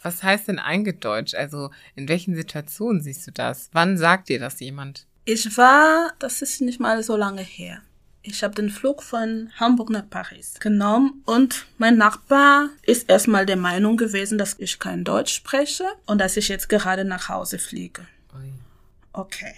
Was 0.00 0.22
heißt 0.22 0.48
denn 0.48 0.58
eingedeutscht? 0.58 1.34
Also 1.34 1.70
in 1.96 2.08
welchen 2.08 2.34
Situationen 2.34 3.02
siehst 3.02 3.26
du 3.26 3.30
das? 3.30 3.68
Wann 3.72 3.98
sagt 3.98 4.30
dir 4.30 4.38
das 4.38 4.58
jemand? 4.60 5.06
Ich 5.26 5.54
war, 5.58 6.14
das 6.18 6.40
ist 6.40 6.62
nicht 6.62 6.80
mal 6.80 7.02
so 7.02 7.14
lange 7.14 7.42
her. 7.42 7.82
Ich 8.28 8.42
habe 8.42 8.54
den 8.54 8.70
Flug 8.70 9.02
von 9.02 9.50
Hamburg 9.56 9.90
nach 9.90 10.08
Paris 10.08 10.54
genommen 10.58 11.22
und 11.26 11.66
mein 11.78 11.96
Nachbar 11.96 12.70
ist 12.82 13.08
erstmal 13.08 13.46
der 13.46 13.56
Meinung 13.56 13.96
gewesen, 13.96 14.36
dass 14.36 14.56
ich 14.58 14.78
kein 14.78 15.04
Deutsch 15.04 15.34
spreche 15.34 15.84
und 16.06 16.18
dass 16.18 16.36
ich 16.36 16.48
jetzt 16.48 16.68
gerade 16.68 17.04
nach 17.04 17.28
Hause 17.28 17.58
fliege. 17.58 18.06
Okay. 19.12 19.54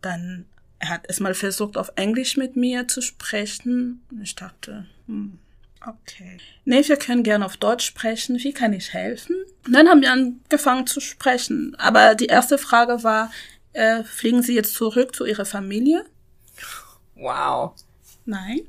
Dann 0.00 0.46
er 0.78 0.90
hat 0.90 1.08
erstmal 1.08 1.34
versucht, 1.34 1.76
auf 1.76 1.90
Englisch 1.96 2.36
mit 2.36 2.54
mir 2.54 2.86
zu 2.86 3.00
sprechen. 3.00 4.02
Ich 4.22 4.34
dachte, 4.34 4.86
hm, 5.06 5.38
Okay. 5.86 6.38
Nee, 6.64 6.86
wir 6.88 6.96
können 6.96 7.22
gerne 7.22 7.44
auf 7.44 7.56
Deutsch 7.56 7.86
sprechen. 7.86 8.38
Wie 8.42 8.52
kann 8.52 8.72
ich 8.72 8.92
helfen? 8.92 9.36
Und 9.64 9.72
dann 9.72 9.88
haben 9.88 10.00
wir 10.00 10.10
angefangen 10.10 10.86
zu 10.86 11.00
sprechen. 11.00 11.76
Aber 11.78 12.16
die 12.16 12.26
erste 12.26 12.58
Frage 12.58 13.04
war, 13.04 13.30
äh, 13.72 14.02
fliegen 14.02 14.42
Sie 14.42 14.54
jetzt 14.54 14.74
zurück 14.74 15.14
zu 15.14 15.24
Ihrer 15.24 15.44
Familie? 15.44 16.04
Wow. 17.16 17.74
Nein. 18.24 18.60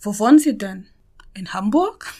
Wo 0.00 0.18
wohnen 0.18 0.38
Sie 0.38 0.58
denn? 0.58 0.88
In 1.34 1.52
Hamburg? 1.52 2.12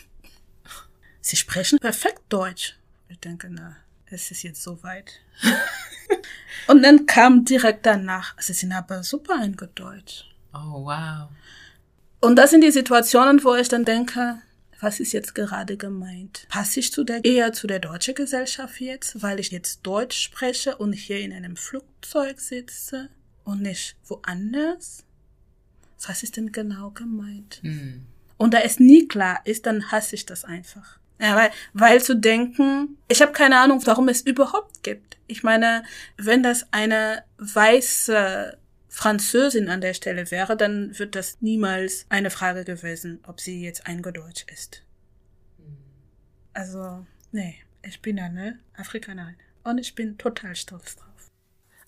Sie 1.21 1.37
sprechen 1.37 1.79
perfekt 1.79 2.23
Deutsch. 2.29 2.77
Ich 3.09 3.19
denke, 3.19 3.49
na, 3.51 3.77
es 4.07 4.31
ist 4.31 4.43
jetzt 4.43 4.63
soweit. 4.63 5.21
Und 6.69 6.83
dann 6.83 7.07
kam 7.07 7.45
direkt 7.45 7.87
danach, 7.87 8.35
Sie 8.39 8.53
sind 8.53 8.73
aber 8.73 9.03
super 9.03 9.35
eingedeutscht. 9.41 10.27
Oh, 10.55 10.85
wow. 10.85 11.29
Und 12.21 12.37
das 12.37 12.51
sind 12.51 12.63
die 12.63 12.71
Situationen, 12.71 13.43
wo 13.43 13.55
ich 13.55 13.69
dann 13.69 13.85
denke, 13.85 14.41
was 14.81 15.01
ist 15.01 15.13
jetzt 15.13 15.35
gerade 15.35 15.77
gemeint? 15.77 16.47
Passe 16.49 16.81
ich 16.81 16.93
zu 16.93 17.05
der, 17.05 17.25
eher 17.25 17.53
zu 17.53 17.67
der 17.67 17.79
deutschen 17.79 18.15
Gesellschaft 18.15 18.81
jetzt, 18.81 19.23
weil 19.23 19.41
ich 19.41 19.51
jetzt 19.51 19.83
Deutsch 19.83 20.21
spreche 20.21 20.77
und 20.77 20.93
hier 20.93 21.21
in 21.21 21.33
einem 21.33 21.57
Flugzeug 21.57 22.41
sitze 22.41 23.09
und 23.45 23.63
nicht 23.63 23.97
woanders? 24.07 25.05
Was 26.07 26.23
ist 26.23 26.37
denn 26.37 26.53
genau 26.53 26.91
gemeint? 26.91 27.61
Hm. 27.63 28.07
Und 28.37 28.55
da 28.55 28.59
es 28.59 28.81
nie 28.81 29.07
klar 29.07 29.41
ist, 29.45 29.67
dann 29.67 29.93
hasse 29.93 30.17
ich 30.17 30.27
das 30.27 30.45
einfach. 30.45 30.99
Ja, 31.21 31.37
weil, 31.37 31.51
weil 31.73 32.03
zu 32.03 32.17
denken, 32.17 32.99
ich 33.07 33.23
habe 33.23 33.33
keine 33.33 33.61
Ahnung, 33.61 33.81
warum 33.87 34.09
es 34.09 34.23
überhaupt 34.23 34.83
gibt. 34.83 35.19
Ich 35.29 35.45
meine, 35.45 35.85
wenn 36.17 36.43
das 36.43 36.67
eine 36.73 37.23
weiße 37.39 38.59
Französin 38.89 39.69
an 39.69 39.81
der 39.81 39.95
Stelle 39.95 40.31
wäre, 40.31 40.57
dann 40.57 40.99
wird 40.99 41.15
das 41.15 41.41
niemals 41.41 42.07
eine 42.09 42.31
Frage 42.31 42.65
gewesen, 42.65 43.21
ob 43.27 43.41
sie 43.41 43.63
jetzt 43.63 43.87
eingedeutscht 43.87 44.51
ist. 44.51 44.83
Also, 46.53 47.07
nee, 47.31 47.57
ich 47.83 48.03
bin 48.03 48.19
eine 48.19 48.59
Afrikanerin. 48.77 49.37
Und 49.65 49.79
ich 49.79 49.95
bin 49.95 50.19
total 50.19 50.57
stolz 50.57 50.97
drauf. 50.97 51.12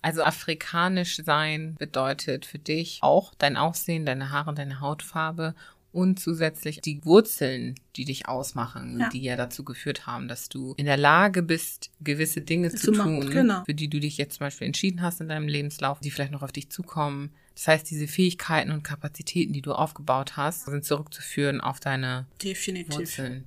Also 0.05 0.23
afrikanisch 0.23 1.17
sein 1.25 1.75
bedeutet 1.79 2.45
für 2.45 2.59
dich 2.59 2.99
auch 3.01 3.33
dein 3.39 3.57
Aussehen, 3.57 4.05
deine 4.05 4.29
Haare, 4.29 4.53
deine 4.53 4.79
Hautfarbe 4.79 5.55
und 5.91 6.19
zusätzlich 6.19 6.81
die 6.81 7.03
Wurzeln, 7.05 7.73
die 7.95 8.05
dich 8.05 8.27
ausmachen, 8.27 8.99
Ja. 8.99 9.09
die 9.09 9.23
ja 9.23 9.35
dazu 9.35 9.63
geführt 9.63 10.05
haben, 10.05 10.27
dass 10.27 10.47
du 10.49 10.73
in 10.77 10.85
der 10.85 10.97
Lage 10.97 11.41
bist, 11.41 11.89
gewisse 12.01 12.41
Dinge 12.41 12.69
zu 12.69 12.91
Zu 12.91 12.91
tun, 12.91 13.31
genau. 13.31 13.63
für 13.65 13.73
die 13.73 13.87
du 13.89 13.99
dich 13.99 14.17
jetzt 14.17 14.35
zum 14.35 14.45
Beispiel 14.45 14.67
entschieden 14.67 15.01
hast 15.01 15.21
in 15.21 15.29
deinem 15.29 15.47
Lebenslauf, 15.47 15.99
die 16.01 16.11
vielleicht 16.11 16.33
noch 16.33 16.43
auf 16.43 16.51
dich 16.51 16.69
zukommen. 16.69 17.31
Das 17.55 17.67
heißt, 17.69 17.89
diese 17.89 18.07
Fähigkeiten 18.07 18.71
und 18.71 18.83
Kapazitäten, 18.83 19.53
die 19.53 19.61
du 19.61 19.71
aufgebaut 19.71 20.35
hast, 20.37 20.65
sind 20.65 20.83
zurückzuführen 20.85 21.61
auf 21.61 21.79
deine 21.79 22.27
Definitiv. 22.43 22.93
Wurzeln. 22.95 23.45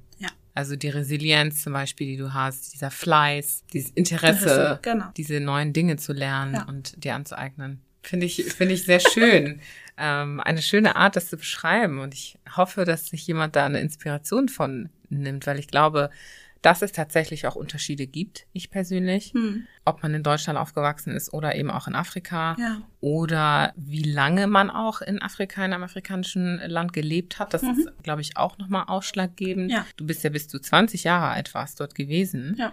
Also 0.55 0.77
die 0.77 0.89
Resilienz 0.89 1.63
zum 1.63 1.73
Beispiel, 1.73 2.07
die 2.07 2.17
du 2.17 2.35
hast, 2.35 2.75
dieser 2.75 2.91
Fleiß, 2.91 3.65
dieses 3.73 3.91
Interesse, 3.93 4.45
Interesse, 4.49 4.79
genau. 4.83 5.07
diese 5.17 5.41
neuen 5.41 5.73
Dinge 5.73 5.97
zu 5.97 6.13
lernen 6.13 6.55
Ja. 6.55 6.63
und 6.65 7.03
dir 7.03 7.15
anzueignen. 7.15 7.81
Finde 8.03 8.27
ich, 8.27 8.45
finde 8.45 8.75
ich 8.75 8.85
sehr 8.85 9.01
schön. 9.01 9.61
ähm, 9.99 10.41
eine 10.41 10.63
schöne 10.63 10.97
Art, 10.97 11.17
das 11.17 11.29
zu 11.29 11.37
beschreiben. 11.37 11.99
Und 11.99 12.15
ich 12.15 12.39
hoffe, 12.57 12.85
dass 12.85 13.07
sich 13.09 13.27
jemand 13.27 13.57
da 13.57 13.67
eine 13.67 13.81
Inspiration 13.81 14.49
von 14.49 14.89
nimmt, 15.11 15.47
weil 15.47 15.59
ich 15.59 15.69
glaube, 15.69 16.11
dass 16.63 16.83
es 16.83 16.91
tatsächlich 16.93 17.47
auch 17.47 17.55
Unterschiede 17.55 18.07
gibt, 18.07 18.47
ich 18.53 18.71
persönlich, 18.71 19.33
Hm. 19.33 19.67
ob 19.85 20.03
man 20.03 20.13
in 20.15 20.23
Deutschland 20.23 20.59
aufgewachsen 20.59 21.13
ist 21.15 21.33
oder 21.33 21.55
eben 21.55 21.71
auch 21.71 21.87
in 21.87 21.95
Afrika 21.95 22.57
Ja. 22.59 22.83
oder 23.01 23.73
wie 23.77 24.03
lange 24.03 24.47
man 24.49 24.69
auch 24.71 25.01
in 25.01 25.23
Afrika, 25.23 25.65
in 25.65 25.73
einem 25.73 25.85
afrikanischen 25.85 26.59
Land 26.67 26.93
gelebt 26.93 27.39
hat. 27.39 27.55
Das 27.55 27.63
ist, 27.63 27.89
glaube 28.03 28.21
ich, 28.23 28.37
auch 28.37 28.59
nochmal 28.59 28.85
ausschlaggebend. 28.89 29.67
Mhm. 29.67 29.71
Ja. 29.71 29.87
Du 29.97 30.05
bist 30.07 30.25
ja 30.25 30.31
bis 30.31 30.49
zu 30.49 30.59
20 30.59 31.05
Jahre 31.05 31.29
alt 31.29 31.55
warst 31.55 31.79
dort 31.81 31.95
gewesen. 31.95 32.57
Ja. 32.59 32.73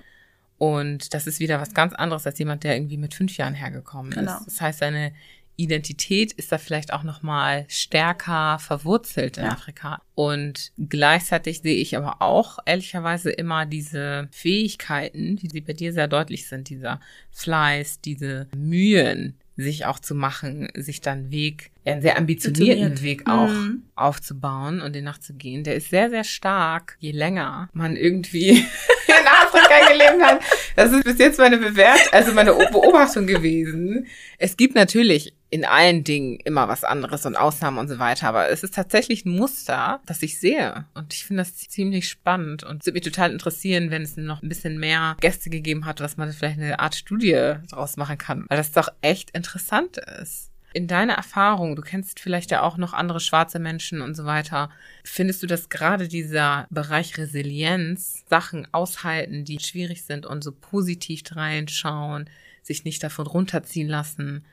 Und 0.57 1.13
das 1.13 1.27
ist 1.27 1.39
wieder 1.41 1.59
was 1.59 1.73
ganz 1.73 1.93
anderes 1.93 2.25
als 2.25 2.39
jemand, 2.39 2.63
der 2.63 2.75
irgendwie 2.77 2.97
mit 2.97 3.13
fünf 3.13 3.35
Jahren 3.37 3.53
hergekommen 3.55 4.11
Genau. 4.11 4.37
ist. 4.37 4.45
Das 4.47 4.61
heißt, 4.61 4.79
seine 4.79 5.11
Identität 5.57 6.31
ist 6.33 6.51
da 6.51 6.57
vielleicht 6.57 6.91
auch 6.93 7.03
nochmal 7.03 7.65
stärker 7.67 8.59
verwurzelt 8.59 9.37
in 9.37 9.45
Ja. 9.45 9.51
Afrika. 9.51 10.01
Und 10.15 10.71
gleichzeitig 10.89 11.61
sehe 11.61 11.75
ich 11.77 11.95
aber 11.97 12.21
auch 12.21 12.59
ehrlicherweise 12.65 13.31
immer 13.31 13.65
diese 13.65 14.27
Fähigkeiten, 14.31 15.35
die 15.37 15.61
bei 15.61 15.73
dir 15.73 15.93
sehr 15.93 16.07
deutlich 16.07 16.47
sind, 16.47 16.69
dieser 16.69 16.99
Fleiß, 17.31 18.01
diese 18.01 18.47
Mühen, 18.55 19.37
sich 19.57 19.85
auch 19.85 19.99
zu 19.99 20.15
machen, 20.15 20.67
sich 20.75 20.99
dann 20.99 21.31
Weg, 21.31 21.71
einen 21.85 22.01
sehr 22.01 22.17
ambitionierten 22.17 22.87
Ambitioniert. 22.87 23.21
Weg 23.21 23.29
auch 23.29 23.47
Mhm. 23.49 23.83
aufzubauen 23.95 24.81
und 24.81 24.93
den 24.93 25.05
nachzugehen. 25.05 25.63
Der 25.63 25.75
ist 25.75 25.89
sehr, 25.89 26.09
sehr 26.09 26.25
stark, 26.25 26.97
je 26.99 27.11
länger 27.11 27.69
man 27.71 27.95
irgendwie 27.95 28.49
in 29.07 29.27
Afrika 29.27 29.87
gelebt 29.93 30.21
hat. 30.21 30.41
Das 30.75 30.91
ist 30.91 31.05
bis 31.05 31.17
jetzt 31.19 31.39
meine 31.39 31.57
Bewert 31.57 31.99
also 32.11 32.33
meine 32.33 32.51
Beobachtung 32.51 33.27
gewesen. 33.27 34.07
Es 34.37 34.57
gibt 34.57 34.75
natürlich 34.75 35.33
in 35.55 35.63
allen 35.63 36.03
Dingen 36.03 36.37
immer 36.43 36.67
was 36.67 36.83
anderes 36.83 37.25
und 37.25 37.37
Ausnahmen 37.37 37.77
und 37.77 37.87
so 37.87 37.97
weiter, 37.97 38.27
aber 38.27 38.49
es 38.49 38.61
ist 38.61 38.75
tatsächlich 38.75 39.23
ein 39.23 39.37
Muster, 39.37 40.01
das 40.05 40.21
ich 40.21 40.37
sehe. 40.37 40.83
Und 40.95 41.13
ich 41.13 41.23
finde 41.23 41.43
das 41.43 41.55
ziemlich 41.55 42.09
spannend 42.09 42.65
und 42.65 42.81
es 42.81 42.87
würde 42.87 42.95
mich 42.95 43.03
total 43.03 43.31
interessieren, 43.31 43.89
wenn 43.89 44.01
es 44.01 44.17
noch 44.17 44.43
ein 44.43 44.49
bisschen 44.49 44.77
mehr 44.77 45.15
Gäste 45.21 45.49
gegeben 45.49 45.85
hat, 45.85 46.01
dass 46.01 46.17
man 46.17 46.33
vielleicht 46.33 46.59
eine 46.59 46.81
Art 46.81 46.93
Studie 46.93 47.53
daraus 47.69 47.95
machen 47.95 48.17
kann, 48.17 48.45
weil 48.49 48.57
das 48.57 48.73
doch 48.73 48.89
echt 48.99 49.31
interessant 49.31 49.95
ist. 50.21 50.51
In 50.73 50.87
deiner 50.87 51.13
Erfahrung, 51.13 51.77
du 51.77 51.81
kennst 51.81 52.19
vielleicht 52.19 52.51
ja 52.51 52.61
auch 52.61 52.75
noch 52.75 52.91
andere 52.91 53.21
schwarze 53.21 53.59
Menschen 53.59 54.01
und 54.01 54.13
so 54.13 54.25
weiter, 54.25 54.69
findest 55.05 55.41
du, 55.41 55.47
dass 55.47 55.69
gerade 55.69 56.09
dieser 56.09 56.67
Bereich 56.69 57.17
Resilienz, 57.17 58.25
Sachen 58.29 58.67
aushalten, 58.73 59.45
die 59.45 59.59
schwierig 59.59 60.03
sind 60.03 60.25
und 60.25 60.43
so 60.43 60.51
positiv 60.51 61.21
reinschauen, 61.31 62.29
sich 62.61 62.83
nicht 62.83 63.01
davon 63.01 63.25
runterziehen 63.25 63.87
lassen, 63.87 64.43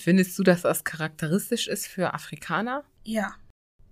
findest 0.00 0.38
du, 0.38 0.42
dass 0.42 0.62
das 0.62 0.84
charakteristisch 0.84 1.68
ist 1.68 1.86
für 1.86 2.14
Afrikaner? 2.14 2.84
Ja. 3.04 3.34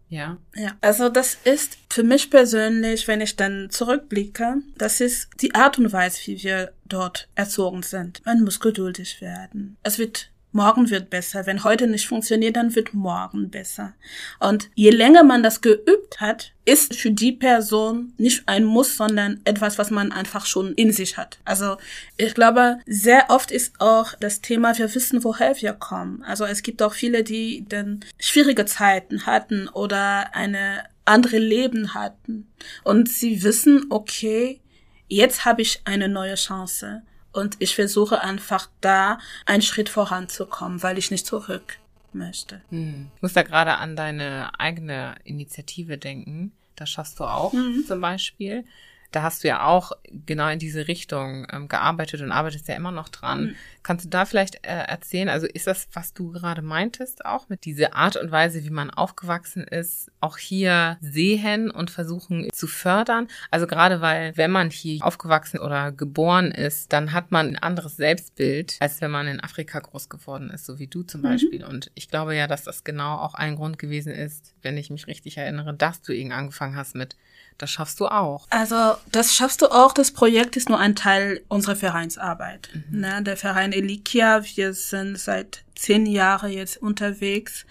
Ja. 0.08 0.36
Ja, 0.54 0.76
also 0.82 1.08
das 1.08 1.38
ist 1.44 1.78
für 1.88 2.02
mich 2.02 2.28
persönlich, 2.28 3.08
wenn 3.08 3.22
ich 3.22 3.34
dann 3.34 3.70
zurückblicke, 3.70 4.56
das 4.76 5.00
ist 5.00 5.30
die 5.40 5.54
Art 5.54 5.78
und 5.78 5.90
Weise, 5.90 6.20
wie 6.26 6.42
wir 6.42 6.72
dort 6.84 7.28
erzogen 7.34 7.82
sind. 7.82 8.20
Man 8.26 8.42
muss 8.42 8.60
geduldig 8.60 9.22
werden. 9.22 9.78
Es 9.82 9.98
wird 9.98 10.31
morgen 10.52 10.90
wird 10.90 11.10
besser. 11.10 11.46
Wenn 11.46 11.64
heute 11.64 11.86
nicht 11.86 12.06
funktioniert, 12.06 12.56
dann 12.56 12.74
wird 12.74 12.94
morgen 12.94 13.50
besser. 13.50 13.94
Und 14.38 14.70
je 14.74 14.90
länger 14.90 15.24
man 15.24 15.42
das 15.42 15.60
geübt 15.60 16.20
hat, 16.20 16.52
ist 16.64 16.94
für 16.94 17.10
die 17.10 17.32
Person 17.32 18.12
nicht 18.18 18.44
ein 18.46 18.64
Muss, 18.64 18.96
sondern 18.96 19.40
etwas, 19.44 19.78
was 19.78 19.90
man 19.90 20.12
einfach 20.12 20.46
schon 20.46 20.74
in 20.74 20.92
sich 20.92 21.16
hat. 21.16 21.38
Also 21.44 21.76
ich 22.16 22.34
glaube, 22.34 22.78
sehr 22.86 23.30
oft 23.30 23.50
ist 23.50 23.80
auch 23.80 24.14
das 24.20 24.40
Thema, 24.40 24.76
wir 24.78 24.94
wissen, 24.94 25.24
woher 25.24 25.60
wir 25.60 25.72
kommen. 25.72 26.22
Also 26.22 26.44
es 26.44 26.62
gibt 26.62 26.82
auch 26.82 26.94
viele, 26.94 27.24
die 27.24 27.64
dann 27.68 28.00
schwierige 28.18 28.64
Zeiten 28.66 29.26
hatten 29.26 29.68
oder 29.68 30.34
eine 30.34 30.84
andere 31.04 31.38
Leben 31.38 31.94
hatten. 31.94 32.48
Und 32.84 33.08
sie 33.08 33.42
wissen, 33.42 33.86
okay, 33.90 34.60
jetzt 35.08 35.44
habe 35.44 35.62
ich 35.62 35.82
eine 35.84 36.08
neue 36.08 36.36
Chance. 36.36 37.02
Und 37.32 37.56
ich 37.60 37.74
versuche 37.74 38.20
einfach 38.20 38.68
da 38.80 39.18
einen 39.46 39.62
Schritt 39.62 39.88
voranzukommen, 39.88 40.82
weil 40.82 40.98
ich 40.98 41.10
nicht 41.10 41.26
zurück 41.26 41.78
möchte. 42.12 42.60
Hm. 42.70 43.08
Ich 43.16 43.22
muss 43.22 43.32
da 43.32 43.42
gerade 43.42 43.76
an 43.76 43.96
deine 43.96 44.50
eigene 44.60 45.14
Initiative 45.24 45.96
denken. 45.98 46.52
Das 46.76 46.90
schaffst 46.90 47.18
du 47.20 47.24
auch 47.24 47.52
Mhm. 47.52 47.84
zum 47.86 48.00
Beispiel. 48.00 48.64
Da 49.12 49.22
hast 49.22 49.44
du 49.44 49.48
ja 49.48 49.64
auch 49.64 49.92
genau 50.26 50.48
in 50.48 50.58
diese 50.58 50.88
Richtung 50.88 51.46
ähm, 51.52 51.68
gearbeitet 51.68 52.20
und 52.22 52.32
arbeitest 52.32 52.68
ja 52.68 52.74
immer 52.74 52.90
noch 52.90 53.08
dran. 53.08 53.44
Mhm. 53.44 53.54
Kannst 53.82 54.04
du 54.04 54.08
da 54.08 54.24
vielleicht 54.24 54.66
äh, 54.66 54.70
erzählen, 54.70 55.28
also 55.28 55.46
ist 55.46 55.66
das, 55.66 55.88
was 55.92 56.12
du 56.12 56.32
gerade 56.32 56.62
meintest, 56.62 57.24
auch 57.24 57.48
mit 57.48 57.64
dieser 57.64 57.94
Art 57.94 58.16
und 58.16 58.30
Weise, 58.30 58.64
wie 58.64 58.70
man 58.70 58.90
aufgewachsen 58.90 59.64
ist, 59.64 60.10
auch 60.20 60.38
hier 60.38 60.98
sehen 61.00 61.70
und 61.70 61.90
versuchen 61.90 62.48
zu 62.52 62.66
fördern? 62.66 63.28
Also 63.50 63.66
gerade 63.66 64.00
weil, 64.00 64.36
wenn 64.36 64.50
man 64.50 64.70
hier 64.70 65.04
aufgewachsen 65.04 65.58
oder 65.60 65.92
geboren 65.92 66.50
ist, 66.50 66.92
dann 66.92 67.12
hat 67.12 67.30
man 67.30 67.48
ein 67.48 67.58
anderes 67.58 67.96
Selbstbild, 67.96 68.76
als 68.80 69.00
wenn 69.00 69.10
man 69.10 69.26
in 69.26 69.40
Afrika 69.40 69.78
groß 69.80 70.08
geworden 70.08 70.50
ist, 70.50 70.66
so 70.66 70.78
wie 70.78 70.86
du 70.86 71.02
zum 71.02 71.22
Beispiel. 71.22 71.64
Und 71.64 71.90
ich 71.94 72.08
glaube 72.08 72.34
ja, 72.34 72.46
dass 72.46 72.64
das 72.64 72.84
genau 72.84 73.16
auch 73.16 73.34
ein 73.34 73.56
Grund 73.56 73.78
gewesen 73.78 74.12
ist, 74.12 74.54
wenn 74.62 74.76
ich 74.76 74.90
mich 74.90 75.06
richtig 75.06 75.36
erinnere, 75.36 75.74
dass 75.74 76.02
du 76.02 76.12
eben 76.12 76.32
angefangen 76.32 76.76
hast 76.76 76.94
mit, 76.94 77.16
das 77.58 77.70
schaffst 77.70 78.00
du 78.00 78.06
auch. 78.06 78.46
Also 78.50 78.94
das 79.10 79.34
schaffst 79.34 79.62
du 79.62 79.66
auch. 79.66 79.92
Das 79.92 80.10
Projekt 80.10 80.56
ist 80.56 80.68
nur 80.68 80.78
ein 80.78 80.96
Teil 80.96 81.42
unserer 81.48 81.76
Vereinsarbeit. 81.76 82.68
Ne, 82.90 83.22
der 83.22 83.36
Verein 83.36 83.72
Elikia, 83.72 84.42
wir 84.56 84.74
sind 84.74 85.18
seit 85.18 85.62
zehn 85.74 86.06
Jahren 86.06 86.50
jetzt 86.50 86.80
unterwegs. 86.82 87.64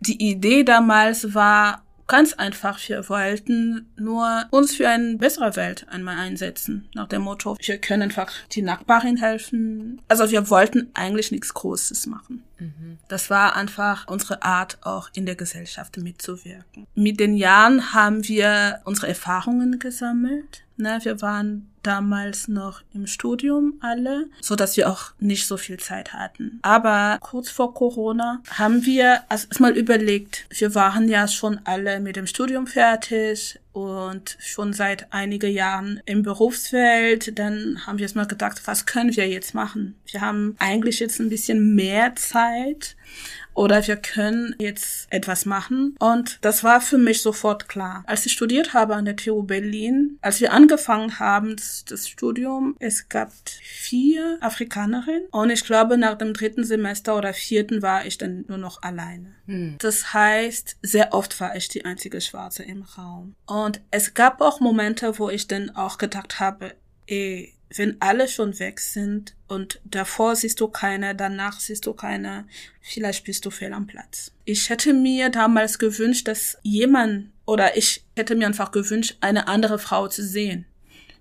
Die 0.00 0.30
Idee 0.30 0.64
damals 0.64 1.34
war, 1.34 1.83
Ganz 2.06 2.34
einfach, 2.34 2.78
wir 2.88 3.08
wollten 3.08 3.90
nur 3.96 4.44
uns 4.50 4.76
für 4.76 4.88
eine 4.88 5.16
bessere 5.16 5.56
Welt 5.56 5.86
einmal 5.88 6.18
einsetzen. 6.18 6.88
Nach 6.94 7.08
dem 7.08 7.22
Motto, 7.22 7.56
wir 7.58 7.78
können 7.78 8.02
einfach 8.02 8.30
die 8.52 8.62
Nachbarin 8.62 9.16
helfen. 9.16 10.00
Also 10.08 10.30
wir 10.30 10.50
wollten 10.50 10.90
eigentlich 10.92 11.32
nichts 11.32 11.54
Großes 11.54 12.06
machen. 12.06 12.42
Mhm. 12.58 12.98
Das 13.08 13.30
war 13.30 13.56
einfach 13.56 14.06
unsere 14.06 14.42
Art, 14.42 14.78
auch 14.82 15.08
in 15.14 15.24
der 15.24 15.34
Gesellschaft 15.34 15.96
mitzuwirken. 15.96 16.86
Mit 16.94 17.20
den 17.20 17.36
Jahren 17.36 17.94
haben 17.94 18.26
wir 18.28 18.80
unsere 18.84 19.08
Erfahrungen 19.08 19.78
gesammelt. 19.78 20.62
Ne, 20.76 20.98
wir 21.02 21.22
waren 21.22 21.70
damals 21.84 22.48
noch 22.48 22.82
im 22.92 23.06
Studium 23.06 23.74
alle, 23.80 24.26
so 24.40 24.56
dass 24.56 24.76
wir 24.76 24.90
auch 24.90 25.12
nicht 25.20 25.46
so 25.46 25.56
viel 25.56 25.78
Zeit 25.78 26.12
hatten. 26.12 26.58
Aber 26.62 27.18
kurz 27.20 27.50
vor 27.50 27.74
Corona 27.74 28.42
haben 28.50 28.84
wir 28.84 29.22
erstmal 29.30 29.76
überlegt, 29.76 30.46
wir 30.50 30.74
waren 30.74 31.08
ja 31.08 31.28
schon 31.28 31.60
alle 31.64 32.00
mit 32.00 32.16
dem 32.16 32.26
Studium 32.26 32.66
fertig 32.66 33.60
und 33.72 34.36
schon 34.40 34.72
seit 34.72 35.12
einigen 35.12 35.52
Jahren 35.52 36.00
im 36.06 36.22
Berufsfeld. 36.22 37.38
Dann 37.38 37.86
haben 37.86 37.98
wir 37.98 38.04
erstmal 38.04 38.26
gedacht, 38.26 38.62
was 38.64 38.86
können 38.86 39.14
wir 39.14 39.28
jetzt 39.28 39.54
machen? 39.54 39.94
Wir 40.10 40.20
haben 40.22 40.56
eigentlich 40.58 41.00
jetzt 41.00 41.20
ein 41.20 41.28
bisschen 41.28 41.74
mehr 41.74 42.16
Zeit 42.16 42.96
oder 43.54 43.86
wir 43.86 43.96
können 43.96 44.54
jetzt 44.58 45.06
etwas 45.10 45.46
machen. 45.46 45.96
Und 45.98 46.38
das 46.42 46.64
war 46.64 46.80
für 46.80 46.98
mich 46.98 47.22
sofort 47.22 47.68
klar. 47.68 48.04
Als 48.06 48.26
ich 48.26 48.32
studiert 48.32 48.74
habe 48.74 48.94
an 48.94 49.04
der 49.04 49.16
TU 49.16 49.42
Berlin, 49.42 50.18
als 50.20 50.40
wir 50.40 50.52
angefangen 50.52 51.18
haben, 51.18 51.56
das 51.88 52.08
Studium, 52.08 52.76
es 52.78 53.08
gab 53.08 53.32
vier 53.62 54.38
Afrikanerinnen 54.40 55.26
und 55.30 55.50
ich 55.50 55.64
glaube, 55.64 55.96
nach 55.96 56.18
dem 56.18 56.34
dritten 56.34 56.64
Semester 56.64 57.16
oder 57.16 57.32
vierten 57.32 57.82
war 57.82 58.04
ich 58.04 58.18
dann 58.18 58.44
nur 58.48 58.58
noch 58.58 58.82
alleine. 58.82 59.34
Hm. 59.46 59.76
Das 59.78 60.12
heißt, 60.12 60.76
sehr 60.82 61.12
oft 61.12 61.40
war 61.40 61.56
ich 61.56 61.68
die 61.68 61.84
einzige 61.84 62.20
Schwarze 62.20 62.62
im 62.62 62.82
Raum. 62.82 63.34
Und 63.46 63.80
es 63.90 64.14
gab 64.14 64.40
auch 64.40 64.60
Momente, 64.60 65.18
wo 65.18 65.30
ich 65.30 65.46
dann 65.46 65.70
auch 65.70 65.98
gedacht 65.98 66.40
habe, 66.40 66.74
ey, 67.06 67.53
wenn 67.76 68.00
alle 68.00 68.28
schon 68.28 68.58
weg 68.58 68.80
sind 68.80 69.34
und 69.48 69.80
davor 69.84 70.36
siehst 70.36 70.60
du 70.60 70.68
keine, 70.68 71.14
danach 71.14 71.60
siehst 71.60 71.86
du 71.86 71.92
keine, 71.92 72.46
vielleicht 72.80 73.24
bist 73.24 73.44
du 73.44 73.50
fehl 73.50 73.72
am 73.72 73.86
Platz. 73.86 74.32
Ich 74.44 74.70
hätte 74.70 74.92
mir 74.92 75.30
damals 75.30 75.78
gewünscht, 75.78 76.28
dass 76.28 76.58
jemand 76.62 77.30
oder 77.46 77.76
ich 77.76 78.04
hätte 78.16 78.36
mir 78.36 78.46
einfach 78.46 78.70
gewünscht, 78.70 79.16
eine 79.20 79.48
andere 79.48 79.78
Frau 79.78 80.08
zu 80.08 80.22
sehen, 80.22 80.66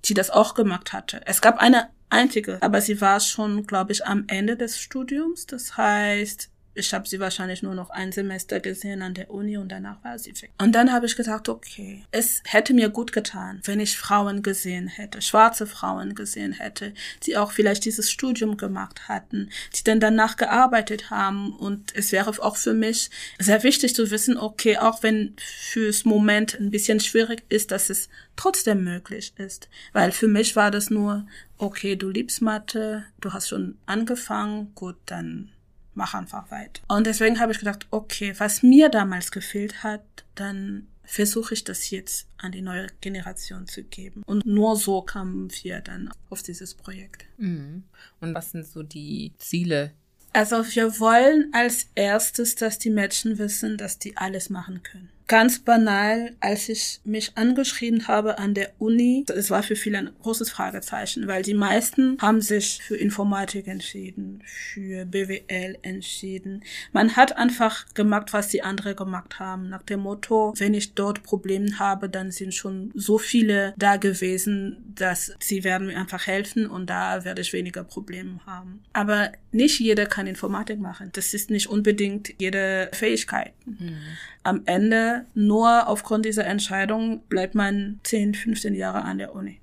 die 0.06 0.14
das 0.14 0.30
auch 0.30 0.54
gemacht 0.54 0.94
hatte. 0.94 1.22
Es 1.26 1.42
gab 1.42 1.58
eine 1.58 1.90
einzige, 2.10 2.62
aber 2.62 2.82
sie 2.82 3.02
war 3.02 3.20
schon, 3.20 3.66
glaube 3.66 3.92
ich, 3.92 4.06
am 4.06 4.26
Ende 4.28 4.56
des 4.56 4.80
Studiums. 4.80 5.48
Das 5.48 5.76
heißt, 5.76 6.50
ich 6.76 6.94
habe 6.94 7.08
sie 7.08 7.20
wahrscheinlich 7.20 7.62
nur 7.62 7.76
noch 7.76 7.90
ein 7.90 8.12
Semester 8.12 8.60
gesehen 8.60 9.02
an 9.02 9.14
der 9.14 9.30
Uni 9.30 9.58
und 9.58 9.70
danach 9.70 10.04
war 10.04 10.18
sie 10.18 10.32
weg. 10.42 10.52
Und 10.58 10.74
dann 10.74 10.92
habe 10.92 11.06
ich 11.06 11.16
gesagt, 11.16 11.50
okay, 11.50 12.04
es 12.12 12.42
hätte 12.46 12.74
mir 12.74 12.90
gut 12.90 13.12
getan, 13.12 13.62
wenn 13.64 13.80
ich 13.80 13.98
Frauen 13.98 14.42
gesehen 14.42 14.88
hätte, 14.88 15.22
schwarze 15.22 15.68
Frauen 15.68 16.16
gesehen 16.16 16.54
hätte, 16.54 16.94
die 17.24 17.38
auch 17.38 17.52
vielleicht 17.52 17.86
dieses 17.86 18.12
Studium 18.12 18.58
gemacht 18.58 19.08
hatten, 19.08 19.50
die 19.76 19.84
dann 19.84 20.00
danach 20.00 20.36
gearbeitet 20.36 21.10
haben. 21.10 21.56
Und 21.56 21.96
es 21.96 22.12
wäre 22.12 22.32
auch 22.42 22.58
für 22.58 22.74
mich 22.74 23.10
sehr 23.38 23.64
wichtig 23.64 23.94
zu 23.94 24.10
wissen, 24.10 24.38
okay, 24.38 24.78
auch 24.78 25.04
wenn 25.04 25.36
fürs 25.38 26.06
Moment 26.06 26.60
ein 26.60 26.72
bisschen 26.72 27.00
schwierig 27.00 27.44
ist, 27.50 27.72
dass 27.72 27.90
es 27.90 28.10
trotzdem 28.36 28.84
möglich 28.84 29.34
ist. 29.38 29.70
Weil 29.92 30.12
für 30.12 30.28
mich 30.28 30.56
war 30.56 30.72
das 30.72 30.90
nur, 30.90 31.28
okay, 31.58 31.96
du 31.96 32.10
liebst 32.10 32.42
Mathe, 32.42 33.04
du 33.22 33.32
hast 33.32 33.50
schon 33.50 33.78
angefangen, 33.86 34.72
gut, 34.74 34.96
dann 35.06 35.50
mach 35.96 36.14
einfach 36.14 36.50
weiter. 36.52 36.82
Und 36.88 37.08
deswegen 37.08 37.40
habe 37.40 37.52
ich 37.52 37.60
gedacht, 37.60 37.88
okay, 37.92 38.34
was 38.38 38.64
mir 38.64 38.90
damals 38.90 39.32
gefehlt 39.32 39.84
hat, 39.84 40.04
dann 40.36 40.88
versuche 41.04 41.54
ich 41.54 41.64
das 41.64 41.90
jetzt 41.90 42.28
an 42.38 42.52
die 42.52 42.62
neue 42.62 42.88
Generation 43.02 43.68
zu 43.68 43.84
geben. 43.84 44.24
Und 44.26 44.46
nur 44.46 44.76
so 44.76 45.02
kamen 45.02 45.52
wir 45.62 45.82
dann 45.82 46.12
auf 46.30 46.42
dieses 46.44 46.74
Projekt. 46.74 47.26
Mhm. 47.38 47.84
Und 48.20 48.34
was 48.34 48.52
sind 48.52 48.66
so 48.66 48.84
die 48.84 49.34
Ziele? 49.38 49.92
Also 50.32 50.66
wir 50.76 51.00
wollen 51.00 51.52
als 51.54 51.88
erstes, 51.94 52.56
dass 52.56 52.80
die 52.80 52.90
Menschen 52.90 53.38
wissen, 53.38 53.78
dass 53.78 54.00
die 54.00 54.18
alles 54.18 54.50
machen 54.50 54.82
können. 54.82 55.10
Ganz 55.28 55.60
banal, 55.60 56.36
als 56.42 56.68
ich 56.70 57.00
mich 57.06 57.38
angeschrieben 57.38 58.08
habe 58.08 58.40
an 58.40 58.54
der 58.54 58.72
Uni, 58.80 59.26
es 59.34 59.50
war 59.50 59.64
für 59.64 59.76
viele 59.76 59.98
ein 59.98 60.10
großes 60.22 60.50
Fragezeichen, 60.50 61.28
weil 61.28 61.44
die 61.44 61.54
meisten 61.54 62.18
haben 62.22 62.42
sich 62.42 62.82
für 62.84 62.98
Informatik 62.98 63.68
entschieden, 63.68 64.44
für 64.46 65.06
BWL 65.06 65.78
entschieden. 65.82 66.64
Man 66.92 67.16
hat 67.16 67.38
einfach 67.38 67.86
gemacht, 67.94 68.34
was 68.34 68.50
die 68.50 68.64
anderen 68.64 68.96
gemacht 68.96 69.40
haben, 69.40 69.70
nach 69.70 69.84
dem 69.84 70.02
Motto, 70.02 70.54
wenn 70.58 70.74
ich 70.74 70.94
dort 70.94 71.24
Probleme 71.24 71.80
habe, 71.80 72.10
dann 72.10 72.32
sind 72.32 72.54
schon 72.54 72.92
so 72.94 73.18
viele 73.18 73.74
da 73.78 73.96
gewesen, 73.96 74.94
dass 74.96 75.34
sie 75.40 75.64
werden 75.64 75.88
mir 75.88 75.98
einfach 75.98 76.28
helfen 76.28 76.68
und 76.68 76.90
da 76.90 77.24
werde 77.24 77.42
ich 77.42 77.54
weniger 77.54 77.84
Probleme 77.84 78.40
haben. 78.46 78.84
Aber 78.92 79.32
nicht 79.52 79.80
jeder 79.80 80.06
kann 80.06 80.28
Informatik 80.28 80.80
machen. 80.80 81.12
Das 81.14 81.34
ist 81.34 81.50
nicht 81.50 81.68
unbedingt 81.68 82.34
jede 82.40 82.90
Fähigkeit. 82.92 83.54
Mhm 83.66 83.98
am 84.44 84.62
Ende 84.66 85.13
nur 85.34 85.88
aufgrund 85.88 86.26
dieser 86.26 86.46
Entscheidung 86.46 87.22
bleibt 87.28 87.56
man 87.56 88.00
10, 88.04 88.36
15 88.36 88.76
Jahre 88.76 89.04
an 89.04 89.18
der 89.18 89.36
Uni. 89.36 89.60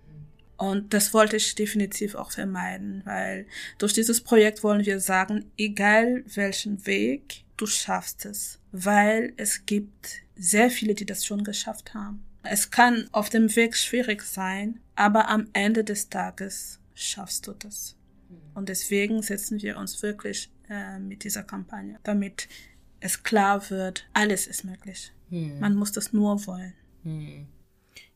Und 0.57 0.92
das 0.92 1.14
wollte 1.14 1.36
ich 1.36 1.55
definitiv 1.55 2.14
auch 2.14 2.32
vermeiden, 2.32 3.01
weil 3.07 3.46
durch 3.78 3.94
dieses 3.94 4.20
Projekt 4.20 4.62
wollen 4.62 4.84
wir 4.84 5.01
sagen, 5.01 5.46
egal 5.57 6.22
welchen 6.34 6.84
Weg, 6.86 7.44
du 7.57 7.66
schaffst 7.66 8.26
es, 8.26 8.59
weil 8.70 9.32
es 9.38 9.64
gibt 9.64 10.22
sehr 10.36 10.70
viele, 10.70 10.94
die 10.94 11.07
das 11.07 11.24
schon 11.24 11.44
geschafft 11.44 11.94
haben. 11.94 12.22
Es 12.42 12.70
kann 12.70 13.09
auf 13.12 13.30
dem 13.30 13.55
Weg 13.57 13.76
schwierig 13.76 14.22
sein, 14.22 14.80
aber 14.96 15.28
am 15.28 15.48
Ende 15.55 15.82
des 15.82 16.11
Tages 16.11 16.78
schaffst 16.94 17.46
du 17.46 17.53
das. 17.53 17.96
Und 18.55 18.68
deswegen 18.68 19.22
setzen 19.22 19.62
wir 19.62 19.78
uns 19.78 20.03
wirklich 20.03 20.51
äh, 20.68 20.98
mit 20.98 21.24
dieser 21.24 21.42
Kampagne, 21.42 21.98
damit 22.03 22.48
es 23.01 23.22
klar 23.22 23.70
wird, 23.70 24.07
alles 24.12 24.46
ist 24.46 24.64
möglich. 24.64 25.12
Hm. 25.31 25.61
Man 25.61 25.74
muss 25.74 25.93
das 25.93 26.12
nur 26.12 26.47
wollen. 26.47 26.74
Hm. 27.03 27.47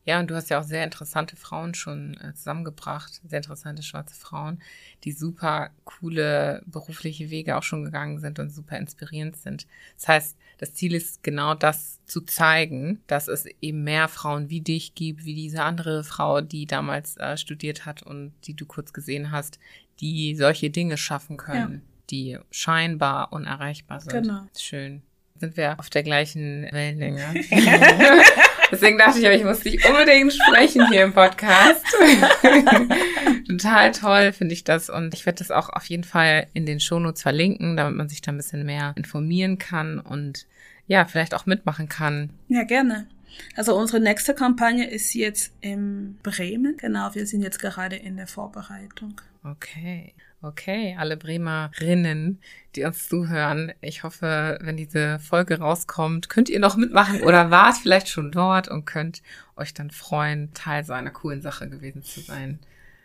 Ja, 0.05 0.19
und 0.19 0.29
du 0.29 0.35
hast 0.35 0.49
ja 0.51 0.59
auch 0.59 0.63
sehr 0.63 0.83
interessante 0.83 1.35
Frauen 1.35 1.73
schon 1.73 2.15
äh, 2.21 2.33
zusammengebracht, 2.35 3.21
sehr 3.27 3.37
interessante 3.37 3.81
schwarze 3.81 4.13
Frauen, 4.13 4.61
die 5.03 5.11
super 5.11 5.71
coole 5.83 6.61
berufliche 6.67 7.31
Wege 7.31 7.57
auch 7.57 7.63
schon 7.63 7.83
gegangen 7.83 8.19
sind 8.19 8.37
und 8.37 8.51
super 8.51 8.77
inspirierend 8.77 9.35
sind. 9.35 9.65
Das 9.97 10.07
heißt, 10.07 10.37
das 10.59 10.75
Ziel 10.75 10.93
ist 10.93 11.23
genau 11.23 11.55
das 11.55 11.99
zu 12.05 12.21
zeigen, 12.21 13.01
dass 13.07 13.27
es 13.27 13.47
eben 13.61 13.83
mehr 13.83 14.07
Frauen 14.07 14.49
wie 14.51 14.61
dich 14.61 14.93
gibt, 14.93 15.25
wie 15.25 15.33
diese 15.33 15.63
andere 15.63 16.03
Frau, 16.03 16.39
die 16.41 16.67
damals 16.67 17.17
äh, 17.17 17.35
studiert 17.35 17.87
hat 17.87 18.03
und 18.03 18.33
die 18.43 18.53
du 18.53 18.67
kurz 18.67 18.93
gesehen 18.93 19.31
hast, 19.31 19.59
die 20.01 20.35
solche 20.35 20.69
Dinge 20.69 20.97
schaffen 20.97 21.37
können. 21.37 21.73
Ja 21.73 21.95
die 22.09 22.37
scheinbar 22.51 23.33
unerreichbar 23.33 23.99
sind. 23.99 24.23
Genau. 24.23 24.47
Schön. 24.57 25.01
Sind 25.37 25.57
wir 25.57 25.79
auf 25.79 25.89
der 25.89 26.03
gleichen 26.03 26.67
Wellenlänge? 26.71 27.21
Deswegen 28.71 28.97
dachte 28.97 29.19
ich, 29.19 29.25
ich 29.25 29.43
muss 29.43 29.59
dich 29.59 29.87
unbedingt 29.87 30.33
sprechen 30.33 30.87
hier 30.89 31.03
im 31.03 31.13
Podcast. 31.13 31.85
Total 33.47 33.91
toll 33.91 34.31
finde 34.31 34.53
ich 34.53 34.63
das 34.63 34.89
und 34.89 35.13
ich 35.13 35.25
werde 35.25 35.39
das 35.39 35.51
auch 35.51 35.69
auf 35.69 35.85
jeden 35.85 36.03
Fall 36.03 36.47
in 36.53 36.65
den 36.65 36.79
Shownotes 36.79 37.21
verlinken, 37.21 37.77
damit 37.77 37.95
man 37.95 38.09
sich 38.09 38.21
da 38.21 38.31
ein 38.31 38.37
bisschen 38.37 38.65
mehr 38.65 38.93
informieren 38.95 39.57
kann 39.57 39.99
und 39.99 40.47
ja, 40.87 41.05
vielleicht 41.05 41.33
auch 41.33 41.45
mitmachen 41.45 41.89
kann. 41.89 42.29
Ja, 42.47 42.63
gerne. 42.63 43.07
Also 43.55 43.75
unsere 43.77 43.99
nächste 43.99 44.33
Kampagne 44.33 44.89
ist 44.89 45.13
jetzt 45.13 45.53
in 45.61 46.17
Bremen. 46.23 46.77
Genau, 46.77 47.13
wir 47.13 47.25
sind 47.25 47.41
jetzt 47.41 47.59
gerade 47.59 47.95
in 47.95 48.17
der 48.17 48.27
Vorbereitung. 48.27 49.19
Okay. 49.43 50.13
Okay, 50.45 50.95
alle 50.99 51.17
Bremerinnen, 51.17 52.39
die 52.75 52.83
uns 52.83 53.09
zuhören. 53.09 53.73
Ich 53.81 54.03
hoffe, 54.03 54.59
wenn 54.61 54.77
diese 54.77 55.17
Folge 55.17 55.57
rauskommt, 55.57 56.29
könnt 56.29 56.49
ihr 56.49 56.59
noch 56.59 56.77
mitmachen 56.77 57.23
oder 57.23 57.49
wart 57.49 57.77
vielleicht 57.77 58.09
schon 58.09 58.31
dort 58.31 58.67
und 58.67 58.85
könnt 58.85 59.23
euch 59.55 59.73
dann 59.73 59.89
freuen, 59.89 60.53
Teil 60.53 60.83
so 60.83 60.93
coolen 61.09 61.41
Sache 61.41 61.67
gewesen 61.67 62.03
zu 62.03 62.19
sein. 62.19 62.59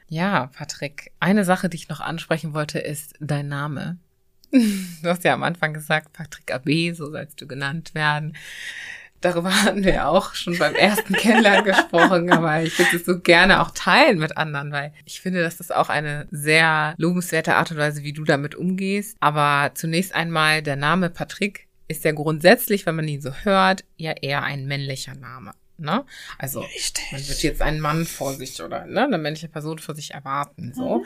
Ja, 0.08 0.48
Patrick, 0.48 1.12
eine 1.18 1.46
Sache, 1.46 1.70
die 1.70 1.78
ich 1.78 1.88
noch 1.88 2.00
ansprechen 2.00 2.52
wollte, 2.52 2.78
ist 2.78 3.14
dein 3.20 3.48
Name. 3.48 3.96
Du 5.02 5.08
hast 5.08 5.24
ja 5.24 5.32
am 5.32 5.42
Anfang 5.42 5.72
gesagt, 5.72 6.12
Patrick 6.12 6.52
AB, 6.52 6.94
so 6.94 7.10
sollst 7.10 7.40
du 7.40 7.46
genannt 7.46 7.94
werden. 7.94 8.36
Darüber 9.20 9.64
hatten 9.64 9.84
wir 9.84 10.08
auch 10.08 10.34
schon 10.34 10.58
beim 10.58 10.74
ersten 10.74 11.14
Kennenlernen 11.14 11.64
gesprochen, 11.64 12.30
aber 12.32 12.62
ich 12.62 12.78
würde 12.78 12.96
es 12.96 13.04
so 13.04 13.20
gerne 13.20 13.60
auch 13.60 13.70
teilen 13.72 14.18
mit 14.18 14.36
anderen, 14.36 14.72
weil 14.72 14.92
ich 15.04 15.20
finde, 15.20 15.42
das 15.42 15.60
ist 15.60 15.74
auch 15.74 15.90
eine 15.90 16.26
sehr 16.30 16.94
lobenswerte 16.96 17.56
Art 17.56 17.70
und 17.70 17.76
Weise, 17.76 18.02
wie 18.02 18.12
du 18.12 18.24
damit 18.24 18.54
umgehst. 18.54 19.16
Aber 19.20 19.72
zunächst 19.74 20.14
einmal, 20.14 20.62
der 20.62 20.76
Name 20.76 21.10
Patrick 21.10 21.68
ist 21.88 22.04
ja 22.04 22.12
grundsätzlich, 22.12 22.86
wenn 22.86 22.96
man 22.96 23.08
ihn 23.08 23.20
so 23.20 23.32
hört, 23.32 23.84
ja 23.96 24.12
eher 24.12 24.42
ein 24.42 24.66
männlicher 24.66 25.14
Name. 25.14 25.52
Ne? 25.76 26.04
Also 26.38 26.60
Richtig. 26.60 27.10
man 27.10 27.26
wird 27.26 27.42
jetzt 27.42 27.62
einen 27.62 27.80
Mann 27.80 28.04
vor 28.04 28.34
sich 28.34 28.62
oder 28.62 28.84
ne, 28.84 29.04
eine 29.04 29.16
männliche 29.16 29.48
Person 29.48 29.78
vor 29.78 29.94
sich 29.94 30.12
erwarten. 30.12 30.72
So, 30.74 30.98
mhm. 30.98 31.04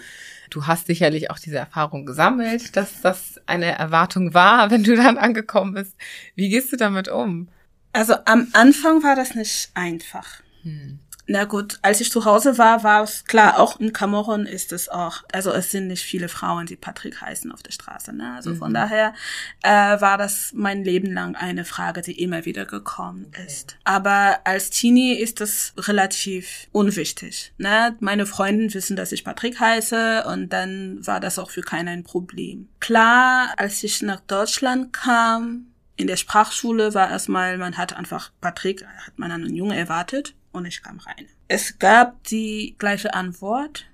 du 0.50 0.66
hast 0.66 0.86
sicherlich 0.86 1.30
auch 1.30 1.38
diese 1.38 1.58
Erfahrung 1.58 2.06
gesammelt, 2.06 2.76
dass 2.76 3.00
das 3.00 3.40
eine 3.46 3.72
Erwartung 3.78 4.34
war, 4.34 4.70
wenn 4.70 4.82
du 4.82 4.96
dann 4.96 5.16
angekommen 5.16 5.74
bist. 5.74 5.96
Wie 6.34 6.48
gehst 6.48 6.72
du 6.72 6.76
damit 6.76 7.08
um? 7.08 7.48
Also 7.94 8.14
am 8.24 8.48
Anfang 8.52 9.02
war 9.02 9.16
das 9.16 9.34
nicht 9.34 9.70
einfach. 9.74 10.42
Hm. 10.62 10.98
Na 11.26 11.44
gut, 11.44 11.78
als 11.80 12.02
ich 12.02 12.10
zu 12.12 12.26
Hause 12.26 12.58
war, 12.58 12.82
war 12.82 13.02
es 13.02 13.24
klar, 13.24 13.58
auch 13.58 13.80
in 13.80 13.94
Kamerun 13.94 14.44
ist 14.44 14.72
es 14.72 14.90
auch, 14.90 15.22
also 15.32 15.52
es 15.52 15.70
sind 15.70 15.86
nicht 15.86 16.04
viele 16.04 16.28
Frauen, 16.28 16.66
die 16.66 16.76
Patrick 16.76 17.22
heißen 17.22 17.50
auf 17.50 17.62
der 17.62 17.72
Straße. 17.72 18.12
Ne? 18.12 18.34
Also 18.36 18.50
mhm. 18.50 18.56
von 18.56 18.74
daher 18.74 19.14
äh, 19.62 19.70
war 19.70 20.18
das 20.18 20.50
mein 20.54 20.84
Leben 20.84 21.10
lang 21.10 21.34
eine 21.34 21.64
Frage, 21.64 22.02
die 22.02 22.20
immer 22.20 22.44
wieder 22.44 22.66
gekommen 22.66 23.32
ist. 23.46 23.78
Aber 23.84 24.40
als 24.44 24.68
Teenie 24.68 25.14
ist 25.14 25.40
das 25.40 25.72
relativ 25.78 26.68
unwichtig. 26.72 27.54
Ne? 27.56 27.96
Meine 28.00 28.26
Freunde 28.26 28.74
wissen, 28.74 28.94
dass 28.94 29.12
ich 29.12 29.24
Patrick 29.24 29.58
heiße 29.58 30.24
und 30.26 30.52
dann 30.52 31.06
war 31.06 31.20
das 31.20 31.38
auch 31.38 31.50
für 31.50 31.62
keinen 31.62 31.88
ein 31.88 32.04
Problem. 32.04 32.68
Klar, 32.80 33.54
als 33.56 33.82
ich 33.82 34.02
nach 34.02 34.20
Deutschland 34.20 34.92
kam, 34.92 35.68
in 35.96 36.06
der 36.06 36.16
Sprachschule 36.16 36.94
war 36.94 37.10
erstmal, 37.10 37.58
man 37.58 37.76
hat 37.76 37.96
einfach 37.96 38.32
Patrick, 38.40 38.84
hat 38.84 39.18
man 39.18 39.30
einen 39.30 39.54
Junge 39.54 39.76
erwartet 39.76 40.34
und 40.52 40.66
ich 40.66 40.82
kam 40.82 40.98
rein. 40.98 41.26
Es 41.48 41.78
gab 41.78 42.22
die 42.24 42.74
gleiche 42.78 43.14
Antwort. 43.14 43.86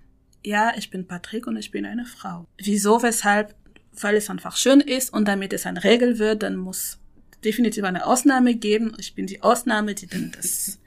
Ja, 0.45 0.73
ich 0.77 0.91
bin 0.91 1.07
Patrick 1.07 1.47
und 1.47 1.57
ich 1.57 1.71
bin 1.71 1.85
eine 1.85 2.07
Frau. 2.07 2.47
Wieso, 2.59 3.03
weshalb? 3.03 3.55
Weil 3.93 4.17
es 4.17 4.31
einfach 4.31 4.57
schön 4.57 4.81
ist 4.81 5.13
und 5.13 5.27
damit 5.27 5.53
es 5.53 5.67
eine 5.67 5.85
Regel 5.85 6.19
wird, 6.19 6.43
dann 6.43 6.57
muss 6.57 6.99
definitiv 7.45 7.85
eine 7.85 8.07
Ausnahme 8.07 8.55
geben. 8.55 8.95
Ich 8.99 9.15
bin 9.15 9.27
die 9.27 9.43
Ausnahme, 9.43 9.95
die 9.95 10.07
dann 10.07 10.33
das, 10.33 10.79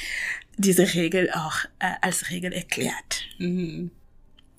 diese 0.56 0.94
Regel 0.94 1.30
auch 1.32 1.64
äh, 1.78 1.92
als 2.00 2.30
Regel 2.30 2.52
erklärt. 2.52 3.24
Mhm. 3.38 3.90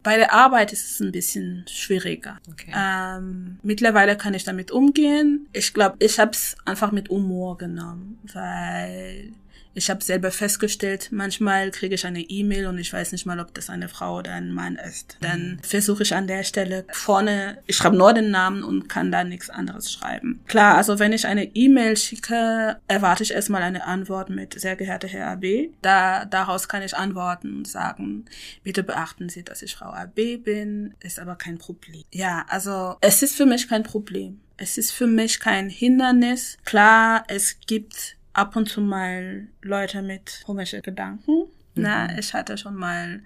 Bei 0.03 0.17
der 0.17 0.33
Arbeit 0.33 0.73
ist 0.73 0.91
es 0.91 0.99
ein 0.99 1.11
bisschen 1.11 1.65
schwieriger. 1.67 2.39
Okay. 2.49 2.71
Ähm, 2.75 3.59
mittlerweile 3.63 4.15
kann 4.15 4.33
ich 4.33 4.43
damit 4.43 4.71
umgehen. 4.71 5.47
Ich 5.53 5.73
glaube, 5.73 5.97
ich 5.99 6.19
habe 6.19 6.31
es 6.31 6.55
einfach 6.65 6.91
mit 6.91 7.09
Humor 7.09 7.57
genommen, 7.57 8.19
weil 8.33 9.33
ich 9.77 9.89
habe 9.89 10.03
selber 10.03 10.31
festgestellt, 10.31 11.09
manchmal 11.11 11.69
kriege 11.71 11.95
ich 11.95 12.05
eine 12.05 12.21
E-Mail 12.21 12.65
und 12.65 12.79
ich 12.79 12.91
weiß 12.91 13.11
nicht 13.11 13.25
mal, 13.25 13.39
ob 13.39 13.53
das 13.53 13.69
eine 13.69 13.87
Frau 13.87 14.17
oder 14.17 14.33
ein 14.33 14.51
Mann 14.51 14.75
ist. 14.75 15.17
Dann 15.21 15.51
mhm. 15.51 15.59
versuche 15.61 16.03
ich 16.03 16.15
an 16.15 16.27
der 16.27 16.43
Stelle 16.43 16.85
vorne, 16.91 17.59
ich 17.67 17.77
schreibe 17.77 17.95
nur 17.95 18.13
den 18.13 18.31
Namen 18.31 18.63
und 18.63 18.89
kann 18.89 19.11
da 19.11 19.23
nichts 19.23 19.49
anderes 19.49 19.91
schreiben. 19.91 20.41
Klar, 20.47 20.77
also 20.77 20.97
wenn 20.97 21.13
ich 21.13 21.27
eine 21.27 21.45
E-Mail 21.55 21.95
schicke, 21.95 22.77
erwarte 22.87 23.23
ich 23.23 23.31
erstmal 23.31 23.61
eine 23.61 23.85
Antwort 23.85 24.29
mit 24.29 24.59
sehr 24.59 24.75
geehrter 24.75 25.07
Herr 25.07 25.27
AB. 25.31 25.69
Da, 25.81 26.25
daraus 26.25 26.67
kann 26.67 26.81
ich 26.81 26.97
antworten 26.97 27.57
und 27.57 27.67
sagen, 27.67 28.25
bitte 28.63 28.83
beachten 28.83 29.29
Sie, 29.29 29.43
dass 29.43 29.61
ich 29.61 29.75
Frau 29.75 29.91
AB 29.91 30.43
bin, 30.43 30.95
ist 31.01 31.19
aber 31.19 31.35
kein 31.35 31.59
Problem. 31.59 32.03
Ja, 32.11 32.45
also 32.49 32.95
es 33.01 33.21
ist 33.21 33.35
für 33.35 33.45
mich 33.45 33.69
kein 33.69 33.83
Problem. 33.83 34.41
Es 34.57 34.79
ist 34.79 34.91
für 34.91 35.05
mich 35.05 35.39
kein 35.39 35.69
Hindernis. 35.69 36.57
Klar, 36.65 37.23
es 37.27 37.59
gibt 37.67 38.16
ab 38.37 38.55
und 38.55 38.69
zu 38.69 38.81
mal 38.81 39.47
Leute 39.61 40.01
mit 40.01 40.43
komischen 40.45 40.81
Gedanken. 40.81 41.31
Mhm. 41.31 41.47
Na, 41.73 42.17
ich 42.17 42.33
hatte 42.33 42.57
schon 42.57 42.75
mal 42.75 43.21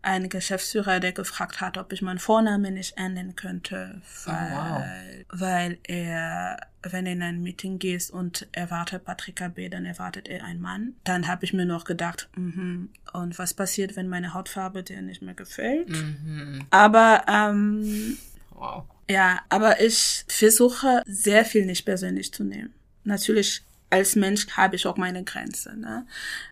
einen 0.00 0.28
Geschäftsführer, 0.28 1.00
der 1.00 1.12
gefragt 1.12 1.60
hat, 1.60 1.76
ob 1.76 1.92
ich 1.92 2.00
meinen 2.00 2.20
Vornamen 2.20 2.74
nicht 2.74 2.96
ändern 2.96 3.34
könnte, 3.34 4.00
weil, 4.24 4.52
oh, 4.52 4.56
wow. 4.56 5.40
weil 5.40 5.78
er, 5.82 6.58
wenn 6.82 7.06
er 7.06 7.12
in 7.12 7.22
ein 7.22 7.42
Meeting 7.42 7.78
geht 7.80 8.08
und 8.10 8.46
erwartet 8.52 9.04
Patrick 9.04 9.42
B., 9.54 9.68
dann 9.68 9.84
erwartet 9.84 10.28
er 10.28 10.44
einen 10.44 10.60
Mann. 10.60 10.94
Dann 11.04 11.26
habe 11.26 11.44
ich 11.44 11.52
mir 11.52 11.66
noch 11.66 11.84
gedacht, 11.84 12.28
mhm, 12.36 12.90
und 13.12 13.38
was 13.38 13.52
passiert, 13.52 13.96
wenn 13.96 14.08
meine 14.08 14.32
Hautfarbe 14.32 14.84
dir 14.84 15.02
nicht 15.02 15.22
mehr 15.22 15.34
gefällt? 15.34 15.88
Mhm. 15.88 16.66
Aber 16.70 17.24
ähm, 17.28 18.16
wow. 18.50 18.84
ja, 19.10 19.40
aber 19.48 19.80
ich 19.80 20.24
versuche 20.28 21.02
sehr 21.06 21.44
viel 21.44 21.66
nicht 21.66 21.84
persönlich 21.84 22.32
zu 22.32 22.44
nehmen. 22.44 22.72
Natürlich 23.02 23.62
als 23.90 24.16
Mensch 24.16 24.48
habe 24.50 24.76
ich 24.76 24.86
auch 24.86 24.96
meine 24.96 25.24
Grenze. 25.24 25.76
Ne? 25.76 26.06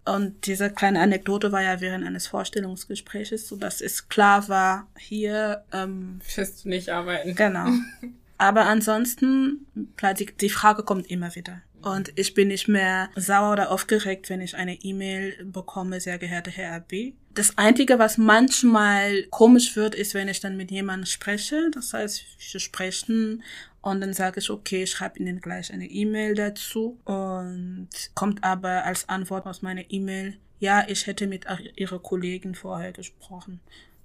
Und 0.04 0.46
diese 0.46 0.70
kleine 0.70 1.00
Anekdote 1.00 1.52
war 1.52 1.62
ja 1.62 1.80
während 1.80 2.06
eines 2.06 2.26
Vorstellungsgespräches, 2.26 3.48
so 3.48 3.56
dass 3.56 3.80
es 3.80 4.08
klar 4.08 4.48
war, 4.48 4.88
hier 4.96 5.64
ähm, 5.72 6.20
wirst 6.34 6.64
du 6.64 6.68
nicht 6.68 6.90
arbeiten. 6.90 7.34
Genau. 7.34 7.68
Aber 8.38 8.66
ansonsten, 8.66 9.66
klar, 9.96 10.14
die, 10.14 10.26
die 10.26 10.50
Frage 10.50 10.82
kommt 10.82 11.10
immer 11.10 11.34
wieder. 11.34 11.62
Und 11.82 12.12
ich 12.16 12.32
bin 12.32 12.48
nicht 12.48 12.66
mehr 12.66 13.10
sauer 13.14 13.52
oder 13.52 13.70
aufgeregt, 13.70 14.30
wenn 14.30 14.40
ich 14.40 14.56
eine 14.56 14.74
E-Mail 14.82 15.44
bekomme, 15.44 16.00
sehr 16.00 16.18
geehrter 16.18 16.50
Herr 16.50 16.78
RB. 16.78 17.14
Das 17.34 17.58
Einzige, 17.58 17.98
was 17.98 18.16
manchmal 18.16 19.24
komisch 19.24 19.76
wird, 19.76 19.94
ist, 19.94 20.14
wenn 20.14 20.28
ich 20.28 20.40
dann 20.40 20.56
mit 20.56 20.70
jemandem 20.70 21.04
spreche. 21.04 21.70
Das 21.72 21.92
heißt, 21.92 22.24
wir 22.52 22.60
sprechen 22.60 23.42
und 23.84 24.00
dann 24.00 24.14
sage 24.14 24.40
ich, 24.40 24.48
okay, 24.48 24.84
ich 24.84 24.92
schreibe 24.92 25.18
Ihnen 25.18 25.42
gleich 25.42 25.70
eine 25.70 25.86
E-Mail 25.86 26.34
dazu. 26.34 26.98
Und 27.04 27.88
kommt 28.14 28.42
aber 28.42 28.84
als 28.84 29.10
Antwort 29.10 29.46
aus 29.46 29.60
meiner 29.60 29.90
E-Mail, 29.90 30.38
ja, 30.58 30.84
ich 30.88 31.06
hätte 31.06 31.26
mit 31.26 31.44
Ihrer 31.76 31.98
Kollegin 31.98 32.54
vorher 32.54 32.92
gesprochen. 32.92 33.60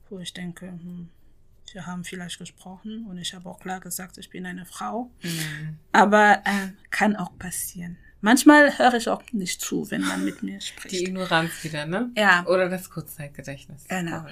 Wo 0.09 0.19
ich 0.19 0.33
denke, 0.33 0.67
hm, 0.67 1.07
wir 1.71 1.85
haben 1.85 2.03
vielleicht 2.03 2.39
gesprochen 2.39 3.05
und 3.09 3.19
ich 3.19 3.33
habe 3.33 3.47
auch 3.47 3.59
klar 3.61 3.79
gesagt, 3.79 4.17
ich 4.17 4.29
bin 4.29 4.45
eine 4.45 4.65
Frau. 4.65 5.11
Mhm. 5.23 5.77
Aber 5.93 6.41
äh, 6.43 6.71
kann 6.89 7.15
auch 7.15 7.37
passieren. 7.39 7.97
Manchmal 8.19 8.77
höre 8.77 8.95
ich 8.95 9.07
auch 9.07 9.23
nicht 9.31 9.61
zu, 9.61 9.89
wenn 9.91 10.01
man 10.01 10.25
mit 10.25 10.43
mir 10.43 10.59
spricht. 10.61 10.91
Die 10.91 11.05
Ignoranz 11.05 11.63
wieder, 11.63 11.85
ne? 11.85 12.11
Ja. 12.17 12.45
Oder 12.47 12.67
das 12.67 12.89
Kurzzeitgedächtnis. 12.89 13.85
Genau. 13.87 14.25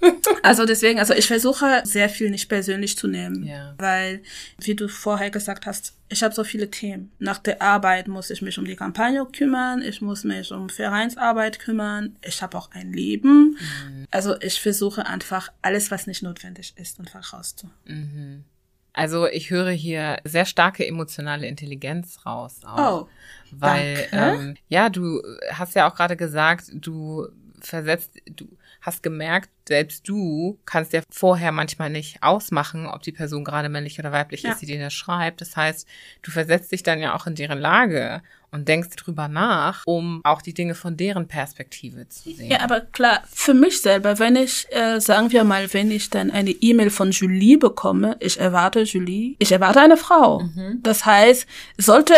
Also 0.42 0.64
deswegen, 0.64 0.98
also 0.98 1.12
ich 1.12 1.26
versuche 1.26 1.82
sehr 1.84 2.08
viel 2.08 2.30
nicht 2.30 2.48
persönlich 2.48 2.96
zu 2.96 3.06
nehmen, 3.06 3.44
ja. 3.44 3.74
weil, 3.76 4.22
wie 4.58 4.74
du 4.74 4.88
vorher 4.88 5.30
gesagt 5.30 5.66
hast, 5.66 5.94
ich 6.08 6.22
habe 6.22 6.34
so 6.34 6.44
viele 6.44 6.70
Themen. 6.70 7.12
Nach 7.18 7.38
der 7.38 7.60
Arbeit 7.60 8.08
muss 8.08 8.30
ich 8.30 8.40
mich 8.40 8.58
um 8.58 8.64
die 8.64 8.76
Kampagne 8.76 9.24
kümmern, 9.26 9.82
ich 9.82 10.00
muss 10.00 10.24
mich 10.24 10.50
um 10.50 10.68
Vereinsarbeit 10.68 11.58
kümmern, 11.58 12.16
ich 12.22 12.42
habe 12.42 12.56
auch 12.56 12.70
ein 12.72 12.92
Leben. 12.92 13.50
Mhm. 13.50 14.06
Also 14.10 14.40
ich 14.40 14.60
versuche 14.60 15.06
einfach 15.06 15.52
alles, 15.62 15.90
was 15.90 16.06
nicht 16.06 16.22
notwendig 16.22 16.72
ist, 16.76 16.98
einfach 16.98 17.32
rauszu. 17.32 17.70
Mhm. 17.84 18.44
Also 18.92 19.26
ich 19.26 19.50
höre 19.50 19.70
hier 19.70 20.18
sehr 20.24 20.46
starke 20.46 20.86
emotionale 20.86 21.46
Intelligenz 21.46 22.26
raus. 22.26 22.60
Auch, 22.64 23.02
oh, 23.02 23.08
weil 23.52 24.08
ähm, 24.10 24.56
ja, 24.68 24.88
du 24.88 25.22
hast 25.52 25.74
ja 25.74 25.88
auch 25.88 25.94
gerade 25.94 26.16
gesagt, 26.16 26.64
du 26.72 27.28
versetzt, 27.60 28.12
du 28.24 28.48
hast 28.80 29.02
gemerkt, 29.02 29.50
selbst 29.68 30.08
du 30.08 30.58
kannst 30.64 30.92
ja 30.92 31.02
vorher 31.10 31.52
manchmal 31.52 31.90
nicht 31.90 32.22
ausmachen, 32.22 32.86
ob 32.86 33.02
die 33.02 33.12
Person 33.12 33.44
gerade 33.44 33.68
männlich 33.68 33.98
oder 33.98 34.12
weiblich 34.12 34.42
ja. 34.42 34.52
ist, 34.52 34.62
die 34.62 34.66
dir 34.66 34.80
das 34.80 34.94
schreibt. 34.94 35.40
Das 35.40 35.56
heißt, 35.56 35.86
du 36.22 36.30
versetzt 36.30 36.72
dich 36.72 36.82
dann 36.82 37.00
ja 37.00 37.14
auch 37.14 37.26
in 37.26 37.34
deren 37.34 37.58
Lage 37.58 38.22
und 38.50 38.66
denkst 38.66 38.96
drüber 38.96 39.28
nach, 39.28 39.82
um 39.86 40.20
auch 40.24 40.42
die 40.42 40.54
Dinge 40.54 40.74
von 40.74 40.96
deren 40.96 41.28
Perspektive 41.28 42.08
zu 42.08 42.32
sehen. 42.32 42.50
Ja, 42.50 42.60
aber 42.62 42.80
klar, 42.80 43.22
für 43.30 43.54
mich 43.54 43.80
selber, 43.80 44.18
wenn 44.18 44.34
ich, 44.34 44.66
äh, 44.70 45.00
sagen 45.00 45.30
wir 45.30 45.44
mal, 45.44 45.72
wenn 45.72 45.90
ich 45.90 46.10
dann 46.10 46.30
eine 46.30 46.50
E-Mail 46.50 46.90
von 46.90 47.12
Julie 47.12 47.58
bekomme, 47.58 48.16
ich 48.18 48.40
erwarte 48.40 48.82
Julie, 48.82 49.36
ich 49.38 49.52
erwarte 49.52 49.80
eine 49.80 49.96
Frau. 49.96 50.40
Mhm. 50.40 50.80
Das 50.82 51.06
heißt, 51.06 51.46
sollte 51.78 52.14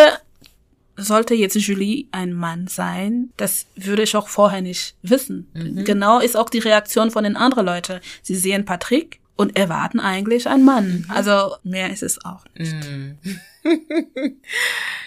sollte 0.97 1.35
jetzt 1.35 1.57
Julie 1.57 2.07
ein 2.13 2.33
Mann 2.33 2.67
sein, 2.67 3.31
das 3.37 3.67
würde 3.77 4.03
ich 4.03 4.17
auch 4.17 4.29
vorher 4.29 4.61
nicht 4.61 4.95
wissen. 5.03 5.49
Mhm. 5.55 5.85
Genau 5.85 6.21
ist 6.21 6.37
auch 6.37 6.51
die 6.51 6.59
Reaktion 6.59 7.11
von 7.11 7.25
den 7.25 7.37
anderen 7.37 7.67
Leuten. 7.67 8.01
Sie 8.23 8.37
sehen 8.37 8.65
Patrick 8.65 9.21
und 9.37 9.57
erwarten 9.57 9.99
eigentlich 9.99 10.47
einen 10.49 10.65
Mann. 10.65 10.99
Mhm. 11.01 11.05
Also 11.09 11.57
mehr 11.65 11.91
ist 11.91 12.03
es 12.03 12.25
auch 12.25 12.45
nicht. 12.55 12.75
Mhm. 12.75 13.19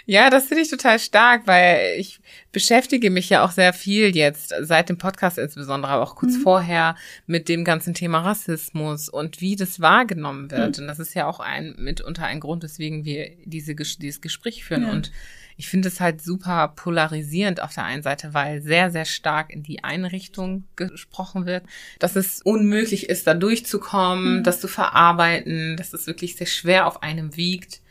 ja, 0.06 0.30
das 0.30 0.48
finde 0.48 0.64
ich 0.64 0.70
total 0.70 0.98
stark, 1.00 1.46
weil 1.46 2.00
ich 2.00 2.20
beschäftige 2.52 3.12
mich 3.12 3.30
ja 3.30 3.46
auch 3.46 3.52
sehr 3.52 3.74
viel 3.74 4.16
jetzt, 4.16 4.54
seit 4.62 4.90
dem 4.90 4.98
Podcast 4.98 5.38
insbesondere, 5.38 5.92
aber 5.92 6.04
auch 6.04 6.16
kurz 6.16 6.38
mhm. 6.38 6.42
vorher, 6.42 6.96
mit 7.28 7.50
dem 7.50 7.64
ganzen 7.64 7.94
Thema 7.94 8.22
Rassismus 8.22 9.10
und 9.10 9.42
wie 9.42 9.56
das 9.56 9.80
wahrgenommen 9.80 10.50
wird. 10.50 10.78
Mhm. 10.78 10.84
Und 10.84 10.88
das 10.88 11.00
ist 11.00 11.14
ja 11.14 11.28
auch 11.28 11.40
ein 11.40 11.76
mitunter 11.78 12.26
ein 12.26 12.40
Grund, 12.40 12.64
weswegen 12.64 13.06
wir 13.06 13.30
diese, 13.46 13.76
dieses 13.76 14.22
Gespräch 14.22 14.64
führen. 14.66 14.84
Ja. 14.84 14.92
Und 14.92 15.12
ich 15.58 15.68
finde 15.68 15.88
es 15.88 15.99
halt 15.99 16.22
super 16.22 16.74
polarisierend 16.76 17.62
auf 17.62 17.74
der 17.74 17.86
einen 17.86 18.03
Seite, 18.03 18.34
weil 18.34 18.62
sehr, 18.62 18.91
sehr 18.91 19.06
stark 19.06 19.51
in 19.51 19.64
die 19.64 19.84
eine 19.84 20.12
Richtung 20.12 20.66
gesprochen 20.76 21.45
wird, 21.45 21.64
dass 21.99 22.16
es 22.16 22.41
unmöglich 22.43 23.10
ist, 23.10 23.26
da 23.28 23.34
durchzukommen, 23.34 24.39
mhm. 24.39 24.43
das 24.43 24.60
zu 24.60 24.68
verarbeiten, 24.68 25.78
dass 25.78 25.93
es 25.93 26.08
wirklich 26.08 26.36
sehr 26.36 26.47
schwer 26.47 26.88
auf 26.88 27.03
einem 27.03 27.38
wiegt. 27.38 27.82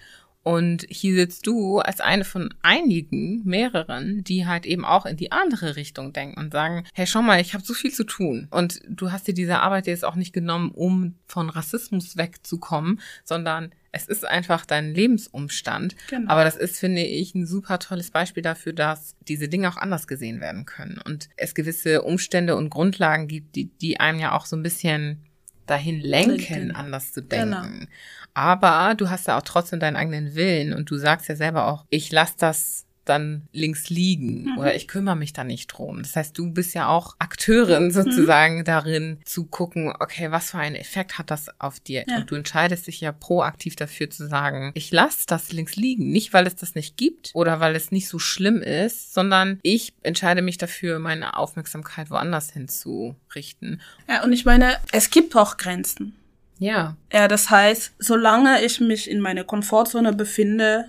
Und 0.45 0.87
hier 0.91 1.15
sitzt 1.15 1.47
du 1.47 1.79
als 1.79 2.01
eine 2.01 2.25
von 2.25 2.53
einigen, 2.61 3.43
mehreren, 3.45 4.23
die 4.25 4.47
halt 4.47 4.67
eben 4.67 4.85
auch 4.85 5.07
in 5.07 5.17
die 5.17 5.33
andere 5.33 5.75
Richtung 5.77 6.13
denken 6.13 6.39
und 6.39 6.53
sagen, 6.53 6.85
hey, 6.93 7.07
schau 7.07 7.23
mal, 7.23 7.41
ich 7.41 7.55
habe 7.55 7.65
so 7.65 7.73
viel 7.73 7.91
zu 7.91 8.05
tun. 8.05 8.47
Und 8.51 8.83
du 8.87 9.11
hast 9.11 9.27
dir 9.27 9.33
diese 9.33 9.61
Arbeit 9.61 9.87
jetzt 9.87 10.05
auch 10.05 10.17
nicht 10.17 10.35
genommen, 10.35 10.71
um 10.71 11.15
von 11.27 11.49
Rassismus 11.49 12.19
wegzukommen, 12.19 13.01
sondern 13.25 13.73
es 13.91 14.07
ist 14.07 14.27
einfach 14.27 14.67
dein 14.67 14.93
Lebensumstand. 14.93 15.97
Genau. 16.11 16.31
Aber 16.31 16.45
das 16.45 16.57
ist, 16.57 16.79
finde 16.79 17.03
ich, 17.03 17.35
ein 17.35 17.47
super 17.47 17.79
tolles 17.79 18.11
Beispiel 18.11 18.43
dafür, 18.43 18.75
dass 18.75 19.17
diese 19.27 19.49
Dinge 19.49 19.69
auch 19.69 19.79
anders 19.79 20.07
gesehen 20.07 20.41
werden 20.41 20.67
können. 20.67 21.01
Und 21.03 21.31
es 21.39 21.55
gewisse 21.55 22.03
Umstände 22.03 22.57
und 22.57 22.69
Grundlagen 22.69 23.29
gibt, 23.29 23.57
die, 23.57 23.71
die 23.81 23.99
einem 23.99 24.21
ja 24.21 24.33
auch 24.33 24.45
so 24.45 24.57
ein 24.57 24.63
bisschen 24.63 25.25
dahin 25.67 26.01
lenken, 26.01 26.73
anders 26.73 27.13
zu 27.13 27.23
denken. 27.23 27.51
Genau. 27.51 27.87
Aber 28.35 28.95
du 28.97 29.11
hast 29.11 29.28
ja 29.28 29.39
auch 29.39 29.43
trotzdem 29.43 29.80
deinen 29.80 29.97
eigenen 29.97 30.35
Willen 30.35 30.72
und 30.74 30.91
du 30.91 30.99
sagst 30.99 31.28
ja 31.28 31.37
selber 31.37 31.68
auch, 31.68 31.85
ich 31.91 32.11
lasse 32.11 32.35
das 32.39 32.85
dann 33.05 33.49
links 33.53 33.91
liegen 33.91 34.45
mhm. 34.45 34.59
oder 34.59 34.74
ich 34.74 34.89
kümmere 34.89 35.16
mich 35.16 35.32
da 35.32 35.45
nicht 35.45 35.68
drum. 35.68 36.03
Das 36.03 36.16
heißt, 36.16 36.37
du 36.37 36.51
bist 36.51 36.74
ja 36.74 36.89
auch 36.89 37.16
Akteurin 37.18 37.91
sozusagen 37.91 38.59
mhm. 38.59 38.64
darin 38.64 39.18
zu 39.24 39.45
gucken, 39.47 39.93
okay, 40.01 40.30
was 40.30 40.51
für 40.51 40.59
einen 40.59 40.74
Effekt 40.74 41.18
hat 41.18 41.30
das 41.30 41.49
auf 41.61 41.80
dir? 41.80 42.05
Ja. 42.09 42.16
Und 42.16 42.30
du 42.30 42.35
entscheidest 42.35 42.87
dich 42.87 43.01
ja 43.01 43.12
proaktiv 43.12 43.76
dafür 43.76 44.11
zu 44.11 44.26
sagen, 44.26 44.72
ich 44.74 44.91
lasse 44.91 45.24
das 45.26 45.53
links 45.53 45.76
liegen. 45.76 46.11
Nicht, 46.11 46.32
weil 46.32 46.47
es 46.47 46.57
das 46.57 46.74
nicht 46.74 46.97
gibt 46.97 47.30
oder 47.35 47.61
weil 47.61 47.76
es 47.76 47.91
nicht 47.91 48.09
so 48.09 48.18
schlimm 48.18 48.62
ist, 48.62 49.14
sondern 49.14 49.59
ich 49.62 49.95
entscheide 50.03 50.43
mich 50.43 50.59
dafür, 50.59 50.99
meine 50.99 51.37
Aufmerksamkeit 51.37 52.11
woanders 52.11 52.51
hinzurichten. 52.53 53.80
Ja, 54.09 54.24
und 54.24 54.32
ich 54.32 54.45
meine, 54.45 54.76
es 54.93 55.11
gibt 55.11 55.37
auch 55.37 55.57
Grenzen. 55.57 56.14
Ja. 56.59 56.97
Ja, 57.13 57.29
das 57.29 57.51
heißt, 57.51 57.95
solange 57.99 58.63
ich 58.63 58.81
mich 58.81 59.11
in 59.11 59.21
meiner 59.21 59.45
Komfortzone 59.45 60.13
befinde, 60.13 60.87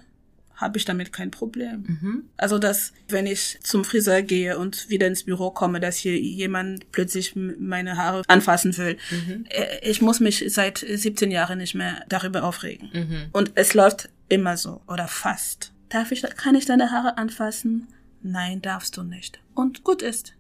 habe 0.56 0.78
ich 0.78 0.86
damit 0.86 1.12
kein 1.12 1.32
Problem. 1.32 1.84
Mhm. 1.88 2.24
Also, 2.38 2.60
dass, 2.60 2.94
wenn 3.10 3.26
ich 3.26 3.60
zum 3.62 3.84
Friseur 3.84 4.22
gehe 4.22 4.58
und 4.58 4.90
wieder 4.90 5.08
ins 5.08 5.24
Büro 5.24 5.52
komme, 5.52 5.80
dass 5.80 5.98
hier 5.98 6.18
jemand 6.18 6.92
plötzlich 6.92 7.36
meine 7.36 7.98
Haare 7.98 8.24
anfassen 8.28 8.78
will. 8.78 8.98
Mhm. 9.12 9.46
Äh, 9.50 9.80
ich 9.82 10.02
muss 10.02 10.20
mich 10.20 10.44
seit 10.48 10.78
17 10.78 11.30
Jahren 11.30 11.58
nicht 11.58 11.76
mehr 11.76 12.04
darüber 12.08 12.44
aufregen. 12.44 12.90
Mhm. 12.94 13.26
Und 13.34 13.52
es 13.56 13.74
läuft 13.74 14.10
immer 14.30 14.56
so 14.58 14.82
oder 14.88 15.08
fast. 15.08 15.74
Darf 15.90 16.12
ich, 16.12 16.22
kann 16.22 16.56
ich 16.56 16.66
deine 16.66 16.92
Haare 16.92 17.18
anfassen? 17.18 17.88
Nein, 18.22 18.62
darfst 18.62 18.98
du 18.98 19.04
nicht. 19.04 19.40
Und 19.54 19.84
gut 19.84 20.02
ist. 20.02 20.34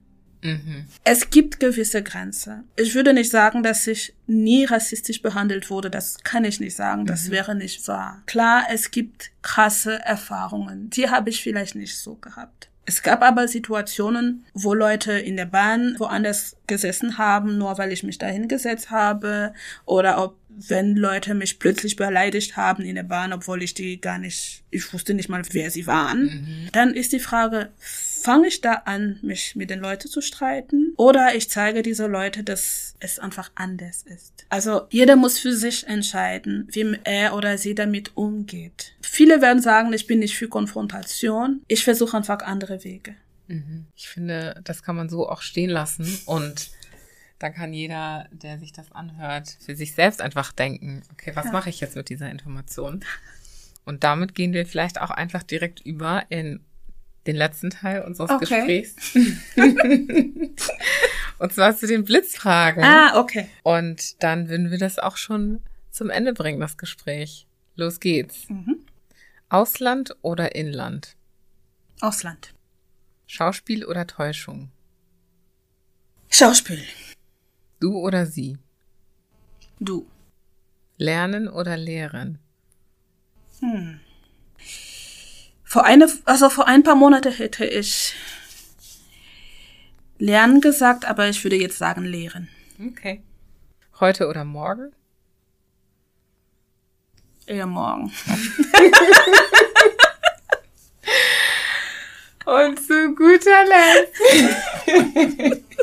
Mhm. 0.45 0.85
Es 1.03 1.29
gibt 1.29 1.59
gewisse 1.59 2.03
Grenzen. 2.03 2.63
Ich 2.75 2.95
würde 2.95 3.13
nicht 3.13 3.31
sagen, 3.31 3.63
dass 3.63 3.87
ich 3.87 4.13
nie 4.27 4.65
rassistisch 4.65 5.21
behandelt 5.21 5.69
wurde. 5.69 5.89
Das 5.89 6.17
kann 6.23 6.45
ich 6.45 6.59
nicht 6.59 6.75
sagen. 6.75 7.05
Das 7.05 7.27
mhm. 7.27 7.31
wäre 7.31 7.55
nicht 7.55 7.87
wahr. 7.87 8.21
Klar, 8.25 8.65
es 8.71 8.91
gibt 8.91 9.31
krasse 9.41 9.99
Erfahrungen. 10.03 10.89
Die 10.91 11.09
habe 11.09 11.29
ich 11.29 11.41
vielleicht 11.41 11.75
nicht 11.75 11.97
so 11.97 12.15
gehabt. 12.15 12.69
Es 12.87 13.01
gab 13.01 13.23
aber 13.23 13.47
Situationen, 13.47 14.45
wo 14.53 14.75
Leute 14.75 15.13
in 15.13 15.37
der 15.37 15.47
Bahn 15.47 15.95
woanders 15.97 16.55
gesessen 16.67 17.17
haben, 17.17 17.57
nur 17.57 17.79
weil 17.79 17.91
ich 17.91 18.03
mich 18.03 18.19
dahin 18.19 18.47
gesetzt 18.47 18.91
habe, 18.91 19.53
oder 19.85 20.23
ob 20.23 20.37
wenn 20.57 20.95
Leute 20.95 21.33
mich 21.33 21.59
plötzlich 21.59 21.95
beleidigt 21.95 22.55
haben 22.55 22.83
in 22.83 22.95
der 22.95 23.03
Bahn, 23.03 23.33
obwohl 23.33 23.61
ich 23.63 23.73
die 23.73 23.99
gar 23.99 24.19
nicht, 24.19 24.63
ich 24.71 24.93
wusste 24.93 25.13
nicht 25.13 25.29
mal, 25.29 25.41
wer 25.51 25.71
sie 25.71 25.87
waren, 25.87 26.23
mhm. 26.23 26.69
dann 26.71 26.93
ist 26.93 27.11
die 27.11 27.19
Frage, 27.19 27.71
fange 28.25 28.47
ich 28.47 28.59
da 28.59 28.73
an, 28.85 29.19
mich 29.21 29.55
mit 29.55 29.69
den 29.69 29.79
Leuten 29.79 30.07
zu 30.07 30.19
streiten 30.19 30.93
oder 30.97 31.35
ich 31.35 31.47
zeige 31.47 31.83
diese 31.83 32.07
Leute, 32.07 32.43
dass 32.43 32.95
es 32.99 33.19
einfach 33.19 33.51
anders 33.53 34.01
ist. 34.01 34.47
Also 34.49 34.87
jeder 34.89 35.15
muss 35.15 35.37
für 35.37 35.53
sich 35.53 35.85
entscheiden, 35.85 36.67
wie 36.71 36.97
er 37.03 37.35
oder 37.35 37.59
sie 37.59 37.75
damit 37.75 38.17
umgeht. 38.17 38.93
Viele 39.01 39.43
werden 39.43 39.61
sagen, 39.61 39.93
ich 39.93 40.07
bin 40.07 40.19
nicht 40.19 40.35
für 40.35 40.49
Konfrontation. 40.49 41.61
Ich 41.67 41.83
versuche 41.83 42.17
einfach 42.17 42.39
andere 42.39 42.83
Wege. 42.83 43.15
Mhm. 43.47 43.85
Ich 43.95 44.07
finde, 44.07 44.59
das 44.63 44.81
kann 44.81 44.95
man 44.95 45.07
so 45.07 45.29
auch 45.29 45.43
stehen 45.43 45.69
lassen 45.69 46.19
und 46.25 46.71
dann 47.37 47.53
kann 47.53 47.73
jeder, 47.73 48.27
der 48.31 48.57
sich 48.57 48.73
das 48.73 48.91
anhört, 48.91 49.55
für 49.63 49.75
sich 49.75 49.93
selbst 49.93 50.19
einfach 50.19 50.51
denken, 50.51 51.03
okay, 51.11 51.31
was 51.35 51.45
ja. 51.45 51.51
mache 51.51 51.69
ich 51.69 51.79
jetzt 51.79 51.95
mit 51.95 52.09
dieser 52.09 52.31
Information? 52.31 53.05
Und 53.83 54.03
damit 54.03 54.33
gehen 54.33 54.53
wir 54.53 54.65
vielleicht 54.65 54.99
auch 54.99 55.11
einfach 55.11 55.43
direkt 55.43 55.79
über 55.81 56.23
in 56.29 56.61
den 57.27 57.35
letzten 57.35 57.69
Teil 57.69 58.03
unseres 58.03 58.29
okay. 58.29 58.83
Gesprächs. 58.85 58.95
und 61.39 61.53
zwar 61.53 61.75
zu 61.75 61.87
den 61.87 62.03
Blitzfragen. 62.03 62.83
Ah, 62.83 63.19
okay. 63.19 63.49
Und 63.63 64.21
dann 64.23 64.49
würden 64.49 64.71
wir 64.71 64.77
das 64.77 64.99
auch 64.99 65.17
schon 65.17 65.61
zum 65.91 66.09
Ende 66.09 66.33
bringen, 66.33 66.59
das 66.59 66.77
Gespräch. 66.77 67.47
Los 67.75 67.99
geht's. 67.99 68.49
Mhm. 68.49 68.85
Ausland 69.49 70.15
oder 70.21 70.55
Inland? 70.55 71.15
Ausland. 72.01 72.53
Schauspiel 73.27 73.85
oder 73.85 74.05
Täuschung? 74.05 74.71
Schauspiel. 76.29 76.83
Du 77.79 77.97
oder 77.97 78.25
sie? 78.25 78.57
Du. 79.79 80.07
Lernen 80.97 81.47
oder 81.47 81.77
lehren? 81.77 82.39
Hm. 83.59 83.99
Vor 85.65 85.83
eine, 85.83 86.07
also 86.25 86.49
vor 86.49 86.67
ein 86.67 86.83
paar 86.83 86.95
Monate 86.95 87.31
hätte 87.31 87.65
ich 87.65 88.15
lernen 90.17 90.61
gesagt, 90.61 91.05
aber 91.05 91.27
ich 91.27 91.43
würde 91.43 91.57
jetzt 91.57 91.77
sagen 91.79 92.05
lehren. 92.05 92.47
Okay. 92.79 93.21
Heute 93.99 94.27
oder 94.27 94.45
morgen? 94.45 94.93
Eher 97.47 97.65
morgen. 97.65 98.11
Und 102.45 102.79
zu 102.79 103.15
guter 103.15 103.65
Letzt. 103.65 104.13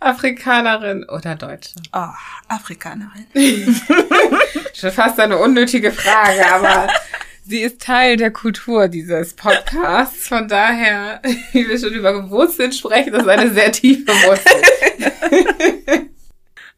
Afrikanerin 0.00 1.04
oder 1.04 1.34
Deutsche? 1.34 1.74
Oh, 1.92 2.08
Afrikanerin. 2.48 3.26
Schon 4.74 4.92
fast 4.92 5.18
eine 5.18 5.38
unnötige 5.38 5.90
Frage, 5.90 6.46
aber 6.52 6.88
sie 7.44 7.60
ist 7.60 7.80
Teil 7.80 8.16
der 8.16 8.30
Kultur 8.30 8.88
dieses 8.88 9.34
Podcasts. 9.34 10.28
Von 10.28 10.46
daher, 10.48 11.20
wie 11.52 11.68
wir 11.68 11.78
schon 11.78 11.92
über 11.94 12.30
Wurzeln 12.30 12.72
sprechen, 12.72 13.12
das 13.12 13.22
ist 13.22 13.28
eine 13.28 13.50
sehr 13.50 13.72
tiefe 13.72 14.12
Wurzel. 14.12 16.06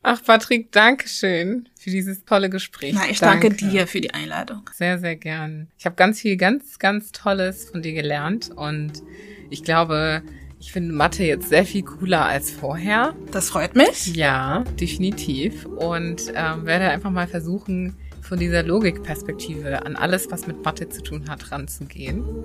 Ach, 0.02 0.22
Patrick, 0.24 0.72
danke 0.72 1.08
schön 1.08 1.68
für 1.78 1.90
dieses 1.90 2.24
tolle 2.24 2.48
Gespräch. 2.48 2.94
Na, 2.94 3.10
ich 3.10 3.18
danke. 3.18 3.48
danke 3.48 3.66
dir 3.66 3.86
für 3.86 4.00
die 4.00 4.14
Einladung. 4.14 4.62
Sehr, 4.72 4.98
sehr 4.98 5.16
gern. 5.16 5.68
Ich 5.78 5.84
habe 5.84 5.96
ganz 5.96 6.20
viel, 6.20 6.38
ganz, 6.38 6.78
ganz 6.78 7.12
Tolles 7.12 7.68
von 7.68 7.82
dir 7.82 7.92
gelernt 7.92 8.50
und 8.50 9.02
ich 9.50 9.62
glaube, 9.62 10.22
ich 10.60 10.72
finde 10.72 10.94
Mathe 10.94 11.24
jetzt 11.24 11.48
sehr 11.48 11.64
viel 11.64 11.82
cooler 11.82 12.26
als 12.26 12.50
vorher. 12.50 13.14
Das 13.32 13.48
freut 13.48 13.74
mich. 13.74 14.14
Ja, 14.14 14.62
definitiv. 14.78 15.64
Und 15.64 16.32
ähm, 16.34 16.66
werde 16.66 16.90
einfach 16.90 17.10
mal 17.10 17.26
versuchen, 17.26 17.96
von 18.20 18.38
dieser 18.38 18.62
Logikperspektive 18.62 19.84
an 19.86 19.96
alles, 19.96 20.30
was 20.30 20.46
mit 20.46 20.62
Mathe 20.62 20.90
zu 20.90 21.02
tun 21.02 21.28
hat, 21.28 21.50
ranzugehen. 21.50 22.22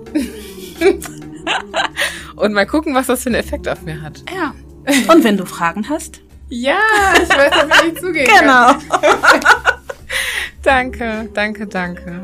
Und 2.36 2.54
mal 2.54 2.66
gucken, 2.66 2.94
was 2.94 3.06
das 3.06 3.22
für 3.22 3.28
einen 3.28 3.36
Effekt 3.36 3.68
auf 3.68 3.82
mir 3.82 4.00
hat. 4.00 4.24
Ja. 4.34 4.54
Und 5.12 5.22
wenn 5.22 5.36
du 5.36 5.44
Fragen 5.44 5.88
hast? 5.88 6.20
Ja, 6.48 6.78
ich 7.22 7.28
weiß, 7.28 7.52
auf 7.52 7.68
wen 7.68 7.92
ich 7.92 8.00
zugehen 8.00 8.26
Genau. 8.40 8.72
danke, 10.62 11.28
danke, 11.34 11.66
danke. 11.66 12.22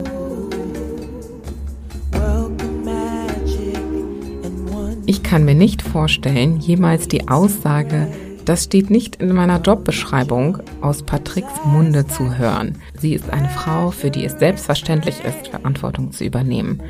Kann 5.33 5.47
mir 5.47 5.55
nicht 5.55 5.80
vorstellen, 5.80 6.61
jemals 6.61 7.09
die 7.09 7.26
Aussage, 7.26 8.07
das 8.45 8.64
steht 8.64 8.91
nicht 8.91 9.16
in 9.16 9.33
meiner 9.33 9.62
Jobbeschreibung, 9.62 10.59
aus 10.83 11.05
Patricks 11.05 11.55
Munde 11.64 12.07
zu 12.07 12.37
hören. 12.37 12.76
Sie 13.01 13.14
ist 13.14 13.30
eine 13.30 13.49
Frau, 13.49 13.93
für 13.93 14.11
die 14.11 14.26
es 14.26 14.39
selbstverständlich 14.39 15.24
ist, 15.24 15.49
Verantwortung 15.49 16.12
zu 16.12 16.24
übernehmen. 16.24 16.83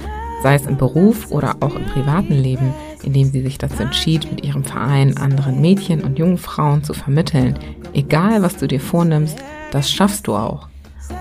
Sei 0.43 0.57
es 0.57 0.67
im 0.67 0.77
Beruf 0.77 1.31
oder 1.31 1.55
auch 1.61 1.77
im 1.77 1.85
privaten 1.85 2.35
Leben, 2.35 2.75
in 3.05 3.13
dem 3.13 3.31
sie 3.31 3.43
sich 3.43 3.59
dazu 3.59 3.81
entschied, 3.81 4.29
mit 4.29 4.45
ihrem 4.45 4.65
Verein 4.65 5.17
anderen 5.19 5.61
Mädchen 5.61 6.03
und 6.03 6.19
jungen 6.19 6.39
Frauen 6.39 6.83
zu 6.83 6.95
vermitteln. 6.95 7.57
Egal, 7.95 8.43
was 8.43 8.57
du 8.57 8.67
dir 8.67 8.81
vornimmst, 8.81 9.39
das 9.71 9.89
schaffst 9.89 10.27
du 10.27 10.35
auch. 10.35 10.67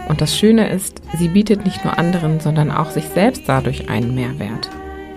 Und 0.10 0.22
das 0.22 0.36
Schöne 0.36 0.72
ist, 0.72 1.04
sie 1.20 1.28
bietet 1.28 1.66
nicht 1.66 1.86
nur 1.86 2.00
anderen, 2.00 2.40
sondern 2.40 2.72
auch 2.72 2.90
sich 2.90 3.06
selbst 3.10 3.44
dadurch 3.46 3.90
einen 3.90 4.16
Mehrwert. 4.16 4.72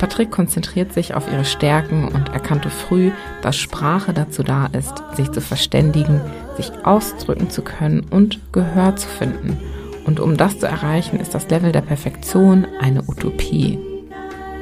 Patrick 0.05 0.31
konzentriert 0.31 0.93
sich 0.93 1.15
auf 1.15 1.33
ihre 1.33 1.47
Stärken 1.47 2.09
und 2.09 2.29
erkannte 2.29 2.69
früh, 2.69 3.11
dass 3.41 3.57
Sprache 3.57 4.13
dazu 4.13 4.43
da 4.43 4.67
ist, 4.67 5.03
sich 5.17 5.33
zu 5.33 5.41
verständigen, 5.41 6.21
sich 6.59 6.71
ausdrücken 6.85 7.49
zu 7.49 7.63
können 7.63 8.05
und 8.11 8.39
Gehör 8.53 8.97
zu 8.97 9.09
finden. 9.09 9.57
Und 10.05 10.21
um 10.21 10.37
das 10.37 10.59
zu 10.59 10.67
erreichen, 10.67 11.19
ist 11.19 11.35
das 11.35 11.49
Level 11.49 11.73
der 11.73 11.81
Perfektion 11.81 12.67
eine 12.83 13.03
Utopie. 13.09 13.79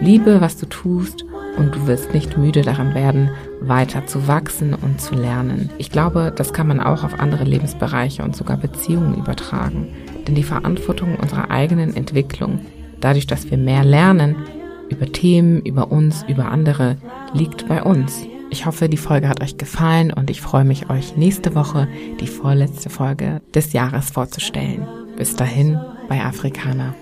Liebe, 0.01 0.41
was 0.41 0.59
du 0.59 0.67
tust, 0.67 1.25
und 1.57 1.75
du 1.75 1.89
wirst 1.89 2.15
nicht 2.15 2.39
müde 2.39 2.63
daran 2.63 2.95
werden, 2.95 3.29
weiter 3.61 4.07
zu 4.07 4.29
wachsen 4.29 4.75
und 4.75 5.01
zu 5.01 5.17
lernen. 5.17 5.71
Ich 5.77 5.91
glaube, 5.91 6.33
das 6.35 6.53
kann 6.53 6.69
man 6.69 6.79
auch 6.79 7.03
auf 7.03 7.19
andere 7.19 7.43
Lebensbereiche 7.43 8.23
und 8.23 8.37
sogar 8.37 8.59
Beziehungen 8.59 9.17
übertragen. 9.17 9.89
Denn 10.29 10.37
die 10.37 10.45
Verantwortung 10.45 11.17
unserer 11.17 11.51
eigenen 11.51 11.97
Entwicklung, 11.97 12.61
dadurch, 13.01 13.27
dass 13.27 13.51
wir 13.51 13.59
mehr 13.59 13.83
lernen, 13.83 14.37
über 14.93 15.11
Themen, 15.11 15.61
über 15.63 15.91
uns, 15.91 16.25
über 16.29 16.47
andere, 16.47 16.97
liegt 17.35 17.69
bei 17.69 17.83
uns. 17.83 18.27
Ich 18.51 18.67
hoffe, 18.67 18.89
die 18.89 18.99
Folge 18.99 19.29
hat 19.29 19.43
euch 19.43 19.57
gefallen 19.57 20.13
und 20.13 20.29
ich 20.29 20.41
freue 20.43 20.65
mich, 20.65 20.91
euch 20.91 21.17
nächste 21.17 21.55
Woche 21.55 21.89
die 22.21 22.27
vorletzte 22.27 22.91
Folge 22.91 23.41
des 23.55 23.73
Jahres 23.73 24.11
vorzustellen. 24.11 24.87
Bis 25.17 25.37
dahin 25.37 25.81
bei 26.09 26.23
Afrikaner. 26.23 26.95